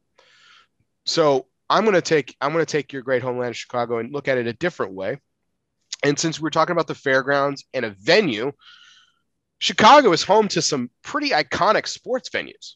[1.07, 4.13] So I'm going to take I'm going to take your great homeland of Chicago and
[4.13, 5.19] look at it a different way.
[6.03, 8.51] And since we're talking about the fairgrounds and a venue,
[9.57, 12.75] Chicago is home to some pretty iconic sports venues,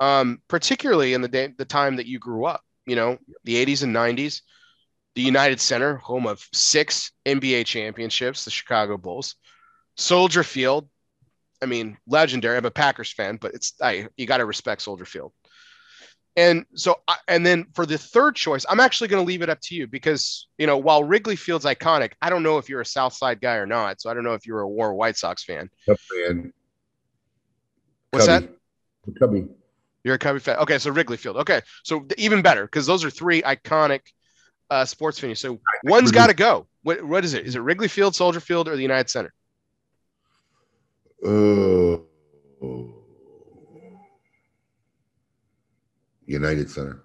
[0.00, 2.62] um, particularly in the day, the time that you grew up.
[2.86, 4.40] You know, the 80s and 90s
[5.18, 9.34] the United Center, home of six NBA championships, the Chicago Bulls,
[9.96, 10.88] Soldier Field.
[11.60, 12.56] I mean, legendary.
[12.56, 15.32] I'm a Packers fan, but it's I you got to respect Soldier Field.
[16.38, 19.60] And so, and then for the third choice, I'm actually going to leave it up
[19.62, 22.86] to you because you know while Wrigley Field's iconic, I don't know if you're a
[22.86, 24.00] South Side guy or not.
[24.00, 25.68] So I don't know if you're a War White Sox fan.
[28.12, 28.46] What's Cubby.
[28.46, 29.18] that?
[29.18, 29.48] Cubby.
[30.04, 30.58] You're a Cubby fan.
[30.58, 31.38] Okay, so Wrigley Field.
[31.38, 34.02] Okay, so even better because those are three iconic
[34.70, 35.38] uh, sports venues.
[35.38, 36.68] So one's got to go.
[36.84, 37.46] What what is it?
[37.46, 39.34] Is it Wrigley Field, Soldier Field, or the United Center?
[41.26, 41.98] Uh,
[46.28, 47.02] United Center.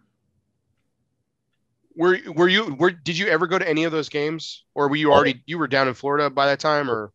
[1.96, 4.96] Were were you were did you ever go to any of those games, or were
[4.96, 5.16] you oh.
[5.16, 7.12] already you were down in Florida by that time, or?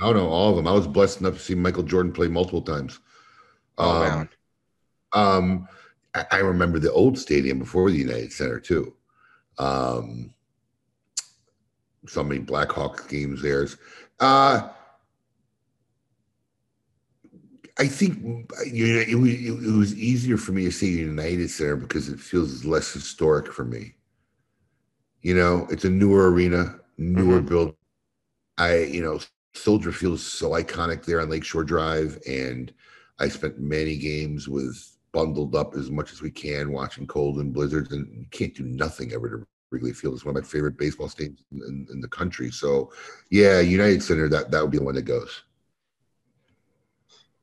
[0.00, 0.66] No, no, all of them.
[0.66, 2.98] I was blessed enough to see Michael Jordan play multiple times.
[3.76, 4.28] Oh um, man.
[5.12, 5.68] Um,
[6.14, 8.94] I, I remember the old stadium before the United Center too.
[9.58, 10.32] Um,
[12.06, 13.68] so many Blackhawks games there.
[14.18, 14.70] Uh,
[17.80, 18.18] I think
[18.70, 22.20] you know, it, was, it was easier for me to say United Center because it
[22.20, 23.94] feels less historic for me.
[25.22, 27.48] You know, it's a newer arena, newer mm-hmm.
[27.48, 27.76] build.
[28.58, 29.18] I, you know,
[29.54, 32.70] Soldier feels so iconic there on Lakeshore Drive, and
[33.18, 37.54] I spent many games with bundled up as much as we can, watching cold and
[37.54, 40.14] blizzards, and you can't do nothing ever to Wrigley Field.
[40.14, 42.50] It's one of my favorite baseball stadiums in, in, in, the country.
[42.50, 42.92] So,
[43.30, 45.44] yeah, United Center that that would be the one that goes.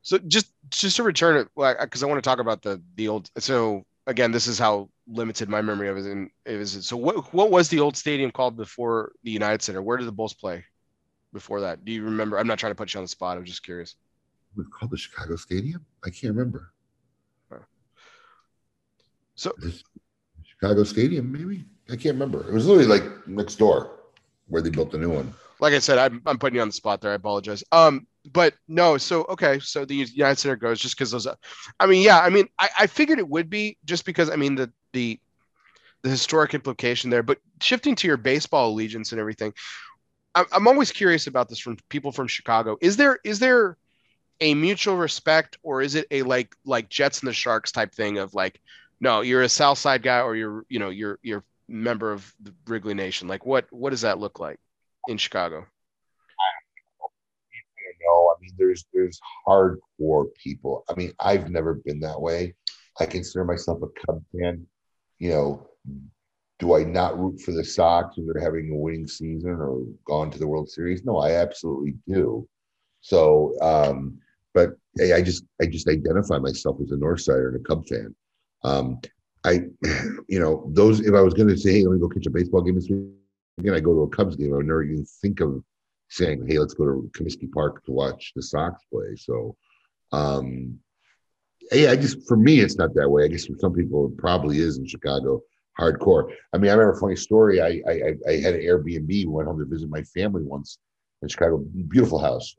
[0.08, 3.30] So just just to return it, because I want to talk about the the old.
[3.36, 6.86] So again, this is how limited my memory of it is.
[6.86, 9.82] So what what was the old stadium called before the United Center?
[9.82, 10.64] Where did the Bulls play
[11.34, 11.84] before that?
[11.84, 12.38] Do you remember?
[12.38, 13.36] I'm not trying to put you on the spot.
[13.36, 13.96] I'm just curious.
[14.52, 15.84] It was called the Chicago Stadium.
[16.02, 16.72] I can't remember.
[19.34, 19.52] So
[20.42, 22.48] Chicago Stadium, maybe I can't remember.
[22.48, 23.90] It was literally like next door
[24.46, 25.34] where they built the new one.
[25.60, 27.10] Like I said, I'm, I'm putting you on the spot there.
[27.10, 27.62] I apologize.
[27.72, 31.26] Um, but no, so okay, so the United Center goes just because those.
[31.78, 34.54] I mean, yeah, I mean, I, I figured it would be just because I mean
[34.54, 35.20] the the
[36.02, 37.22] the historic implication there.
[37.22, 39.52] But shifting to your baseball allegiance and everything,
[40.34, 42.76] I'm, I'm always curious about this from people from Chicago.
[42.80, 43.76] Is there is there
[44.40, 48.18] a mutual respect or is it a like like Jets and the Sharks type thing
[48.18, 48.60] of like
[49.00, 52.54] no, you're a South Side guy or you're you know you're you're member of the
[52.66, 53.28] Wrigley Nation?
[53.28, 54.58] Like what what does that look like
[55.08, 55.66] in Chicago?
[58.48, 60.84] Mean, there's there's hardcore people.
[60.88, 62.54] I mean, I've never been that way.
[63.00, 64.66] I consider myself a Cub fan.
[65.18, 65.68] You know,
[66.58, 70.30] do I not root for the Sox when they're having a winning season or gone
[70.30, 71.04] to the World Series?
[71.04, 72.48] No, I absolutely do.
[73.00, 74.18] So, um,
[74.54, 77.86] but hey, I just I just identify myself as a North Sider and a Cub
[77.86, 78.14] fan.
[78.64, 79.00] Um,
[79.44, 79.62] I,
[80.28, 82.30] you know, those if I was going to say, hey, let me go catch a
[82.30, 84.52] baseball game this weekend, I go to a Cubs game.
[84.52, 85.62] I would never even think of
[86.10, 89.14] saying, hey, let's go to Comiskey Park to watch the Sox play.
[89.16, 89.56] So,
[90.12, 90.78] um,
[91.72, 93.24] yeah, I just for me, it's not that way.
[93.24, 95.42] I guess for some people, it probably is in Chicago
[95.78, 96.32] hardcore.
[96.52, 97.60] I mean, I remember a funny story.
[97.60, 100.78] I I, I had an Airbnb, went home to visit my family once
[101.22, 101.58] in Chicago,
[101.88, 102.54] beautiful house,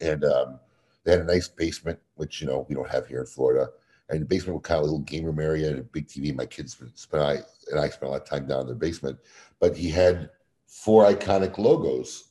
[0.00, 0.58] and um,
[1.04, 3.68] they had a nice basement, which you know we don't have here in Florida.
[4.10, 6.34] And the basement was kind of a little game room area and a big TV.
[6.34, 7.38] My kids spent I
[7.70, 9.18] and I spent a lot of time down in the basement.
[9.60, 10.30] But he had
[10.66, 12.24] four iconic logos,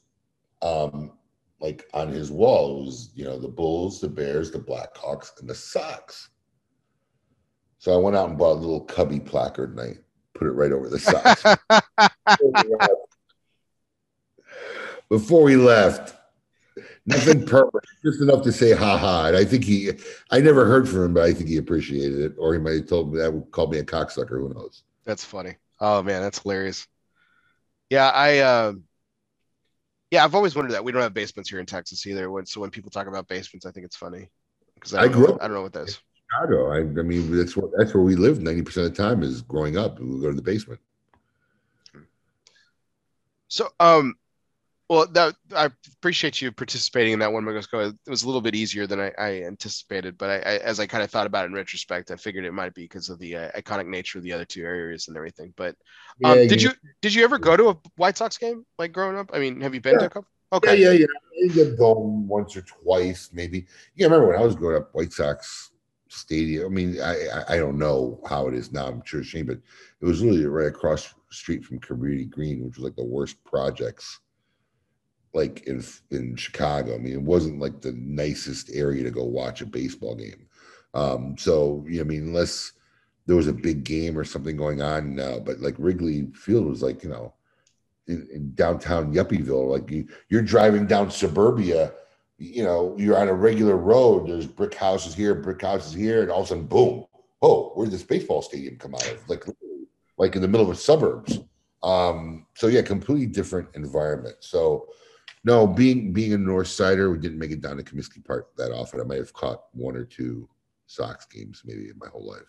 [0.63, 1.11] um,
[1.59, 2.81] like on his wall.
[2.81, 6.29] It was you know the Bulls, the Bears, the Blackhawks, and the Sox.
[7.77, 9.97] So I went out and bought a little cubby placard and I
[10.33, 11.43] put it right over the Sox.
[15.09, 16.15] Before we left,
[17.05, 19.25] nothing perfect, just enough to say ha ha.
[19.25, 19.91] And I think he,
[20.31, 22.35] I never heard from him, but I think he appreciated it.
[22.37, 24.39] Or he might have told me that would call me a cocksucker.
[24.39, 24.83] Who knows?
[25.03, 25.57] That's funny.
[25.81, 26.87] Oh man, that's hilarious.
[27.89, 28.73] Yeah, I, uh,
[30.13, 32.29] yeah, I've always wondered that we don't have basements here in Texas either.
[32.29, 34.29] When so when people talk about basements, I think it's funny
[34.75, 35.39] because I, I, grew up.
[35.41, 35.99] I don't know what that is.
[36.29, 36.71] Chicago.
[36.71, 39.41] I, I mean, that's what that's where we lived ninety percent of the time is
[39.41, 39.99] growing up.
[39.99, 40.79] We go to the basement.
[43.47, 44.13] So, um,
[44.89, 48.55] well, that I appreciate you participating in that one because it was a little bit
[48.55, 50.17] easier than I, I anticipated.
[50.17, 52.51] But I, I, as I kind of thought about it in retrospect, I figured it
[52.51, 55.53] might be because of the uh, iconic nature of the other two areas and everything.
[55.55, 55.75] But
[56.23, 59.17] um, yeah, did you did you ever go to a White Sox game like growing
[59.17, 59.31] up?
[59.33, 59.99] I mean, have you been yeah.
[59.99, 60.29] to a couple?
[60.51, 60.75] Okay.
[60.75, 61.49] Yeah, yeah, yeah.
[61.49, 63.65] I get once or twice, maybe.
[63.95, 65.71] Yeah, I remember when I was growing up, White Sox
[66.09, 66.65] stadium.
[66.65, 68.87] I mean, I I don't know how it is now.
[68.87, 69.57] I'm sure it's shame, but
[70.01, 74.19] it was literally right across the street from Cabrini-Green, which was like the worst projects
[75.33, 76.95] like in in Chicago.
[76.95, 80.47] I mean, it wasn't like the nicest area to go watch a baseball game.
[80.93, 82.73] Um, so you know, I mean, unless
[83.25, 85.15] there was a big game or something going on,
[85.45, 87.33] but like Wrigley Field was like you know
[88.07, 91.93] in, in downtown Yuppieville, like you you're driving down suburbia.
[92.39, 94.27] You know, you're on a regular road.
[94.27, 97.05] There's brick houses here, brick houses here, and all of a sudden, boom!
[97.41, 99.29] Oh, where did this baseball stadium come out of?
[99.29, 99.45] Like,
[100.17, 101.39] like in the middle of the suburbs.
[101.83, 104.35] Um, so yeah, completely different environment.
[104.39, 104.87] So
[105.43, 108.71] no, being being a North Sider, we didn't make it down to Comiskey Park that
[108.71, 109.01] often.
[109.01, 110.47] I might have caught one or two
[110.87, 112.41] Sox games maybe in my whole life.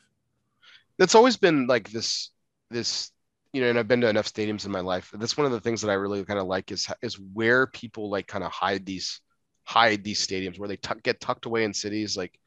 [0.98, 2.30] That's always been like this
[2.70, 3.10] this
[3.52, 5.12] you know, and I've been to enough stadiums in my life.
[5.14, 8.10] That's one of the things that I really kind of like is is where people
[8.10, 9.20] like kind of hide these
[9.64, 12.38] hide these stadiums where they get tucked away in cities like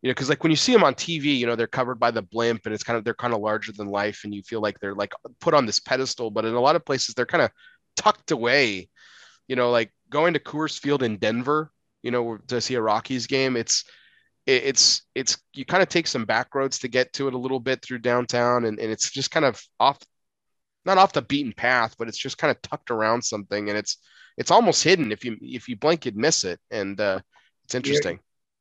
[0.00, 2.10] you know because like when you see them on tv you know they're covered by
[2.10, 4.60] the blimp and it's kind of they're kind of larger than life and you feel
[4.60, 7.42] like they're like put on this pedestal but in a lot of places they're kind
[7.42, 7.50] of
[7.94, 8.88] tucked away
[9.48, 11.70] you know, like going to Coors Field in Denver,
[12.02, 13.84] you know, to see a Rockies game, it's
[14.46, 17.58] it's it's you kind of take some back roads to get to it a little
[17.58, 19.98] bit through downtown and, and it's just kind of off
[20.84, 23.98] not off the beaten path but it's just kind of tucked around something and it's
[24.36, 27.18] it's almost hidden if you if you blink you'd miss it and uh
[27.64, 28.20] it's interesting.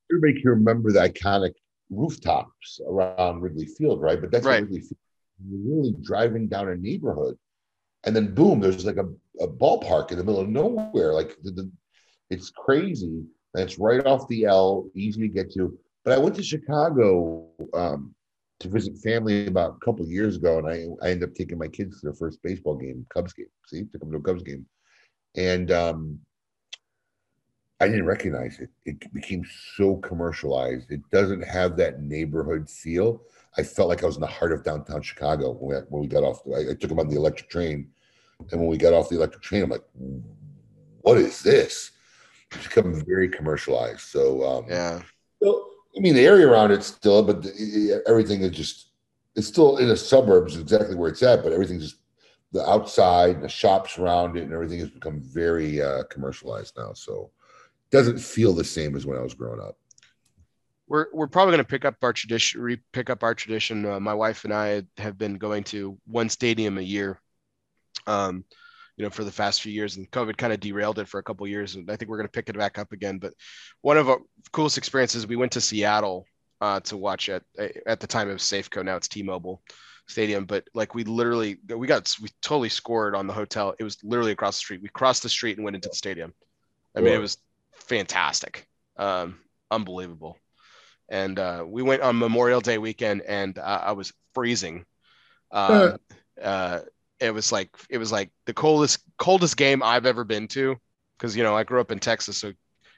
[0.10, 1.54] Yeah, everybody can remember the iconic
[1.92, 4.20] rooftops around wrigley field right?
[4.20, 4.68] But that's right.
[4.68, 4.82] field
[5.48, 7.38] you're really driving down a neighborhood
[8.06, 9.08] and then boom there's like a
[9.42, 11.14] a ballpark in the middle of nowhere.
[11.14, 11.72] Like the, the,
[12.30, 13.24] it's crazy.
[13.56, 15.78] It's right off the L, easy to get to.
[16.04, 18.14] But I went to Chicago um,
[18.60, 21.68] to visit family about a couple years ago, and I, I ended up taking my
[21.68, 23.48] kids to their first baseball game, Cubs game.
[23.68, 24.66] See, took them to a Cubs game,
[25.36, 26.20] and um,
[27.80, 28.70] I didn't recognize it.
[28.86, 29.44] It became
[29.76, 30.92] so commercialized.
[30.92, 33.22] It doesn't have that neighborhood feel.
[33.58, 36.42] I felt like I was in the heart of downtown Chicago when we, got off.
[36.48, 37.90] I took them on the electric train
[38.52, 39.86] and when we got off the electric train, I'm like,
[41.02, 41.92] what is this?
[42.52, 44.02] It's become very commercialized.
[44.02, 45.02] So, um, yeah.
[45.42, 48.92] So, I mean, the area around it's still, but the, everything is just,
[49.36, 52.02] it's still in the suburbs, exactly where it's at, but everything's just
[52.52, 56.94] the outside, the shops around it, and everything has become very uh, commercialized now.
[56.94, 57.32] So,
[57.92, 59.78] it doesn't feel the same as when I was growing up
[60.88, 63.86] we're we're probably going to pick up our tradition, re- pick up our tradition.
[63.86, 67.20] Uh, my wife and I have been going to one stadium a year
[68.08, 68.44] um,
[68.98, 71.24] you know, for the past few years, and COVID kind of derailed it for a
[71.24, 71.76] couple years.
[71.76, 73.18] And I think we're going to pick it back up again.
[73.18, 73.34] But
[73.82, 74.20] one of our
[74.52, 76.26] coolest experiences, we went to Seattle
[76.62, 77.44] uh, to watch at
[77.86, 78.86] at the time it was Safeco.
[78.86, 79.62] Now it's T-Mobile
[80.08, 80.46] Stadium.
[80.46, 83.76] But like we literally, we got we totally scored on the hotel.
[83.80, 84.82] It was literally across the street.
[84.82, 86.34] We crossed the street and went into the stadium.
[86.96, 87.38] I mean, it was
[87.74, 90.38] fantastic, um, unbelievable.
[91.10, 94.86] And uh, we went on Memorial Day weekend, and uh, I was freezing.
[95.52, 96.00] Um,
[96.42, 96.80] uh,
[97.20, 100.78] it was like it was like the coldest coldest game I've ever been to,
[101.18, 102.54] because you know I grew up in Texas, so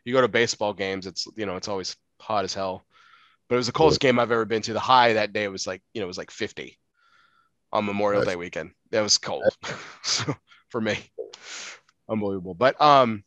[0.06, 2.84] you go to baseball games, it's you know it's always hot as hell.
[3.48, 4.74] But it was the coldest game I've ever been to.
[4.74, 6.78] The high that day was like you know it was like 50
[7.72, 8.72] on Memorial Day weekend.
[8.92, 9.44] That was cold
[10.04, 10.36] so,
[10.70, 11.00] for me.
[12.10, 12.54] Unbelievable.
[12.54, 13.24] But um,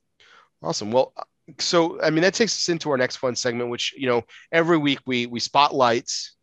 [0.63, 0.91] awesome.
[0.91, 1.13] Well,
[1.59, 4.79] so I mean that takes us into our next fun segment, which you know every
[4.79, 6.35] week we we spotlights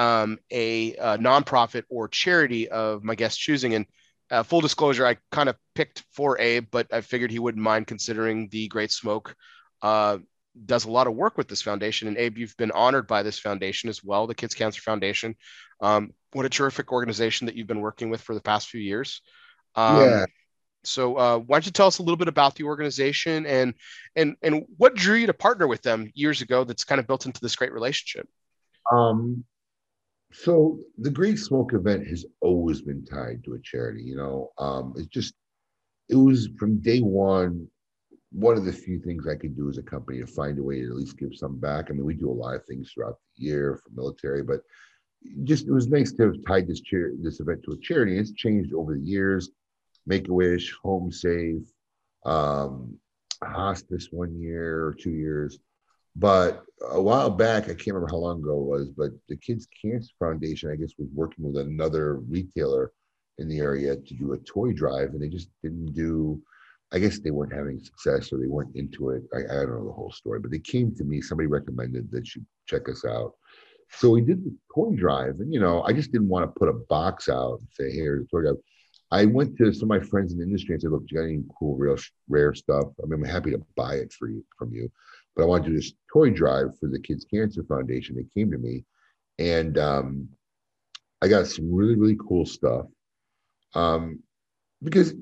[0.00, 3.74] um, a, a nonprofit or charity of my guest choosing.
[3.74, 3.86] And
[4.30, 7.86] uh, full disclosure, I kind of picked for Abe, but I figured he wouldn't mind
[7.86, 9.34] considering the Great Smoke.
[9.82, 10.18] Uh,
[10.64, 12.08] does a lot of work with this foundation.
[12.08, 15.36] And Abe, you've been honored by this foundation as well, the Kids Cancer Foundation.
[15.82, 19.20] Um, what a terrific organization that you've been working with for the past few years.
[19.74, 20.26] Um, yeah.
[20.82, 23.74] So uh, why don't you tell us a little bit about the organization and
[24.16, 26.64] and and what drew you to partner with them years ago?
[26.64, 28.26] That's kind of built into this great relationship.
[28.90, 29.44] Um,
[30.32, 34.02] so the Great Smoke event has always been tied to a charity.
[34.02, 35.34] You know, um, it's just
[36.08, 37.68] it was from day one
[38.32, 40.80] one of the few things I could do as a company to find a way
[40.80, 41.86] to at least give some back.
[41.88, 44.60] I mean, we do a lot of things throughout the year for military, but
[45.42, 48.18] just it was nice to have tied this chair this event to a charity.
[48.18, 49.50] It's changed over the years.
[50.06, 51.62] Make a Wish, Home Safe,
[52.24, 52.96] um,
[53.42, 55.58] hospice one year or two years.
[56.16, 59.68] But a while back, I can't remember how long ago it was, but the Kids
[59.80, 62.92] Cancer Foundation, I guess, was working with another retailer
[63.38, 66.40] in the area to do a toy drive, and they just didn't do.
[66.92, 69.22] I guess they weren't having success or they weren't into it.
[69.32, 71.20] I, I don't know the whole story, but they came to me.
[71.20, 73.34] Somebody recommended that you check us out.
[73.92, 76.68] So we did the toy drive, and you know, I just didn't want to put
[76.68, 78.56] a box out and say, "Hey, here's a toy drive."
[79.12, 81.24] I went to some of my friends in the industry and said, "Look, you got
[81.24, 81.96] any cool, real,
[82.28, 82.86] rare stuff?
[83.02, 84.90] I mean, I'm happy to buy it for you from you."
[85.40, 88.14] But I want to do this toy drive for the Kids Cancer Foundation.
[88.14, 88.84] They came to me,
[89.38, 90.28] and um,
[91.22, 92.84] I got some really really cool stuff.
[93.74, 94.20] Um,
[94.82, 95.14] because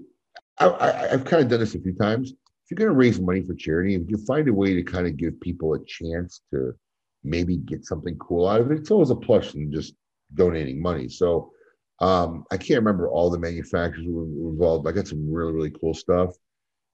[0.58, 2.32] I, have kind of done this a few times.
[2.32, 5.06] If you're going to raise money for charity, if you find a way to kind
[5.06, 6.74] of give people a chance to
[7.22, 9.94] maybe get something cool out of it, it's always a plus than just
[10.34, 11.08] donating money.
[11.08, 11.52] So
[12.00, 14.84] um, I can't remember all the manufacturers were involved.
[14.84, 16.34] But I got some really really cool stuff,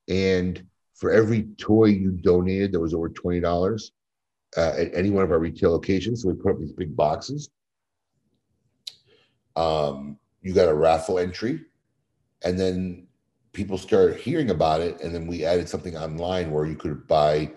[0.08, 0.62] and
[0.94, 3.90] for every toy you donated that was over $20
[4.56, 6.22] uh, at any one of our retail locations.
[6.22, 7.50] So we put up these big boxes.
[9.56, 11.60] Um, you got a raffle entry,
[12.44, 13.06] and then
[13.52, 15.00] people started hearing about it.
[15.00, 17.50] And then we added something online where you could buy,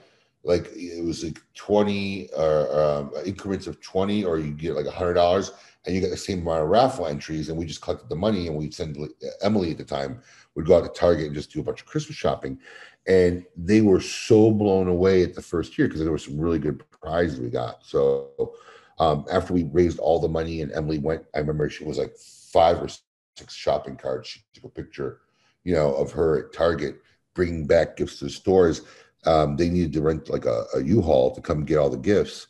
[0.43, 5.51] like, it was like 20 or um, increments of 20, or you get like $100
[5.85, 7.49] and you get the same amount of raffle entries.
[7.49, 8.97] And we just collected the money and we'd send
[9.41, 10.22] Emily at the time,
[10.55, 12.59] would go out to Target and just do a bunch of Christmas shopping
[13.07, 16.59] and they were so blown away at the first year because there were some really
[16.59, 17.85] good prizes we got.
[17.85, 18.53] So
[18.99, 22.15] um, after we raised all the money and Emily went, I remember she was like
[22.17, 22.89] five or
[23.38, 24.29] six shopping carts.
[24.29, 25.21] She took a picture,
[25.63, 27.01] you know, of her at Target
[27.34, 28.81] bringing back gifts to the stores.
[29.25, 32.47] Um, they needed to rent like a a U-Haul to come get all the gifts.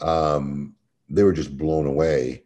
[0.00, 0.74] Um,
[1.08, 2.42] they were just blown away.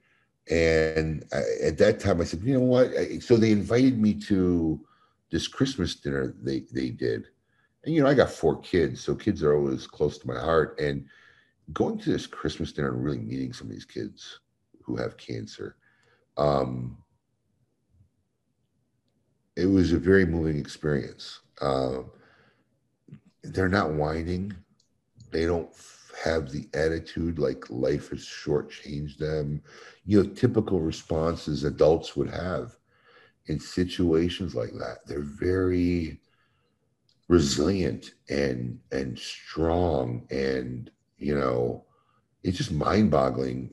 [0.51, 2.91] And I, at that time, I said, you know what?
[2.97, 4.81] I, so they invited me to
[5.31, 7.29] this Christmas dinner they they did.
[7.85, 10.79] And you know, I got four kids, so kids are always close to my heart.
[10.79, 11.07] And
[11.73, 14.41] going to this Christmas dinner and really meeting some of these kids
[14.83, 15.77] who have cancer,
[16.37, 16.99] um,
[19.57, 21.41] it was a very moving experience.
[21.61, 22.01] Uh,
[23.43, 24.55] they're not whining.
[25.31, 25.71] They don't
[26.25, 29.63] have the attitude like life has shortchanged them.
[30.05, 32.77] You know, typical responses adults would have
[33.51, 34.99] in situations like that.
[35.07, 36.21] They're very
[37.31, 41.85] resilient and and strong and you know
[42.43, 43.73] it's just mind-boggling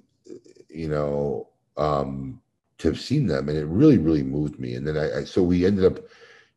[0.70, 2.40] you know um
[2.78, 5.42] to have seen them and it really really moved me and then i, I so
[5.42, 6.06] we ended up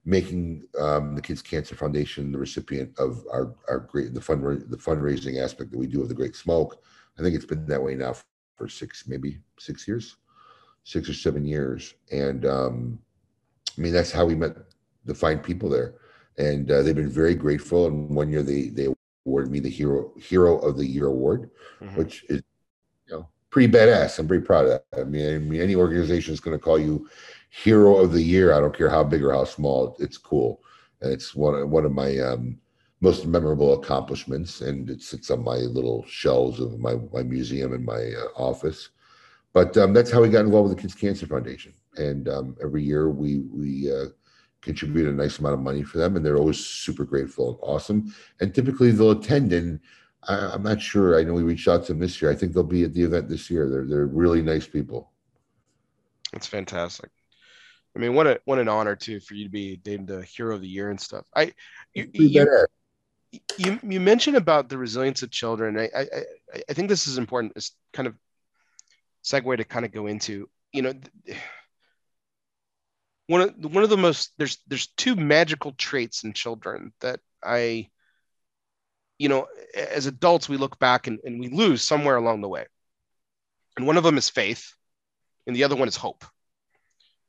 [0.04, 4.76] making um, the kids cancer foundation the recipient of our our great the fund the
[4.76, 6.82] fundraising aspect that we do of the great smoke
[7.18, 8.14] i think it's been that way now
[8.58, 10.16] for six maybe six years
[10.84, 12.98] six or seven years and um
[13.80, 14.56] I mean, that's how we met
[15.06, 15.94] the fine people there,
[16.36, 17.86] and uh, they've been very grateful.
[17.86, 18.88] And one year they they
[19.24, 21.50] awarded me the hero hero of the year award,
[21.80, 21.96] mm-hmm.
[21.96, 22.42] which is
[23.08, 24.18] you know pretty badass.
[24.18, 25.00] I'm very proud of that.
[25.00, 27.08] I mean, I mean any organization is going to call you
[27.48, 28.52] hero of the year.
[28.52, 29.96] I don't care how big or how small.
[29.98, 30.60] It's cool,
[31.00, 32.58] and it's one of one of my um,
[33.00, 37.82] most memorable accomplishments, and it sits on my little shelves of my my museum in
[37.82, 38.90] my uh, office.
[39.54, 42.82] But um, that's how we got involved with the Kids Cancer Foundation and um, every
[42.82, 44.06] year we we uh,
[44.60, 48.14] contribute a nice amount of money for them, and they're always super grateful and awesome.
[48.40, 49.80] And typically they'll attend, and
[50.28, 51.18] I, am not sure.
[51.18, 52.30] I know we reached out to them this year.
[52.30, 53.68] I think they'll be at the event this year.
[53.68, 55.10] They're they're really nice people.
[56.32, 57.10] That's fantastic.
[57.96, 60.54] I mean, what a what an honor too for you to be named the hero
[60.54, 61.24] of the year and stuff.
[61.34, 61.52] I
[61.94, 62.66] you you,
[63.56, 65.78] you, you mentioned about the resilience of children.
[65.78, 66.06] I, I
[66.68, 67.54] I think this is important.
[67.56, 68.14] It's kind of
[69.24, 70.92] segue to kind of go into you know
[73.30, 77.88] one of one of the most there's there's two magical traits in children that I
[79.18, 79.46] you know
[79.76, 82.66] as adults we look back and, and we lose somewhere along the way.
[83.76, 84.74] And one of them is faith
[85.46, 86.24] and the other one is hope.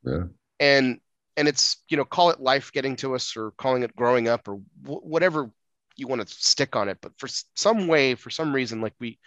[0.04, 0.24] Yeah.
[0.58, 0.98] And
[1.36, 4.48] and it's you know call it life getting to us or calling it growing up
[4.48, 5.52] or w- whatever
[5.96, 9.18] you want to stick on it but for some way for some reason like we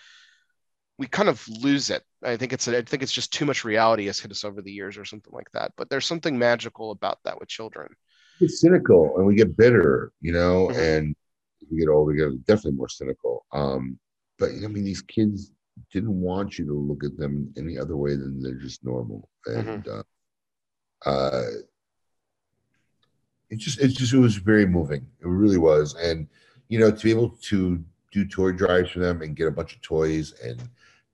[0.98, 2.04] we kind of lose it.
[2.24, 4.72] I think it's i think it's just too much reality has hit us over the
[4.72, 5.74] years or something like that.
[5.78, 7.94] But there's something magical about that with children.
[8.40, 10.80] It's cynical and we get bitter you know mm-hmm.
[10.80, 11.16] and
[11.72, 13.46] we get older we get definitely more cynical.
[13.52, 14.00] Um
[14.38, 15.52] but i mean these kids
[15.92, 19.30] didn't want you to look at them any other way than they're just normal.
[19.46, 20.00] And mm-hmm.
[21.06, 21.44] uh, uh
[23.50, 25.06] it just it just it was very moving.
[25.22, 25.96] It really was.
[25.96, 26.28] And
[26.70, 27.84] you know to be able to
[28.16, 30.70] do toy drives for them and get a bunch of toys and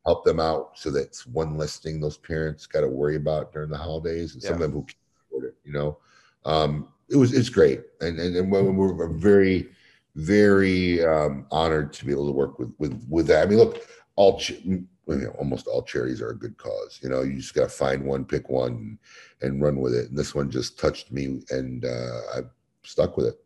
[0.06, 3.70] help them out so that's one less thing those parents got to worry about during
[3.70, 4.50] the holidays and yeah.
[4.50, 5.98] some of them who can't afford it you know?
[6.46, 7.82] Um it was it's great.
[8.00, 9.70] And and, and we're very
[10.16, 13.48] very um honored to be able to work with with with that.
[13.48, 17.10] I mean look all ch- you know, almost all charities are a good cause you
[17.10, 17.22] know?
[17.22, 19.00] You just got to find one pick one
[19.42, 20.10] and run with it.
[20.10, 22.40] And this one just touched me and uh i
[22.84, 23.40] stuck with it.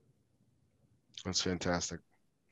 [1.23, 1.99] That's fantastic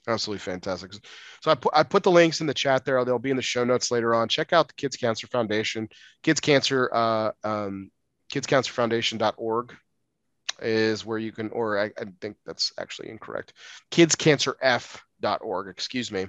[0.07, 0.93] absolutely fantastic.
[1.41, 3.03] So I put I put the links in the chat there.
[3.03, 4.27] They'll be in the show notes later on.
[4.27, 5.89] Check out the Kids Cancer Foundation,
[6.23, 7.91] Kids Cancer, uh, um,
[8.33, 9.75] KidsCancerFoundation.org
[10.61, 13.53] is where you can, or I, I think that's actually incorrect.
[13.91, 16.27] kids cancer KidsCancerF.org, excuse me.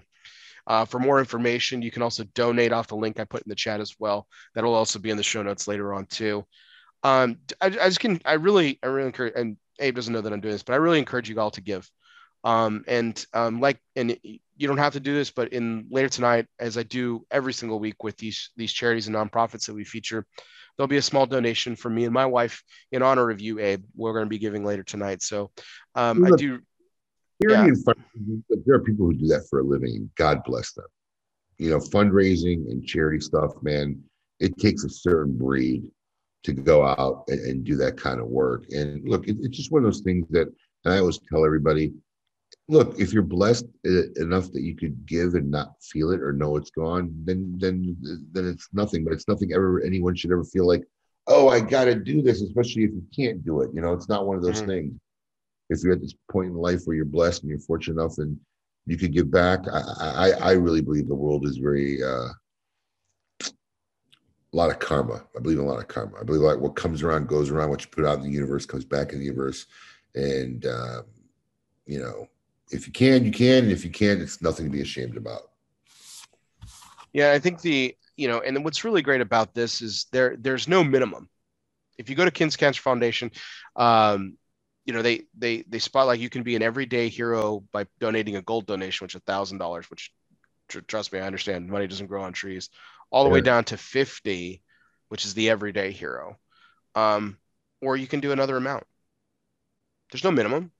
[0.66, 3.54] Uh, for more information, you can also donate off the link I put in the
[3.54, 4.26] chat as well.
[4.54, 6.46] That'll also be in the show notes later on too.
[7.02, 10.32] Um, I, I just can, I really, I really encourage, and Abe doesn't know that
[10.32, 11.90] I'm doing this, but I really encourage you all to give.
[12.44, 16.46] Um, and um, like, and you don't have to do this, but in later tonight,
[16.58, 20.26] as I do every single week with these these charities and nonprofits that we feature,
[20.76, 22.62] there'll be a small donation from me and my wife
[22.92, 23.82] in honor of you, Abe.
[23.96, 25.22] We're going to be giving later tonight.
[25.22, 25.50] So
[25.94, 26.60] um, I do.
[27.40, 27.66] Yeah.
[28.66, 30.10] There are people who do that for a living.
[30.16, 30.86] God bless them.
[31.58, 34.00] You know, fundraising and charity stuff, man.
[34.38, 35.84] It takes a certain breed
[36.44, 38.66] to go out and, and do that kind of work.
[38.70, 40.48] And look, it, it's just one of those things that,
[40.84, 41.92] and I always tell everybody,
[42.68, 46.56] look, if you're blessed enough that you could give and not feel it or know
[46.56, 47.96] it's gone, then then
[48.32, 49.04] then it's nothing.
[49.04, 50.84] But it's nothing ever anyone should ever feel like,
[51.26, 53.70] oh, I got to do this, especially if you can't do it.
[53.74, 54.68] You know, it's not one of those mm-hmm.
[54.68, 55.00] things.
[55.70, 58.38] If you're at this point in life where you're blessed and you're fortunate enough and
[58.86, 62.02] you could give back, I I, I really believe the world is very.
[62.02, 62.28] Uh,
[63.42, 65.20] a lot of karma.
[65.36, 66.16] I believe in a lot of karma.
[66.20, 67.70] I believe like what comes around goes around.
[67.70, 69.66] What you put out in the universe comes back in the universe,
[70.14, 71.02] and uh,
[71.86, 72.28] you know
[72.70, 73.64] if you can, you can.
[73.64, 75.42] And if you can't, it's nothing to be ashamed about.
[77.12, 80.68] Yeah, I think the you know, and what's really great about this is there there's
[80.68, 81.28] no minimum.
[81.98, 83.30] If you go to Kids Cancer Foundation,
[83.76, 84.36] um,
[84.84, 88.36] you know they they they spot like you can be an everyday hero by donating
[88.36, 89.88] a gold donation, which a thousand dollars.
[89.90, 90.12] Which
[90.68, 92.70] trust me, I understand money doesn't grow on trees.
[93.10, 93.34] All the yeah.
[93.34, 94.62] way down to fifty,
[95.08, 96.36] which is the everyday hero.
[96.96, 97.38] Um,
[97.80, 98.84] or you can do another amount.
[100.10, 100.70] There's no minimum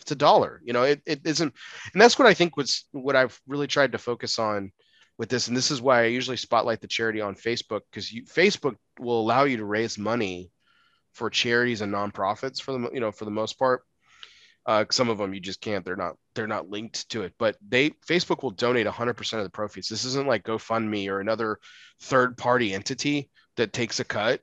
[0.00, 1.52] it's a dollar you know it, it isn't
[1.92, 4.72] and that's what i think was what i've really tried to focus on
[5.18, 8.76] with this and this is why i usually spotlight the charity on facebook because facebook
[8.98, 10.50] will allow you to raise money
[11.18, 13.82] for charities and nonprofits for the you know for the most part.
[14.66, 17.56] Uh, some of them you just can't they're not they're not linked to it but
[17.66, 21.58] they facebook will donate 100% of the profits this isn't like gofundme or another
[22.02, 24.42] third party entity that takes a cut.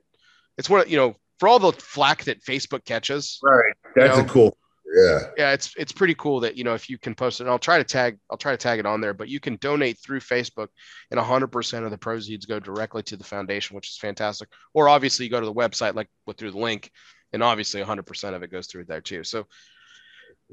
[0.58, 3.38] It's one you know for all the flack that facebook catches.
[3.42, 3.72] Right.
[3.94, 4.58] That's you know, a cool
[4.94, 5.20] yeah.
[5.36, 7.58] Yeah it's it's pretty cool that you know if you can post it and i'll
[7.58, 10.20] try to tag i'll try to tag it on there but you can donate through
[10.20, 10.68] facebook
[11.10, 14.48] and 100% of the proceeds go directly to the foundation which is fantastic.
[14.74, 16.90] Or obviously you go to the website like through the link
[17.32, 19.24] and obviously 100% of it goes through there too.
[19.24, 19.46] So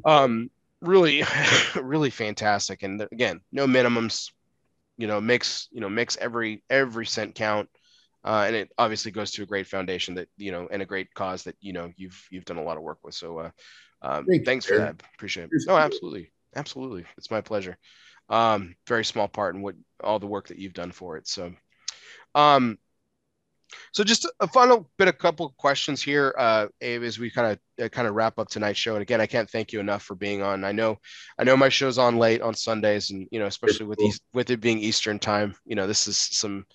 [0.05, 0.49] um
[0.81, 1.23] really
[1.75, 2.83] really fantastic.
[2.83, 4.31] And again no minimums
[4.97, 7.69] you know makes you know makes every every cent count.
[8.25, 11.13] Uh, and it obviously goes to a great foundation that you know and a great
[11.13, 13.13] cause that you know you've you've done a lot of work with.
[13.13, 13.49] So uh,
[14.03, 15.01] um, Thank thanks you, for that.
[15.15, 15.63] Appreciate it.
[15.65, 16.31] No, absolutely.
[16.55, 17.05] Absolutely.
[17.17, 17.77] It's my pleasure.
[18.29, 21.27] Um, very small part in what all the work that you've done for it.
[21.27, 21.53] So,
[22.35, 22.77] um,
[23.91, 27.51] So just a final bit, a couple of questions here, uh, Abe, as we kind
[27.53, 28.93] of uh, kind of wrap up tonight's show.
[28.93, 30.63] And again, I can't thank you enough for being on.
[30.63, 30.99] I know,
[31.39, 34.49] I know my show's on late on Sundays, and you know, especially with these with
[34.49, 36.65] it being Eastern time, you know, this is some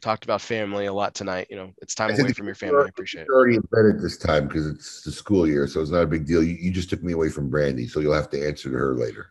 [0.00, 1.48] talked about family a lot tonight.
[1.50, 2.84] You know, it's time away from your family.
[2.84, 3.28] I appreciate it.
[3.28, 6.06] Already in bed at this time because it's the school year, so it's not a
[6.06, 6.42] big deal.
[6.42, 8.94] You, you just took me away from Brandy, so you'll have to answer to her
[8.94, 9.30] later.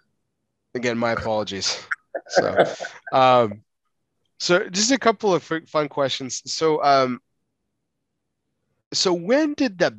[0.76, 1.86] Again, my apologies.
[2.30, 2.66] So,
[3.14, 3.62] um,
[4.40, 6.42] so just a couple of fun questions.
[6.46, 7.22] So, um,
[8.94, 9.98] so when did the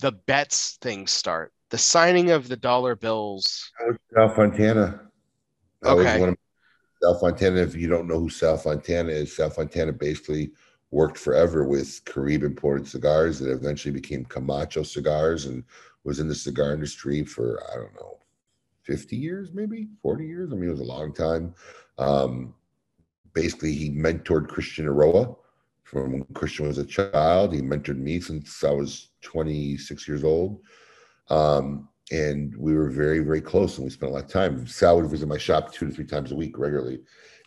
[0.00, 1.52] the bets thing start?
[1.70, 3.70] The signing of the dollar bills.
[4.14, 5.00] Fontana.
[5.82, 6.12] That okay.
[6.12, 6.38] was one of
[7.02, 7.60] Sal Fontana.
[7.60, 10.52] If you don't know who Sal Fontana is, Sal Fontana basically
[10.90, 15.62] worked forever with Caribe imported cigars that eventually became Camacho cigars and
[16.04, 18.18] was in the cigar industry for I don't know,
[18.82, 20.52] 50 years, maybe 40 years.
[20.52, 21.54] I mean, it was a long time.
[21.98, 22.54] Um,
[23.34, 25.36] basically, he mentored Christian Eiroa
[25.82, 27.52] from when Christian was a child.
[27.52, 30.60] He mentored me since I was 26 years old.
[31.28, 34.66] Um, and we were very, very close and we spent a lot of time.
[34.66, 37.00] Sal would visit my shop two to three times a week regularly.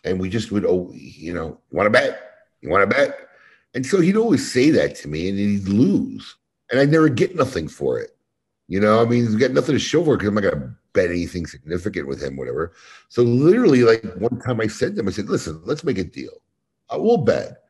[0.04, 2.32] And we just would, oh, you know, want to bet?
[2.60, 3.28] You want to bet?
[3.74, 6.36] And so he'd always say that to me and he'd lose.
[6.70, 8.10] And I'd never get nothing for it.
[8.68, 10.74] You know, I mean, he's got nothing to show for because I'm not going to
[10.92, 12.72] bet anything significant with him, whatever.
[13.08, 16.04] So literally, like one time I said to him, I said, listen, let's make a
[16.04, 16.32] deal.
[16.88, 17.62] Uh, I will bet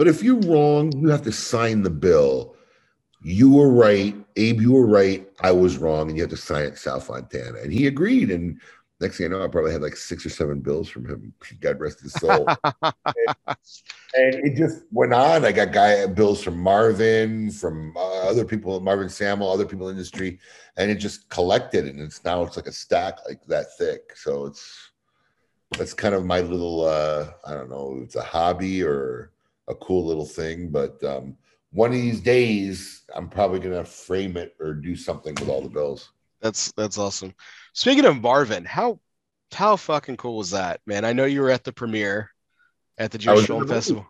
[0.00, 2.56] but if you're wrong, you have to sign the bill.
[3.22, 4.60] You were right, Abe.
[4.60, 5.28] You were right.
[5.40, 7.58] I was wrong, and you have to sign it, Sal Fontana.
[7.58, 8.30] And he agreed.
[8.30, 8.58] And
[9.00, 11.34] next thing I know, I probably had like six or seven bills from him.
[11.60, 12.46] God rest his soul.
[12.82, 12.94] and,
[14.14, 15.44] and, it just went on.
[15.44, 19.96] I got guy bills from Marvin, from uh, other people, Marvin Samel, other people in
[19.96, 20.38] the industry,
[20.78, 21.86] and it just collected.
[21.86, 24.16] And it's now it's like a stack like that thick.
[24.16, 24.90] So it's
[25.76, 29.32] that's kind of my little uh, I don't know, it's a hobby or
[29.68, 30.70] a cool little thing.
[30.70, 31.36] But um,
[31.72, 35.68] one of these days, I'm probably gonna frame it or do something with all the
[35.68, 36.10] bills.
[36.40, 37.34] That's that's awesome.
[37.72, 38.98] Speaking of Marvin, how
[39.52, 41.04] how fucking cool was that, man?
[41.04, 42.30] I know you were at the premiere
[42.98, 44.06] at the Jewish Film Festival.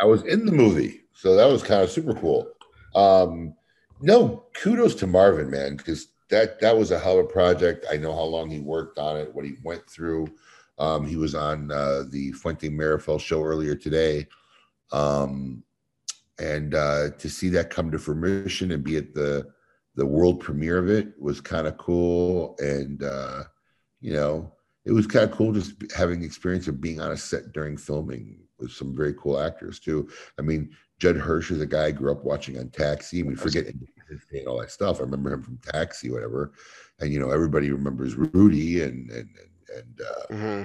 [0.00, 2.48] I was in the movie, so that was kind of super cool.
[2.94, 3.54] Um,
[4.00, 7.86] no, kudos to Marvin, man, because that that was a hell of a project.
[7.90, 10.28] I know how long he worked on it, what he went through.
[10.78, 14.26] Um, he was on uh, the Fuente Marifel show earlier today.
[14.90, 15.62] Um,
[16.38, 19.46] and uh, to see that come to fruition and be at the
[19.94, 22.56] the world premiere of it was kind of cool.
[22.58, 23.44] And uh,
[24.00, 24.52] you know,
[24.84, 28.38] it was kind of cool just having experience of being on a set during filming
[28.58, 30.08] with some very cool actors too.
[30.38, 33.22] I mean, Judd Hirsch is a guy I grew up watching on Taxi.
[33.22, 34.98] We forget and all that stuff.
[34.98, 36.52] I remember him from Taxi, whatever.
[37.00, 40.64] And you know, everybody remembers Rudy and and and, and uh, mm-hmm.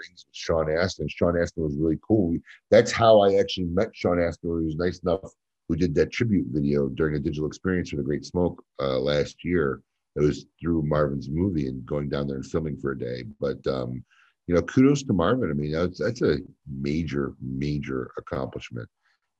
[0.00, 1.08] Rings with Sean Astin.
[1.08, 2.36] Sean Astin was really cool.
[2.70, 4.60] That's how I actually met Sean Astin.
[4.60, 5.32] He was nice enough.
[5.68, 9.44] We did that tribute video during a digital experience for the Great Smoke uh, last
[9.44, 9.82] year.
[10.16, 13.24] It was through Marvin's movie and going down there and filming for a day.
[13.38, 14.02] But um,
[14.46, 15.50] you know, kudos to Marvin.
[15.50, 18.88] I mean, that's that's a major, major accomplishment.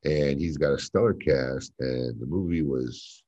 [0.05, 3.25] And he's got a stellar cast, and the movie was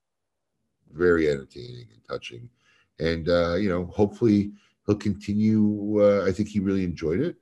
[0.93, 2.49] very entertaining and touching.
[3.01, 4.53] And uh, you know, hopefully
[4.93, 6.03] he'll continue.
[6.03, 7.37] Uh, I think he really enjoyed it,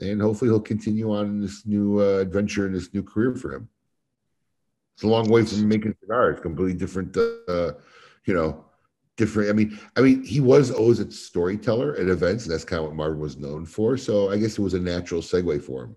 [0.00, 3.52] and hopefully he'll continue on in this new uh, adventure and this new career for
[3.52, 3.68] him.
[4.94, 6.40] It's a long way from making cigars.
[6.40, 7.72] Completely different, uh,
[8.26, 8.64] you know,
[9.16, 9.50] different.
[9.50, 12.86] I mean, I mean, he was always a storyteller at events, and that's kind of
[12.86, 13.96] what Marvin was known for.
[13.96, 15.96] So I guess it was a natural segue for him.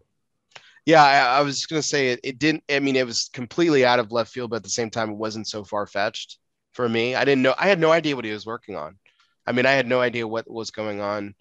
[0.86, 2.64] Yeah, I, I was going to say it, it didn't.
[2.70, 5.18] I mean, it was completely out of left field, but at the same time, it
[5.18, 6.40] wasn't so far fetched
[6.74, 7.16] for me.
[7.16, 7.56] I didn't know.
[7.58, 8.98] I had no idea what he was working on.
[9.46, 11.36] I mean, I had no idea what was going on.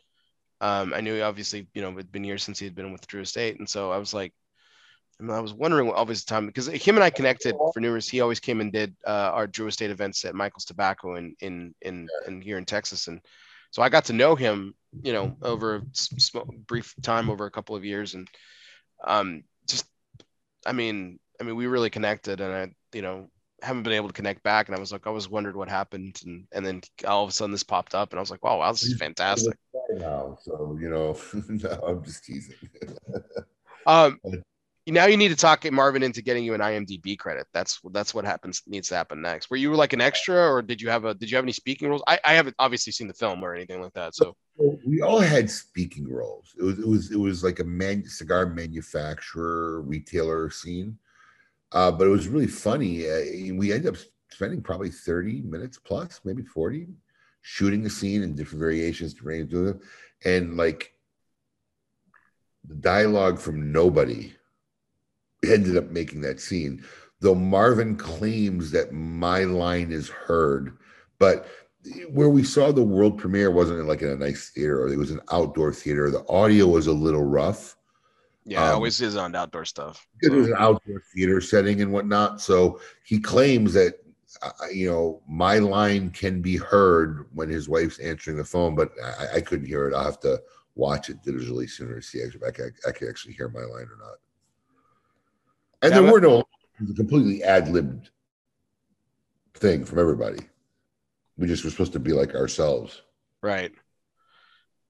[0.60, 2.92] Um, I knew he obviously, you know, it had been years since he had been
[2.92, 4.32] with Drew Estate, and so I was like,
[5.20, 8.08] I, mean, I was wondering what obviously time because him and I connected for numerous.
[8.08, 11.74] He always came and did uh, our Drew Estate events at Michael's Tobacco in in
[11.82, 13.20] in, in here in Texas, and
[13.72, 17.74] so I got to know him, you know, over a brief time over a couple
[17.74, 18.28] of years, and
[19.02, 19.86] um, just,
[20.66, 23.30] I mean, I mean, we really connected, and I, you know,
[23.62, 24.68] haven't been able to connect back.
[24.68, 26.20] And I was like, I was wondered what happened.
[26.24, 28.58] And, and then all of a sudden this popped up and I was like, wow,
[28.58, 29.56] wow, this is fantastic.
[29.94, 31.16] Now, so, you know,
[31.48, 32.56] no, I'm just teasing.
[33.86, 34.18] um,
[34.86, 37.46] now you need to talk Marvin into getting you an IMDb credit.
[37.54, 39.48] That's that's what happens needs to happen next.
[39.48, 41.88] Were you like an extra, or did you have a did you have any speaking
[41.88, 42.02] roles?
[42.08, 44.16] I, I haven't obviously seen the film or anything like that.
[44.16, 44.34] So
[44.84, 46.52] we all had speaking roles.
[46.58, 50.98] It was it was it was like a man cigar manufacturer retailer scene.
[51.72, 53.08] Uh, but it was really funny.
[53.08, 54.00] Uh, we ended up
[54.30, 56.88] spending probably 30 minutes plus, maybe 40,
[57.42, 59.80] shooting the scene in different variations to range them.
[60.24, 60.94] And like
[62.64, 64.34] the dialogue from nobody
[65.44, 66.84] ended up making that scene.
[67.20, 70.76] Though Marvin claims that my line is heard,
[71.18, 71.46] but
[72.10, 75.10] where we saw the world premiere wasn't like in a nice theater or it was
[75.10, 76.10] an outdoor theater.
[76.10, 77.76] The audio was a little rough.
[78.44, 80.06] Yeah, um, always is on outdoor stuff.
[80.20, 82.40] It was an outdoor theater setting and whatnot.
[82.40, 83.98] So he claims that
[84.42, 88.90] uh, you know my line can be heard when his wife's answering the phone, but
[89.02, 89.94] I, I couldn't hear it.
[89.94, 90.40] I'll have to
[90.74, 93.86] watch it digitally sooner to see if I can, I can actually hear my line
[93.86, 94.16] or not.
[95.82, 96.46] And there were no it
[96.80, 98.10] was a completely ad libbed
[99.54, 100.38] thing from everybody.
[101.36, 103.02] We just were supposed to be like ourselves.
[103.42, 103.72] Right.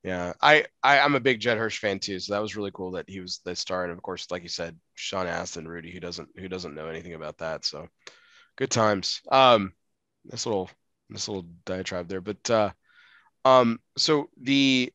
[0.03, 2.93] Yeah, I, I am a big Judd Hirsch fan too, so that was really cool
[2.93, 6.01] that he was the star, and of course, like you said, Sean Astin, Rudy, who
[6.01, 7.87] doesn't who doesn't know anything about that, so
[8.57, 9.21] good times.
[9.31, 9.73] Um,
[10.25, 10.69] this little
[11.09, 12.71] this little diatribe there, but uh,
[13.45, 14.93] um, so the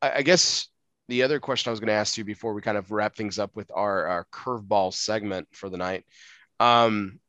[0.00, 0.68] I, I guess
[1.08, 3.38] the other question I was going to ask you before we kind of wrap things
[3.38, 6.06] up with our our curveball segment for the night,
[6.60, 7.20] um,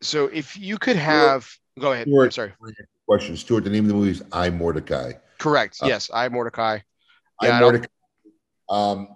[0.00, 1.48] so if you could have
[1.78, 2.06] Go ahead.
[2.06, 2.52] Stuart, sorry.
[3.06, 3.64] Question, Stuart.
[3.64, 5.12] The name of the movie is I Mordecai.
[5.38, 5.78] Correct.
[5.82, 6.78] Uh, yes, I Mordecai.
[7.42, 7.86] Yeah, I Mordecai.
[8.68, 9.08] Um,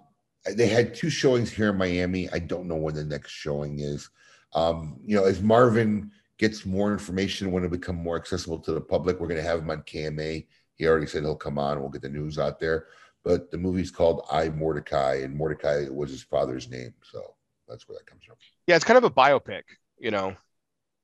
[0.55, 2.29] they had two showings here in Miami.
[2.31, 4.09] I don't know when the next showing is.
[4.53, 8.81] Um, you know, as Marvin gets more information when it become more accessible to the
[8.81, 10.45] public, we're going to have him on KMA.
[10.75, 11.79] He already said he'll come on.
[11.79, 12.87] We'll get the news out there.
[13.23, 17.35] But the movie's called I Mordecai, and Mordecai was his father's name, so
[17.67, 18.37] that's where that comes from.
[18.65, 19.63] Yeah, it's kind of a biopic,
[19.99, 20.35] you know.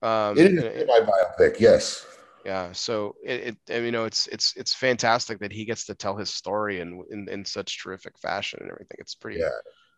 [0.06, 2.06] Um, it is my biopic, yes.
[2.46, 6.16] Yeah, so it, it, you know, it's it's it's fantastic that he gets to tell
[6.16, 8.98] his story in in, in such terrific fashion and everything.
[9.00, 9.50] It's pretty, yeah.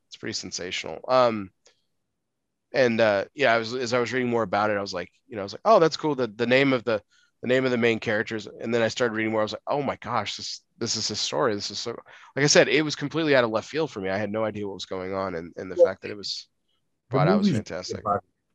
[0.08, 1.02] it's pretty sensational.
[1.10, 1.52] Um,
[2.74, 5.12] and uh, yeah, I was as I was reading more about it, I was like,
[5.28, 6.16] you know, I was like, oh, that's cool.
[6.16, 7.02] The the name of the
[7.42, 9.42] the name of the main characters, and then I started reading more.
[9.42, 11.54] I was like, oh my gosh, this this is his story.
[11.54, 11.92] This is so
[12.34, 14.10] like I said, it was completely out of left field for me.
[14.10, 16.18] I had no idea what was going on, and and the well, fact that it
[16.18, 16.48] was
[17.10, 18.04] brought out was fantastic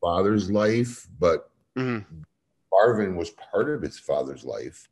[0.03, 2.23] father's life, but mm-hmm.
[2.73, 4.89] Marvin was part of his father's life,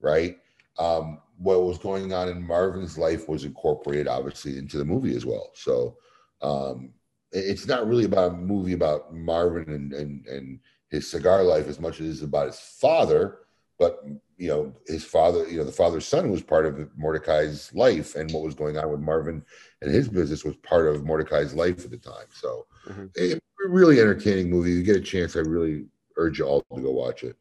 [0.00, 0.38] right?
[0.78, 5.26] Um, what was going on in Marvin's life was incorporated, obviously, into the movie as
[5.26, 5.50] well.
[5.54, 5.98] So
[6.42, 6.94] um,
[7.32, 10.60] it's not really about a movie about Marvin and, and, and
[10.90, 13.38] his cigar life as much as it is about his father.
[13.78, 14.04] But
[14.36, 18.30] you know, his father, you know, the father's son was part of Mordecai's life, and
[18.32, 19.44] what was going on with Marvin
[19.82, 22.26] and his business was part of Mordecai's life at the time.
[22.32, 23.06] So, mm-hmm.
[23.14, 24.70] it, really entertaining movie.
[24.70, 25.86] You get a chance, I really
[26.16, 27.36] urge you all to go watch it.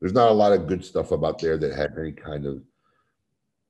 [0.00, 2.62] There's not a lot of good stuff about there that had any kind of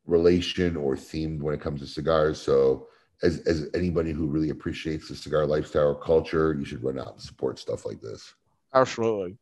[0.07, 2.41] relation or themed when it comes to cigars.
[2.41, 2.89] So,
[3.23, 7.13] as, as anybody who really appreciates the cigar lifestyle or culture, you should run out
[7.13, 8.35] and support stuff like this.
[8.75, 9.37] Absolutely.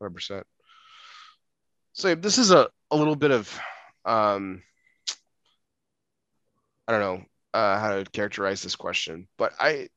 [0.00, 0.44] 100%.
[1.92, 3.58] So, this is a, a little bit of,
[4.04, 4.62] um,
[6.86, 7.24] I don't know
[7.54, 9.88] uh, how to characterize this question, but I,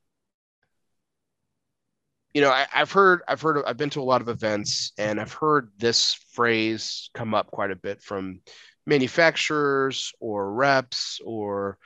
[2.34, 5.20] you know, I, have heard, I've heard, I've been to a lot of events, and
[5.20, 8.42] I've heard this phrase come up quite a bit from
[8.86, 11.78] manufacturers or reps or,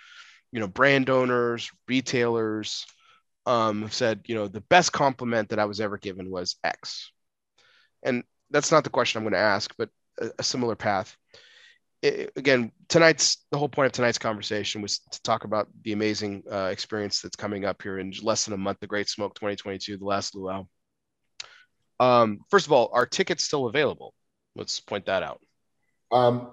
[0.51, 2.85] you know, brand owners, retailers.
[3.45, 7.11] Um, said, you know, the best compliment that I was ever given was X,
[8.01, 11.17] and that's not the question I'm going to ask, but a, a similar path
[12.03, 16.69] again, tonight's the whole point of tonight's conversation was to talk about the amazing uh,
[16.71, 20.05] experience that's coming up here in less than a month, the Great Smoke 2022, the
[20.05, 20.65] last luau.
[21.99, 24.13] Um, first of all, are tickets still available?
[24.55, 25.41] Let's point that out.
[26.11, 26.49] Um,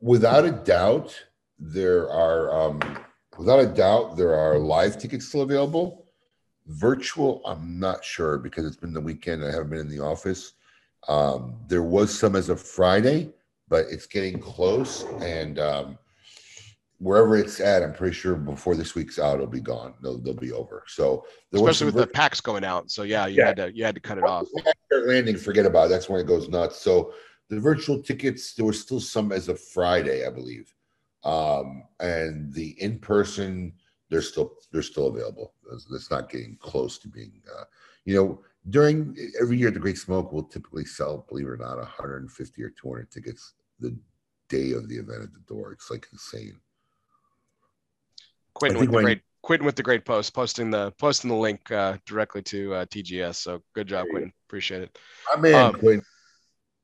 [0.00, 1.20] without a doubt,
[1.58, 2.54] there are.
[2.54, 2.98] Um,
[3.36, 6.06] without a doubt, there are live tickets still available.
[6.66, 9.44] Virtual, I'm not sure because it's been the weekend.
[9.44, 10.52] I haven't been in the office.
[11.08, 13.32] Um, there was some as of Friday
[13.72, 15.04] but it's getting close.
[15.22, 15.98] And um,
[16.98, 19.94] wherever it's at, I'm pretty sure before this week's out, it'll be gone.
[20.02, 20.84] They'll, they'll be over.
[20.88, 21.24] So
[21.54, 22.90] especially with the packs going out.
[22.90, 23.46] So yeah, you yeah.
[23.46, 24.46] had to you had to cut it off.
[25.06, 25.88] Landing, forget about it.
[25.88, 26.82] That's when it goes nuts.
[26.82, 27.14] So
[27.48, 30.74] the virtual tickets, there were still some as of Friday, I believe.
[31.24, 33.72] Um, and the in person,
[34.10, 35.54] they're still they're still available.
[35.72, 37.64] It's not getting close to being, uh,
[38.04, 41.78] you know, during every year the Great Smoke will typically sell, believe it or not,
[41.78, 43.96] 150 or 200 tickets the
[44.48, 45.72] day of the event at the door.
[45.72, 46.58] It's like insane.
[48.54, 51.70] Quentin with the when, great Quentin with the great post, posting the posting the link
[51.70, 53.36] uh, directly to uh, TGS.
[53.36, 54.32] So good job, Quentin.
[54.48, 54.98] Appreciate it.
[55.34, 56.02] My man, um, Quentin.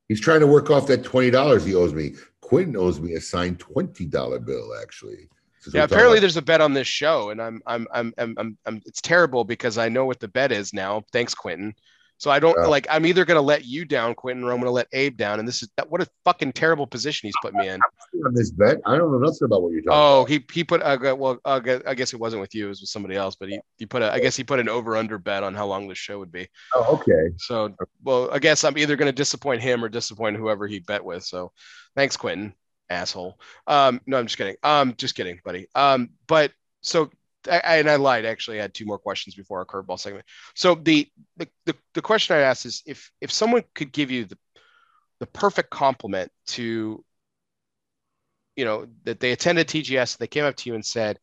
[0.07, 2.13] He's trying to work off that twenty dollars he owes me.
[2.41, 5.29] Quentin owes me a signed twenty dollar bill, actually.
[5.73, 8.81] Yeah, apparently there's a bet on this show, and I'm, I'm, I'm, I'm, I'm, I'm,
[8.85, 11.03] it's terrible because I know what the bet is now.
[11.11, 11.75] Thanks, Quentin.
[12.19, 12.85] So I don't uh, like.
[12.89, 15.39] I'm either going to let you down, Quentin, or I'm going to let Abe down.
[15.39, 17.79] And this is what a fucking terrible position he's put me in.
[18.25, 19.97] On this bet, I don't know nothing about what you're talking.
[19.97, 20.29] Oh, about.
[20.29, 20.81] he he put.
[20.81, 22.65] Uh, well, uh, I guess it wasn't with you.
[22.65, 23.37] It was with somebody else.
[23.37, 24.11] But he he put a.
[24.11, 26.49] I guess he put an over under bet on how long the show would be.
[26.75, 27.33] Oh, okay.
[27.37, 27.73] So,
[28.03, 31.23] well, I guess I'm either going to disappoint him or disappoint whoever he bet with.
[31.23, 31.53] So,
[31.95, 32.53] thanks, Quentin,
[32.89, 33.39] asshole.
[33.65, 34.57] Um, no, I'm just kidding.
[34.61, 35.67] Um, just kidding, buddy.
[35.73, 36.51] Um, but
[36.81, 37.11] so
[37.47, 38.25] I, and I lied.
[38.25, 40.25] Actually, I had two more questions before our curveball segment.
[40.55, 41.07] So the,
[41.37, 44.37] the the the question I asked is if if someone could give you the
[45.19, 47.03] the perfect compliment to,
[48.55, 51.19] you know, that they attended TGS, and they came up to you and said,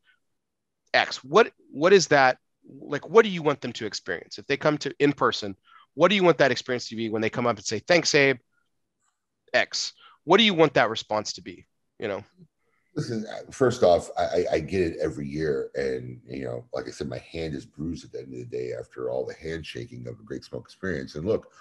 [0.95, 1.23] X.
[1.23, 3.09] What what is that like?
[3.09, 5.57] What do you want them to experience if they come to in person?
[5.95, 8.15] What do you want that experience to be when they come up and say, "Thanks,
[8.15, 8.39] Abe"?
[9.53, 9.93] X.
[10.25, 11.67] What do you want that response to be?
[11.99, 12.25] You know.
[12.97, 17.11] Listen, first off, I, I, get it every year, and you know, like I said,
[17.11, 20.19] my hand is bruised at the end of the day after all the handshaking of
[20.19, 21.15] a Great Smoke experience.
[21.15, 21.53] And look,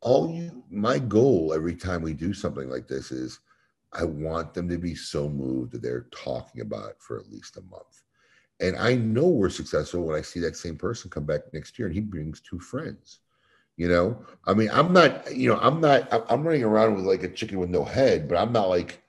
[0.00, 3.40] all you, my goal every time we do something like this is,
[3.92, 7.58] I want them to be so moved that they're talking about it for at least
[7.58, 8.02] a month.
[8.60, 11.88] And I know we're successful when I see that same person come back next year
[11.88, 13.18] and he brings two friends.
[13.76, 17.22] You know, I mean, I'm not, you know, I'm not, I'm running around with like
[17.22, 19.01] a chicken with no head, but I'm not like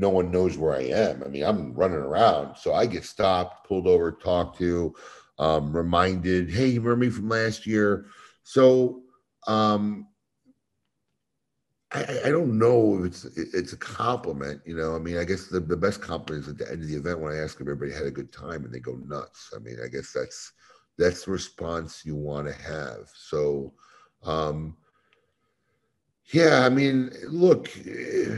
[0.00, 1.22] no one knows where I am.
[1.22, 4.94] I mean, I'm running around, so I get stopped, pulled over, talked to,
[5.38, 8.06] um, reminded, "Hey, you remember me from last year?"
[8.42, 9.02] So
[9.46, 10.08] um,
[11.92, 14.62] I, I don't know if it's it's a compliment.
[14.64, 16.88] You know, I mean, I guess the, the best compliment is at the end of
[16.88, 19.52] the event when I ask if everybody had a good time and they go nuts.
[19.54, 20.52] I mean, I guess that's
[20.98, 23.08] that's the response you want to have.
[23.14, 23.74] So.
[24.22, 24.76] Um,
[26.32, 27.68] yeah, I mean, look.
[27.86, 28.36] Eh,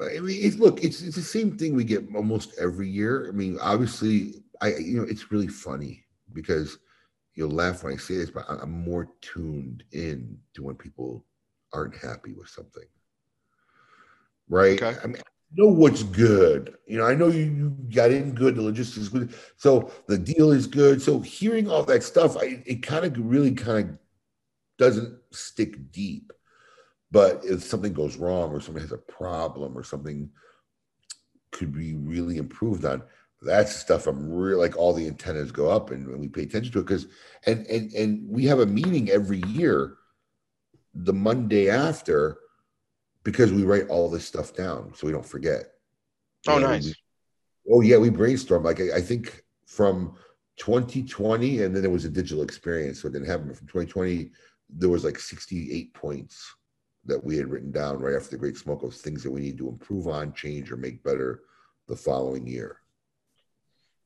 [0.00, 3.28] I mean, it's, look, it's it's the same thing we get almost every year.
[3.28, 6.78] I mean, obviously, I you know, it's really funny because
[7.34, 11.24] you'll laugh when I say this, but I'm more tuned in to when people
[11.72, 12.86] aren't happy with something,
[14.48, 14.80] right?
[14.80, 14.98] Okay.
[15.02, 16.76] I mean, I know what's good.
[16.86, 20.18] You know, I know you, you got in good, the logistics is good, so the
[20.18, 21.02] deal is good.
[21.02, 23.98] So hearing all that stuff, I, it kind of really kind of
[24.78, 26.32] doesn't stick deep
[27.10, 30.30] but if something goes wrong or somebody has a problem or something
[31.52, 33.02] could be really improved on,
[33.40, 36.42] that's the stuff I'm really like all the antennas go up and, and we pay
[36.42, 37.06] attention to it because
[37.46, 39.96] and and and we have a meeting every year
[40.94, 42.38] the Monday after
[43.22, 45.72] because we write all this stuff down so we don't forget.
[46.48, 46.86] Oh, know, nice.
[46.86, 46.94] We,
[47.72, 48.64] oh yeah, we brainstorm.
[48.64, 50.14] Like I, I, think from
[50.56, 53.54] 2020, and then there was a digital experience, so it didn't happen.
[53.54, 54.30] From 2020,
[54.70, 56.54] there was like 68 points
[57.08, 59.58] that we had written down right after the Great Smoke of things that we need
[59.58, 61.40] to improve on, change, or make better
[61.88, 62.80] the following year.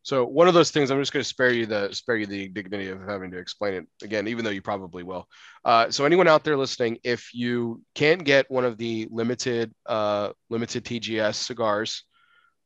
[0.05, 2.49] So one of those things, I'm just going to spare you the spare you the
[2.49, 5.29] dignity of having to explain it again, even though you probably will.
[5.65, 10.31] Uh, so anyone out there listening, if you can't get one of the limited uh,
[10.51, 12.05] limited TGS cigars,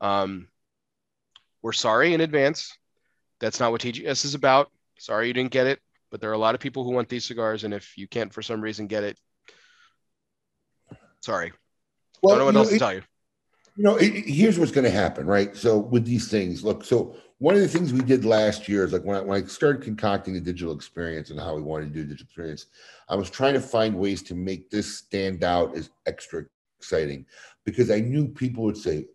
[0.00, 0.48] um,
[1.60, 2.74] we're sorry in advance.
[3.38, 4.70] That's not what TGS is about.
[4.98, 5.80] Sorry you didn't get it,
[6.10, 8.32] but there are a lot of people who want these cigars, and if you can't
[8.32, 9.18] for some reason get it,
[11.26, 11.52] Sorry.
[12.22, 13.02] Well, Don't know what else know, to tell you.
[13.74, 15.56] You know, it, here's what's going to happen, right?
[15.56, 16.84] So with these things, look.
[16.84, 19.46] So one of the things we did last year is like when I, when I
[19.48, 22.66] started concocting the digital experience and how we wanted to do digital experience,
[23.08, 26.44] I was trying to find ways to make this stand out as extra
[26.78, 27.26] exciting
[27.64, 29.06] because I knew people would say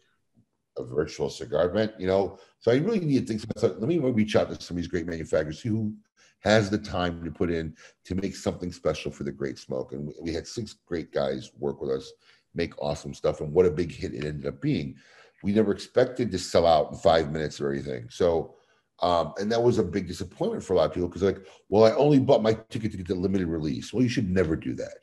[0.78, 2.38] a virtual cigar event, you know.
[2.60, 3.46] So I really needed things.
[3.56, 5.94] I thought, let me reach out to some of these great manufacturers, see who
[6.42, 9.94] has the time to put in to make something special for the Great Smoke.
[9.94, 12.12] And we had six great guys work with us,
[12.54, 13.42] make awesome stuff.
[13.42, 14.96] And what a big hit it ended up being.
[15.44, 18.08] We never expected to sell out in five minutes or anything.
[18.10, 18.56] So,
[19.02, 21.86] um, and that was a big disappointment for a lot of people because, like, well,
[21.86, 23.92] I only bought my ticket to get the limited release.
[23.92, 24.98] Well, you should never do that.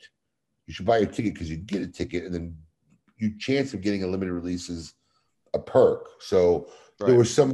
[0.67, 2.55] You should buy a ticket because you get a ticket, and then
[3.17, 4.93] your chance of getting a limited release is
[5.53, 6.07] a perk.
[6.19, 7.07] So right.
[7.07, 7.53] there was some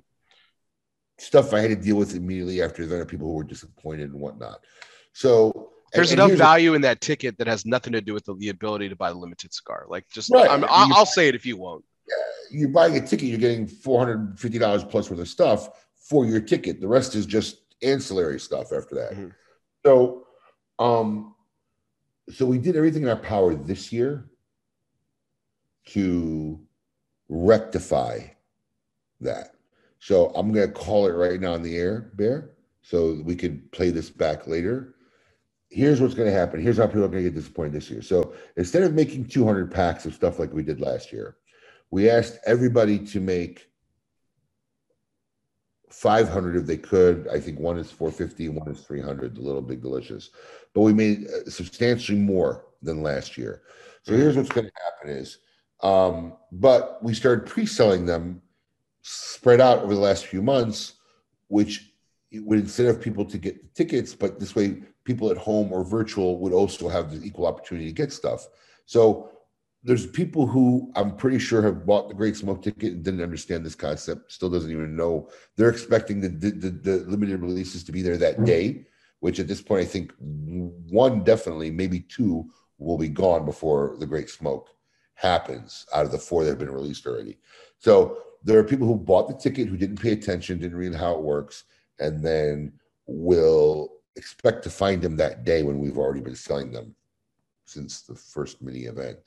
[1.17, 4.19] stuff I had to deal with immediately after there are people who were disappointed and
[4.19, 4.59] whatnot.
[5.13, 8.13] So there's and, enough and value a, in that ticket that has nothing to do
[8.13, 9.85] with the, the ability to buy the limited cigar.
[9.87, 10.49] Like just, right.
[10.49, 11.85] i will say it if you won't.
[12.51, 16.79] You're buying a ticket, you're getting $450 plus worth of stuff for your ticket.
[16.79, 19.13] The rest is just ancillary stuff after that.
[19.13, 19.27] Mm-hmm.
[19.85, 20.27] So,
[20.79, 21.35] um,
[22.29, 24.29] so we did everything in our power this year
[25.87, 26.59] to
[27.29, 28.19] rectify
[29.21, 29.54] that.
[29.99, 32.51] So I'm going to call it right now in the air, Bear,
[32.81, 34.95] so we could play this back later.
[35.69, 36.61] Here's what's going to happen.
[36.61, 38.01] Here's how people are going to get disappointed this year.
[38.01, 41.37] So instead of making 200 packs of stuff like we did last year,
[41.91, 43.69] we asked everybody to make
[45.89, 47.27] 500 if they could.
[47.29, 50.29] I think one is 450 one is 300, the little big delicious.
[50.73, 53.63] But we made uh, substantially more than last year.
[54.03, 55.39] So here's what's going to happen is,
[55.81, 58.41] um, but we started pre-selling them
[59.07, 60.93] spread out over the last few months,
[61.47, 61.91] which
[62.33, 66.39] would instead of people to get tickets, but this way people at home or virtual
[66.39, 68.47] would also have the equal opportunity to get stuff.
[68.87, 69.29] So
[69.83, 73.63] there's people who I'm pretty sure have bought the Great Smoke ticket and didn't understand
[73.63, 74.31] this concept.
[74.31, 75.29] Still doesn't even know.
[75.55, 78.45] They're expecting the the, the, the limited releases to be there that mm-hmm.
[78.45, 78.87] day,
[79.19, 82.49] which at this point I think one definitely, maybe two,
[82.79, 84.69] will be gone before the Great Smoke
[85.13, 87.37] happens out of the four that have been released already.
[87.77, 91.15] So there are people who bought the ticket who didn't pay attention, didn't read how
[91.15, 91.63] it works,
[91.99, 92.71] and then
[93.07, 96.95] will expect to find them that day when we've already been selling them
[97.65, 99.17] since the first mini event.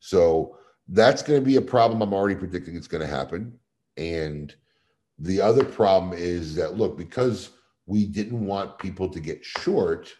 [0.00, 2.02] So that's going to be a problem.
[2.02, 3.56] I'm already predicting it's going to happen.
[3.96, 4.54] And
[5.20, 7.50] the other problem is that look, because
[7.86, 10.12] we didn't want people to get short,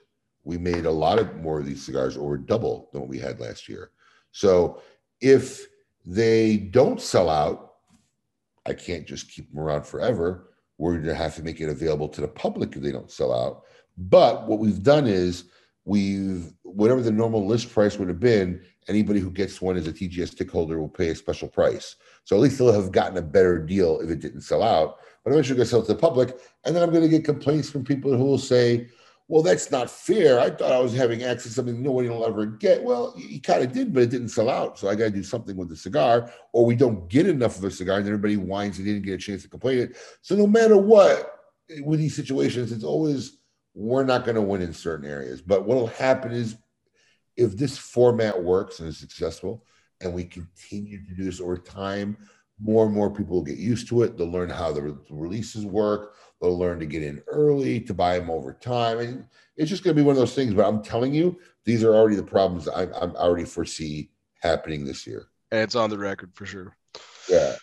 [0.45, 3.41] we made a lot of more of these cigars or double than what we had
[3.41, 3.91] last year.
[4.31, 4.81] So
[5.21, 5.67] if
[6.07, 7.74] they don't sell out,
[8.67, 10.51] I can't just keep them around forever.
[10.79, 13.33] We're going to have to make it available to the public if they don't sell
[13.33, 13.63] out.
[13.97, 15.45] But what we've done is
[15.85, 19.93] we've whatever the normal list price would have been, anybody who gets one as a
[19.93, 21.97] TGS stick holder will pay a special price.
[22.25, 24.97] So at least they'll have gotten a better deal if it didn't sell out.
[25.23, 27.71] But eventually going to sell to the public, and then I'm going to get complaints
[27.71, 28.89] from people who will say,
[29.29, 30.39] "Well, that's not fair.
[30.39, 33.63] I thought I was having access to something nobody will ever get." Well, you kind
[33.63, 34.79] of did, but it didn't sell out.
[34.79, 37.65] So I got to do something with the cigar, or we don't get enough of
[37.65, 39.97] a cigar, and everybody whines and didn't get a chance to complain it.
[40.23, 41.41] So no matter what,
[41.71, 43.39] eh, with these situations, it's always
[43.75, 45.43] we're not going to win in certain areas.
[45.43, 46.57] But what will happen is
[47.37, 49.65] if this format works and is successful
[50.01, 52.17] and we continue to do this over time,
[52.61, 54.17] more and more people will get used to it.
[54.17, 56.15] They'll learn how the re- releases work.
[56.41, 58.99] They'll learn to get in early, to buy them over time.
[58.99, 59.27] And
[59.57, 60.55] it's just going to be one of those things.
[60.55, 64.11] But I'm telling you, these are already the problems I, I already foresee
[64.41, 65.29] happening this year.
[65.51, 66.77] And it's on the record for sure.
[67.29, 67.57] Yeah.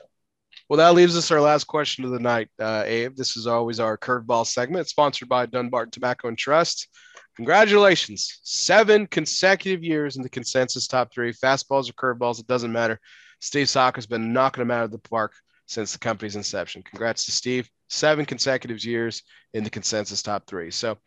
[0.70, 3.16] Well, that leaves us our last question of the night, uh, Abe.
[3.16, 6.88] This is always our curveball segment, sponsored by Dunbarton Tobacco and Trust.
[7.36, 11.34] Congratulations, seven consecutive years in the consensus top three.
[11.34, 13.00] Fastballs or curveballs, it doesn't matter.
[13.42, 15.34] Steve Saka's been knocking them out of the park
[15.66, 16.84] since the company's inception.
[16.84, 17.70] Congrats to Steve.
[17.90, 19.24] Seven consecutive years
[19.54, 20.72] in the consensus top three.
[20.72, 20.98] So,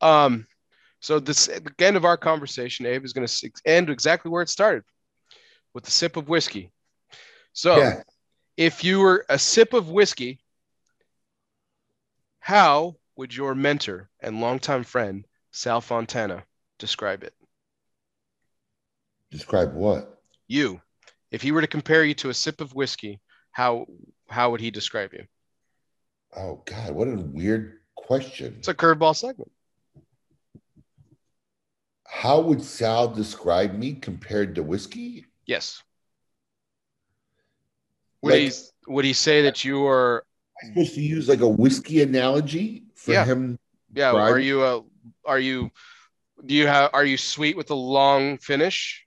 [0.00, 0.46] um,
[1.00, 4.40] so this at the end of our conversation, Abe is going to end exactly where
[4.40, 4.84] it started,
[5.74, 6.72] with a sip of whiskey.
[7.52, 7.76] So.
[7.76, 8.02] Yeah
[8.58, 10.40] if you were a sip of whiskey,
[12.40, 16.42] how would your mentor and longtime friend Sal Fontana
[16.80, 17.32] describe it?
[19.30, 20.20] Describe what?
[20.48, 20.80] You.
[21.30, 23.20] If he were to compare you to a sip of whiskey,
[23.52, 23.86] how
[24.28, 25.24] how would he describe you?
[26.36, 28.56] Oh God, what a weird question.
[28.58, 29.50] It's a curveball segment.
[32.06, 35.26] How would Sal describe me compared to whiskey?
[35.46, 35.82] Yes.
[38.22, 38.52] Would like, he
[38.86, 40.24] would he say that you are
[40.62, 43.24] I'm supposed to use like a whiskey analogy for yeah.
[43.24, 43.58] him?
[43.94, 44.12] Yeah.
[44.12, 44.82] Are you a
[45.24, 45.70] are you
[46.44, 49.04] do you have are you sweet with a long finish?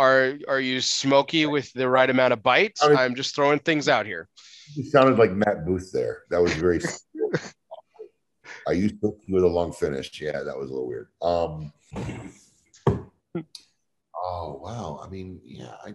[0.00, 2.78] Are are you smoky with the right amount of bite?
[2.82, 4.28] I mean, I'm just throwing things out here.
[4.74, 6.22] You sounded like Matt Booth there.
[6.30, 6.80] That was very
[8.68, 10.20] I used to with a long finish.
[10.20, 11.08] Yeah, that was a little weird.
[11.20, 11.72] Um
[14.22, 15.00] Oh wow.
[15.04, 15.94] I mean, yeah, I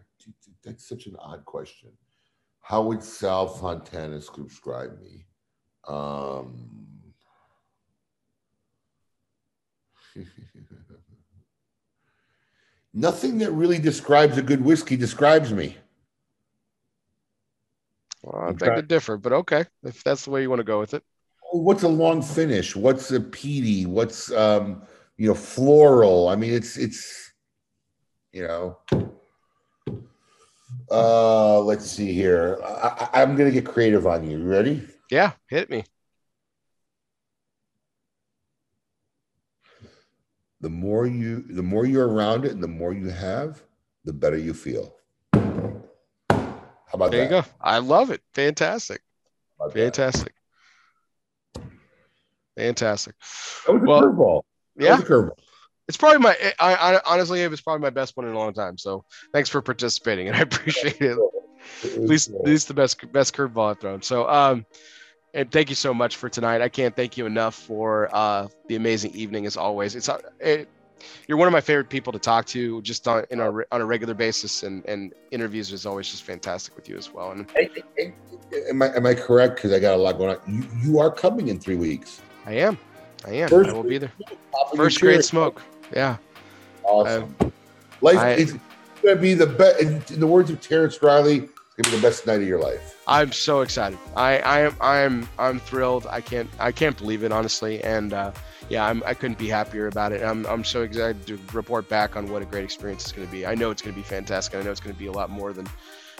[0.64, 1.92] that's such an odd question
[2.66, 5.28] how would Sal Fontana describe me?
[5.88, 6.68] Um,
[12.96, 15.78] nothing that really describes a good whiskey describes me.
[18.24, 20.80] Well, I beg to differ, but okay, if that's the way you want to go
[20.80, 21.04] with it.
[21.52, 22.76] What's a long finish?
[22.76, 23.86] What's a peaty?
[23.86, 24.82] What's um,
[25.18, 26.30] you know, floral?
[26.30, 27.34] I mean, it's it's
[28.32, 28.80] you know.
[30.90, 32.60] Uh, let's see here.
[32.64, 34.44] I, am gonna get creative on you.
[34.44, 34.88] Ready?
[35.12, 35.84] Yeah, hit me.
[40.66, 43.62] The more you, the more you're around it, and the more you have,
[44.04, 44.96] the better you feel.
[45.32, 45.44] How
[46.92, 47.36] about there that?
[47.36, 47.48] you go.
[47.62, 48.22] I love it.
[48.34, 49.00] Fantastic.
[49.76, 50.34] Fantastic.
[51.54, 51.62] That?
[52.58, 53.14] Fantastic.
[53.68, 54.42] That was a well, curveball.
[54.76, 54.98] Yeah.
[54.98, 55.38] curveball
[55.88, 58.56] it's probably my I, I, honestly it was probably my best one in a long
[58.56, 61.16] time so thanks for participating and i appreciate it
[61.84, 64.66] at least at least the best best curveball i've thrown so um
[65.36, 68.76] and thank you so much for tonight i can't thank you enough for uh the
[68.76, 70.68] amazing evening as always it's uh, it,
[71.28, 73.86] you're one of my favorite people to talk to, just on in a, on a
[73.86, 77.32] regular basis, and and interviews is always just fantastic with you as well.
[77.32, 77.50] And
[78.70, 79.56] am I am I correct?
[79.56, 80.42] Because I got a lot going on.
[80.48, 82.22] You you are coming in three weeks.
[82.46, 82.78] I am.
[83.26, 83.50] I am.
[83.50, 84.12] First I will be there.
[84.76, 85.62] First great smoke.
[85.94, 86.18] Yeah.
[86.84, 87.36] Awesome.
[87.40, 87.50] Uh,
[88.02, 88.52] Life I, is
[89.02, 90.12] going to be the best.
[90.12, 93.02] In the words of Terrence Riley, it's to be the best night of your life.
[93.08, 94.00] I'm so excited.
[94.16, 94.76] I, I am.
[94.80, 95.28] I am.
[95.38, 96.08] I'm thrilled.
[96.10, 96.50] I can't.
[96.60, 97.84] I can't believe it honestly.
[97.84, 98.32] And uh,
[98.70, 100.24] yeah, I'm, I couldn't be happier about it.
[100.24, 100.46] I'm.
[100.46, 103.46] I'm so excited to report back on what a great experience it's going to be.
[103.46, 104.56] I know it's going to be fantastic.
[104.56, 105.68] I know it's going to be a lot more than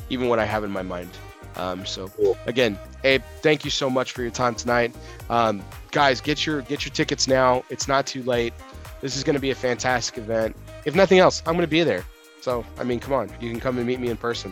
[0.10, 1.10] even what I have in my mind.
[1.56, 2.38] Um, so cool.
[2.48, 4.94] again, Abe, thank you so much for your time tonight.
[5.30, 7.64] Um, guys, get your get your tickets now.
[7.70, 8.54] It's not too late.
[9.00, 10.56] This is going to be a fantastic event.
[10.84, 12.04] If nothing else, I'm going to be there.
[12.42, 14.52] So I mean, come on, you can come and meet me in person.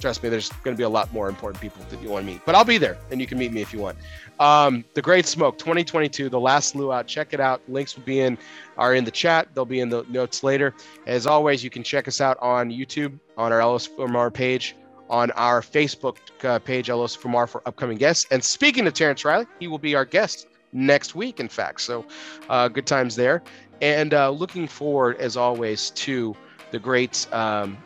[0.00, 2.32] Trust me, there's going to be a lot more important people that you want to
[2.32, 3.98] meet, but I'll be there, and you can meet me if you want.
[4.38, 7.02] Um, the Great Smoke 2022, the last luau.
[7.02, 7.60] Check it out.
[7.68, 8.38] Links will be in
[8.78, 9.48] are in the chat.
[9.54, 10.74] They'll be in the notes later.
[11.06, 14.74] As always, you can check us out on YouTube on our LS Fumar page
[15.10, 18.26] on our Facebook uh, page, LOS Fumar, for upcoming guests.
[18.30, 21.80] And speaking of Terrence Riley, he will be our guest next week, in fact.
[21.80, 22.06] So
[22.48, 23.42] uh, good times there.
[23.82, 26.34] And uh, looking forward, as always, to
[26.70, 27.76] the great um,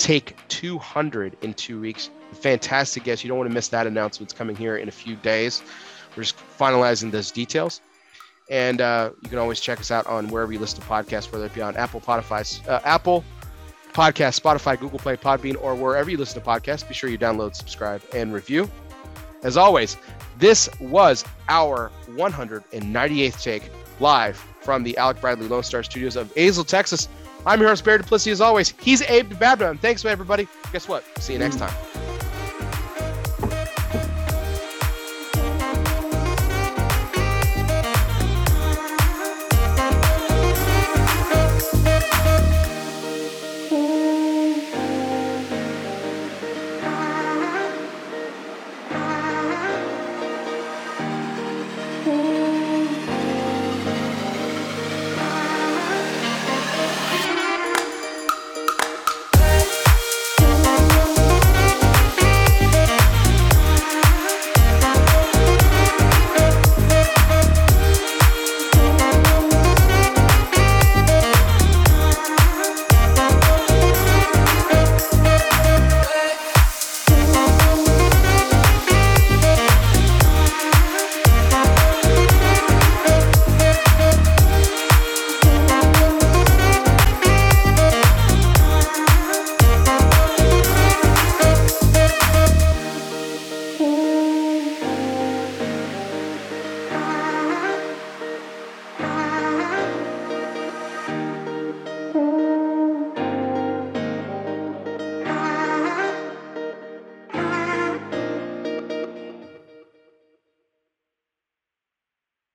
[0.00, 2.08] Take 200 in two weeks.
[2.32, 3.22] Fantastic guest.
[3.22, 4.30] You don't want to miss that announcement.
[4.30, 5.62] It's coming here in a few days.
[6.16, 7.82] We're just finalizing those details.
[8.48, 11.44] And uh, you can always check us out on wherever you listen to podcasts, whether
[11.44, 13.22] it be on Apple, Spotify, uh, Apple,
[13.92, 16.88] Podcast, Spotify, Google Play, Podbean, or wherever you listen to podcasts.
[16.88, 18.70] Be sure you download, subscribe, and review.
[19.42, 19.98] As always,
[20.38, 23.64] this was our 198th take
[24.00, 27.06] live from the Alec Bradley Lone Star Studios of Azle, Texas.
[27.46, 28.74] I'm your host, Barry Duplessis, as always.
[28.80, 29.78] He's Abe Babda.
[29.78, 30.46] Thanks, everybody.
[30.72, 31.04] Guess what?
[31.18, 31.72] See you next time.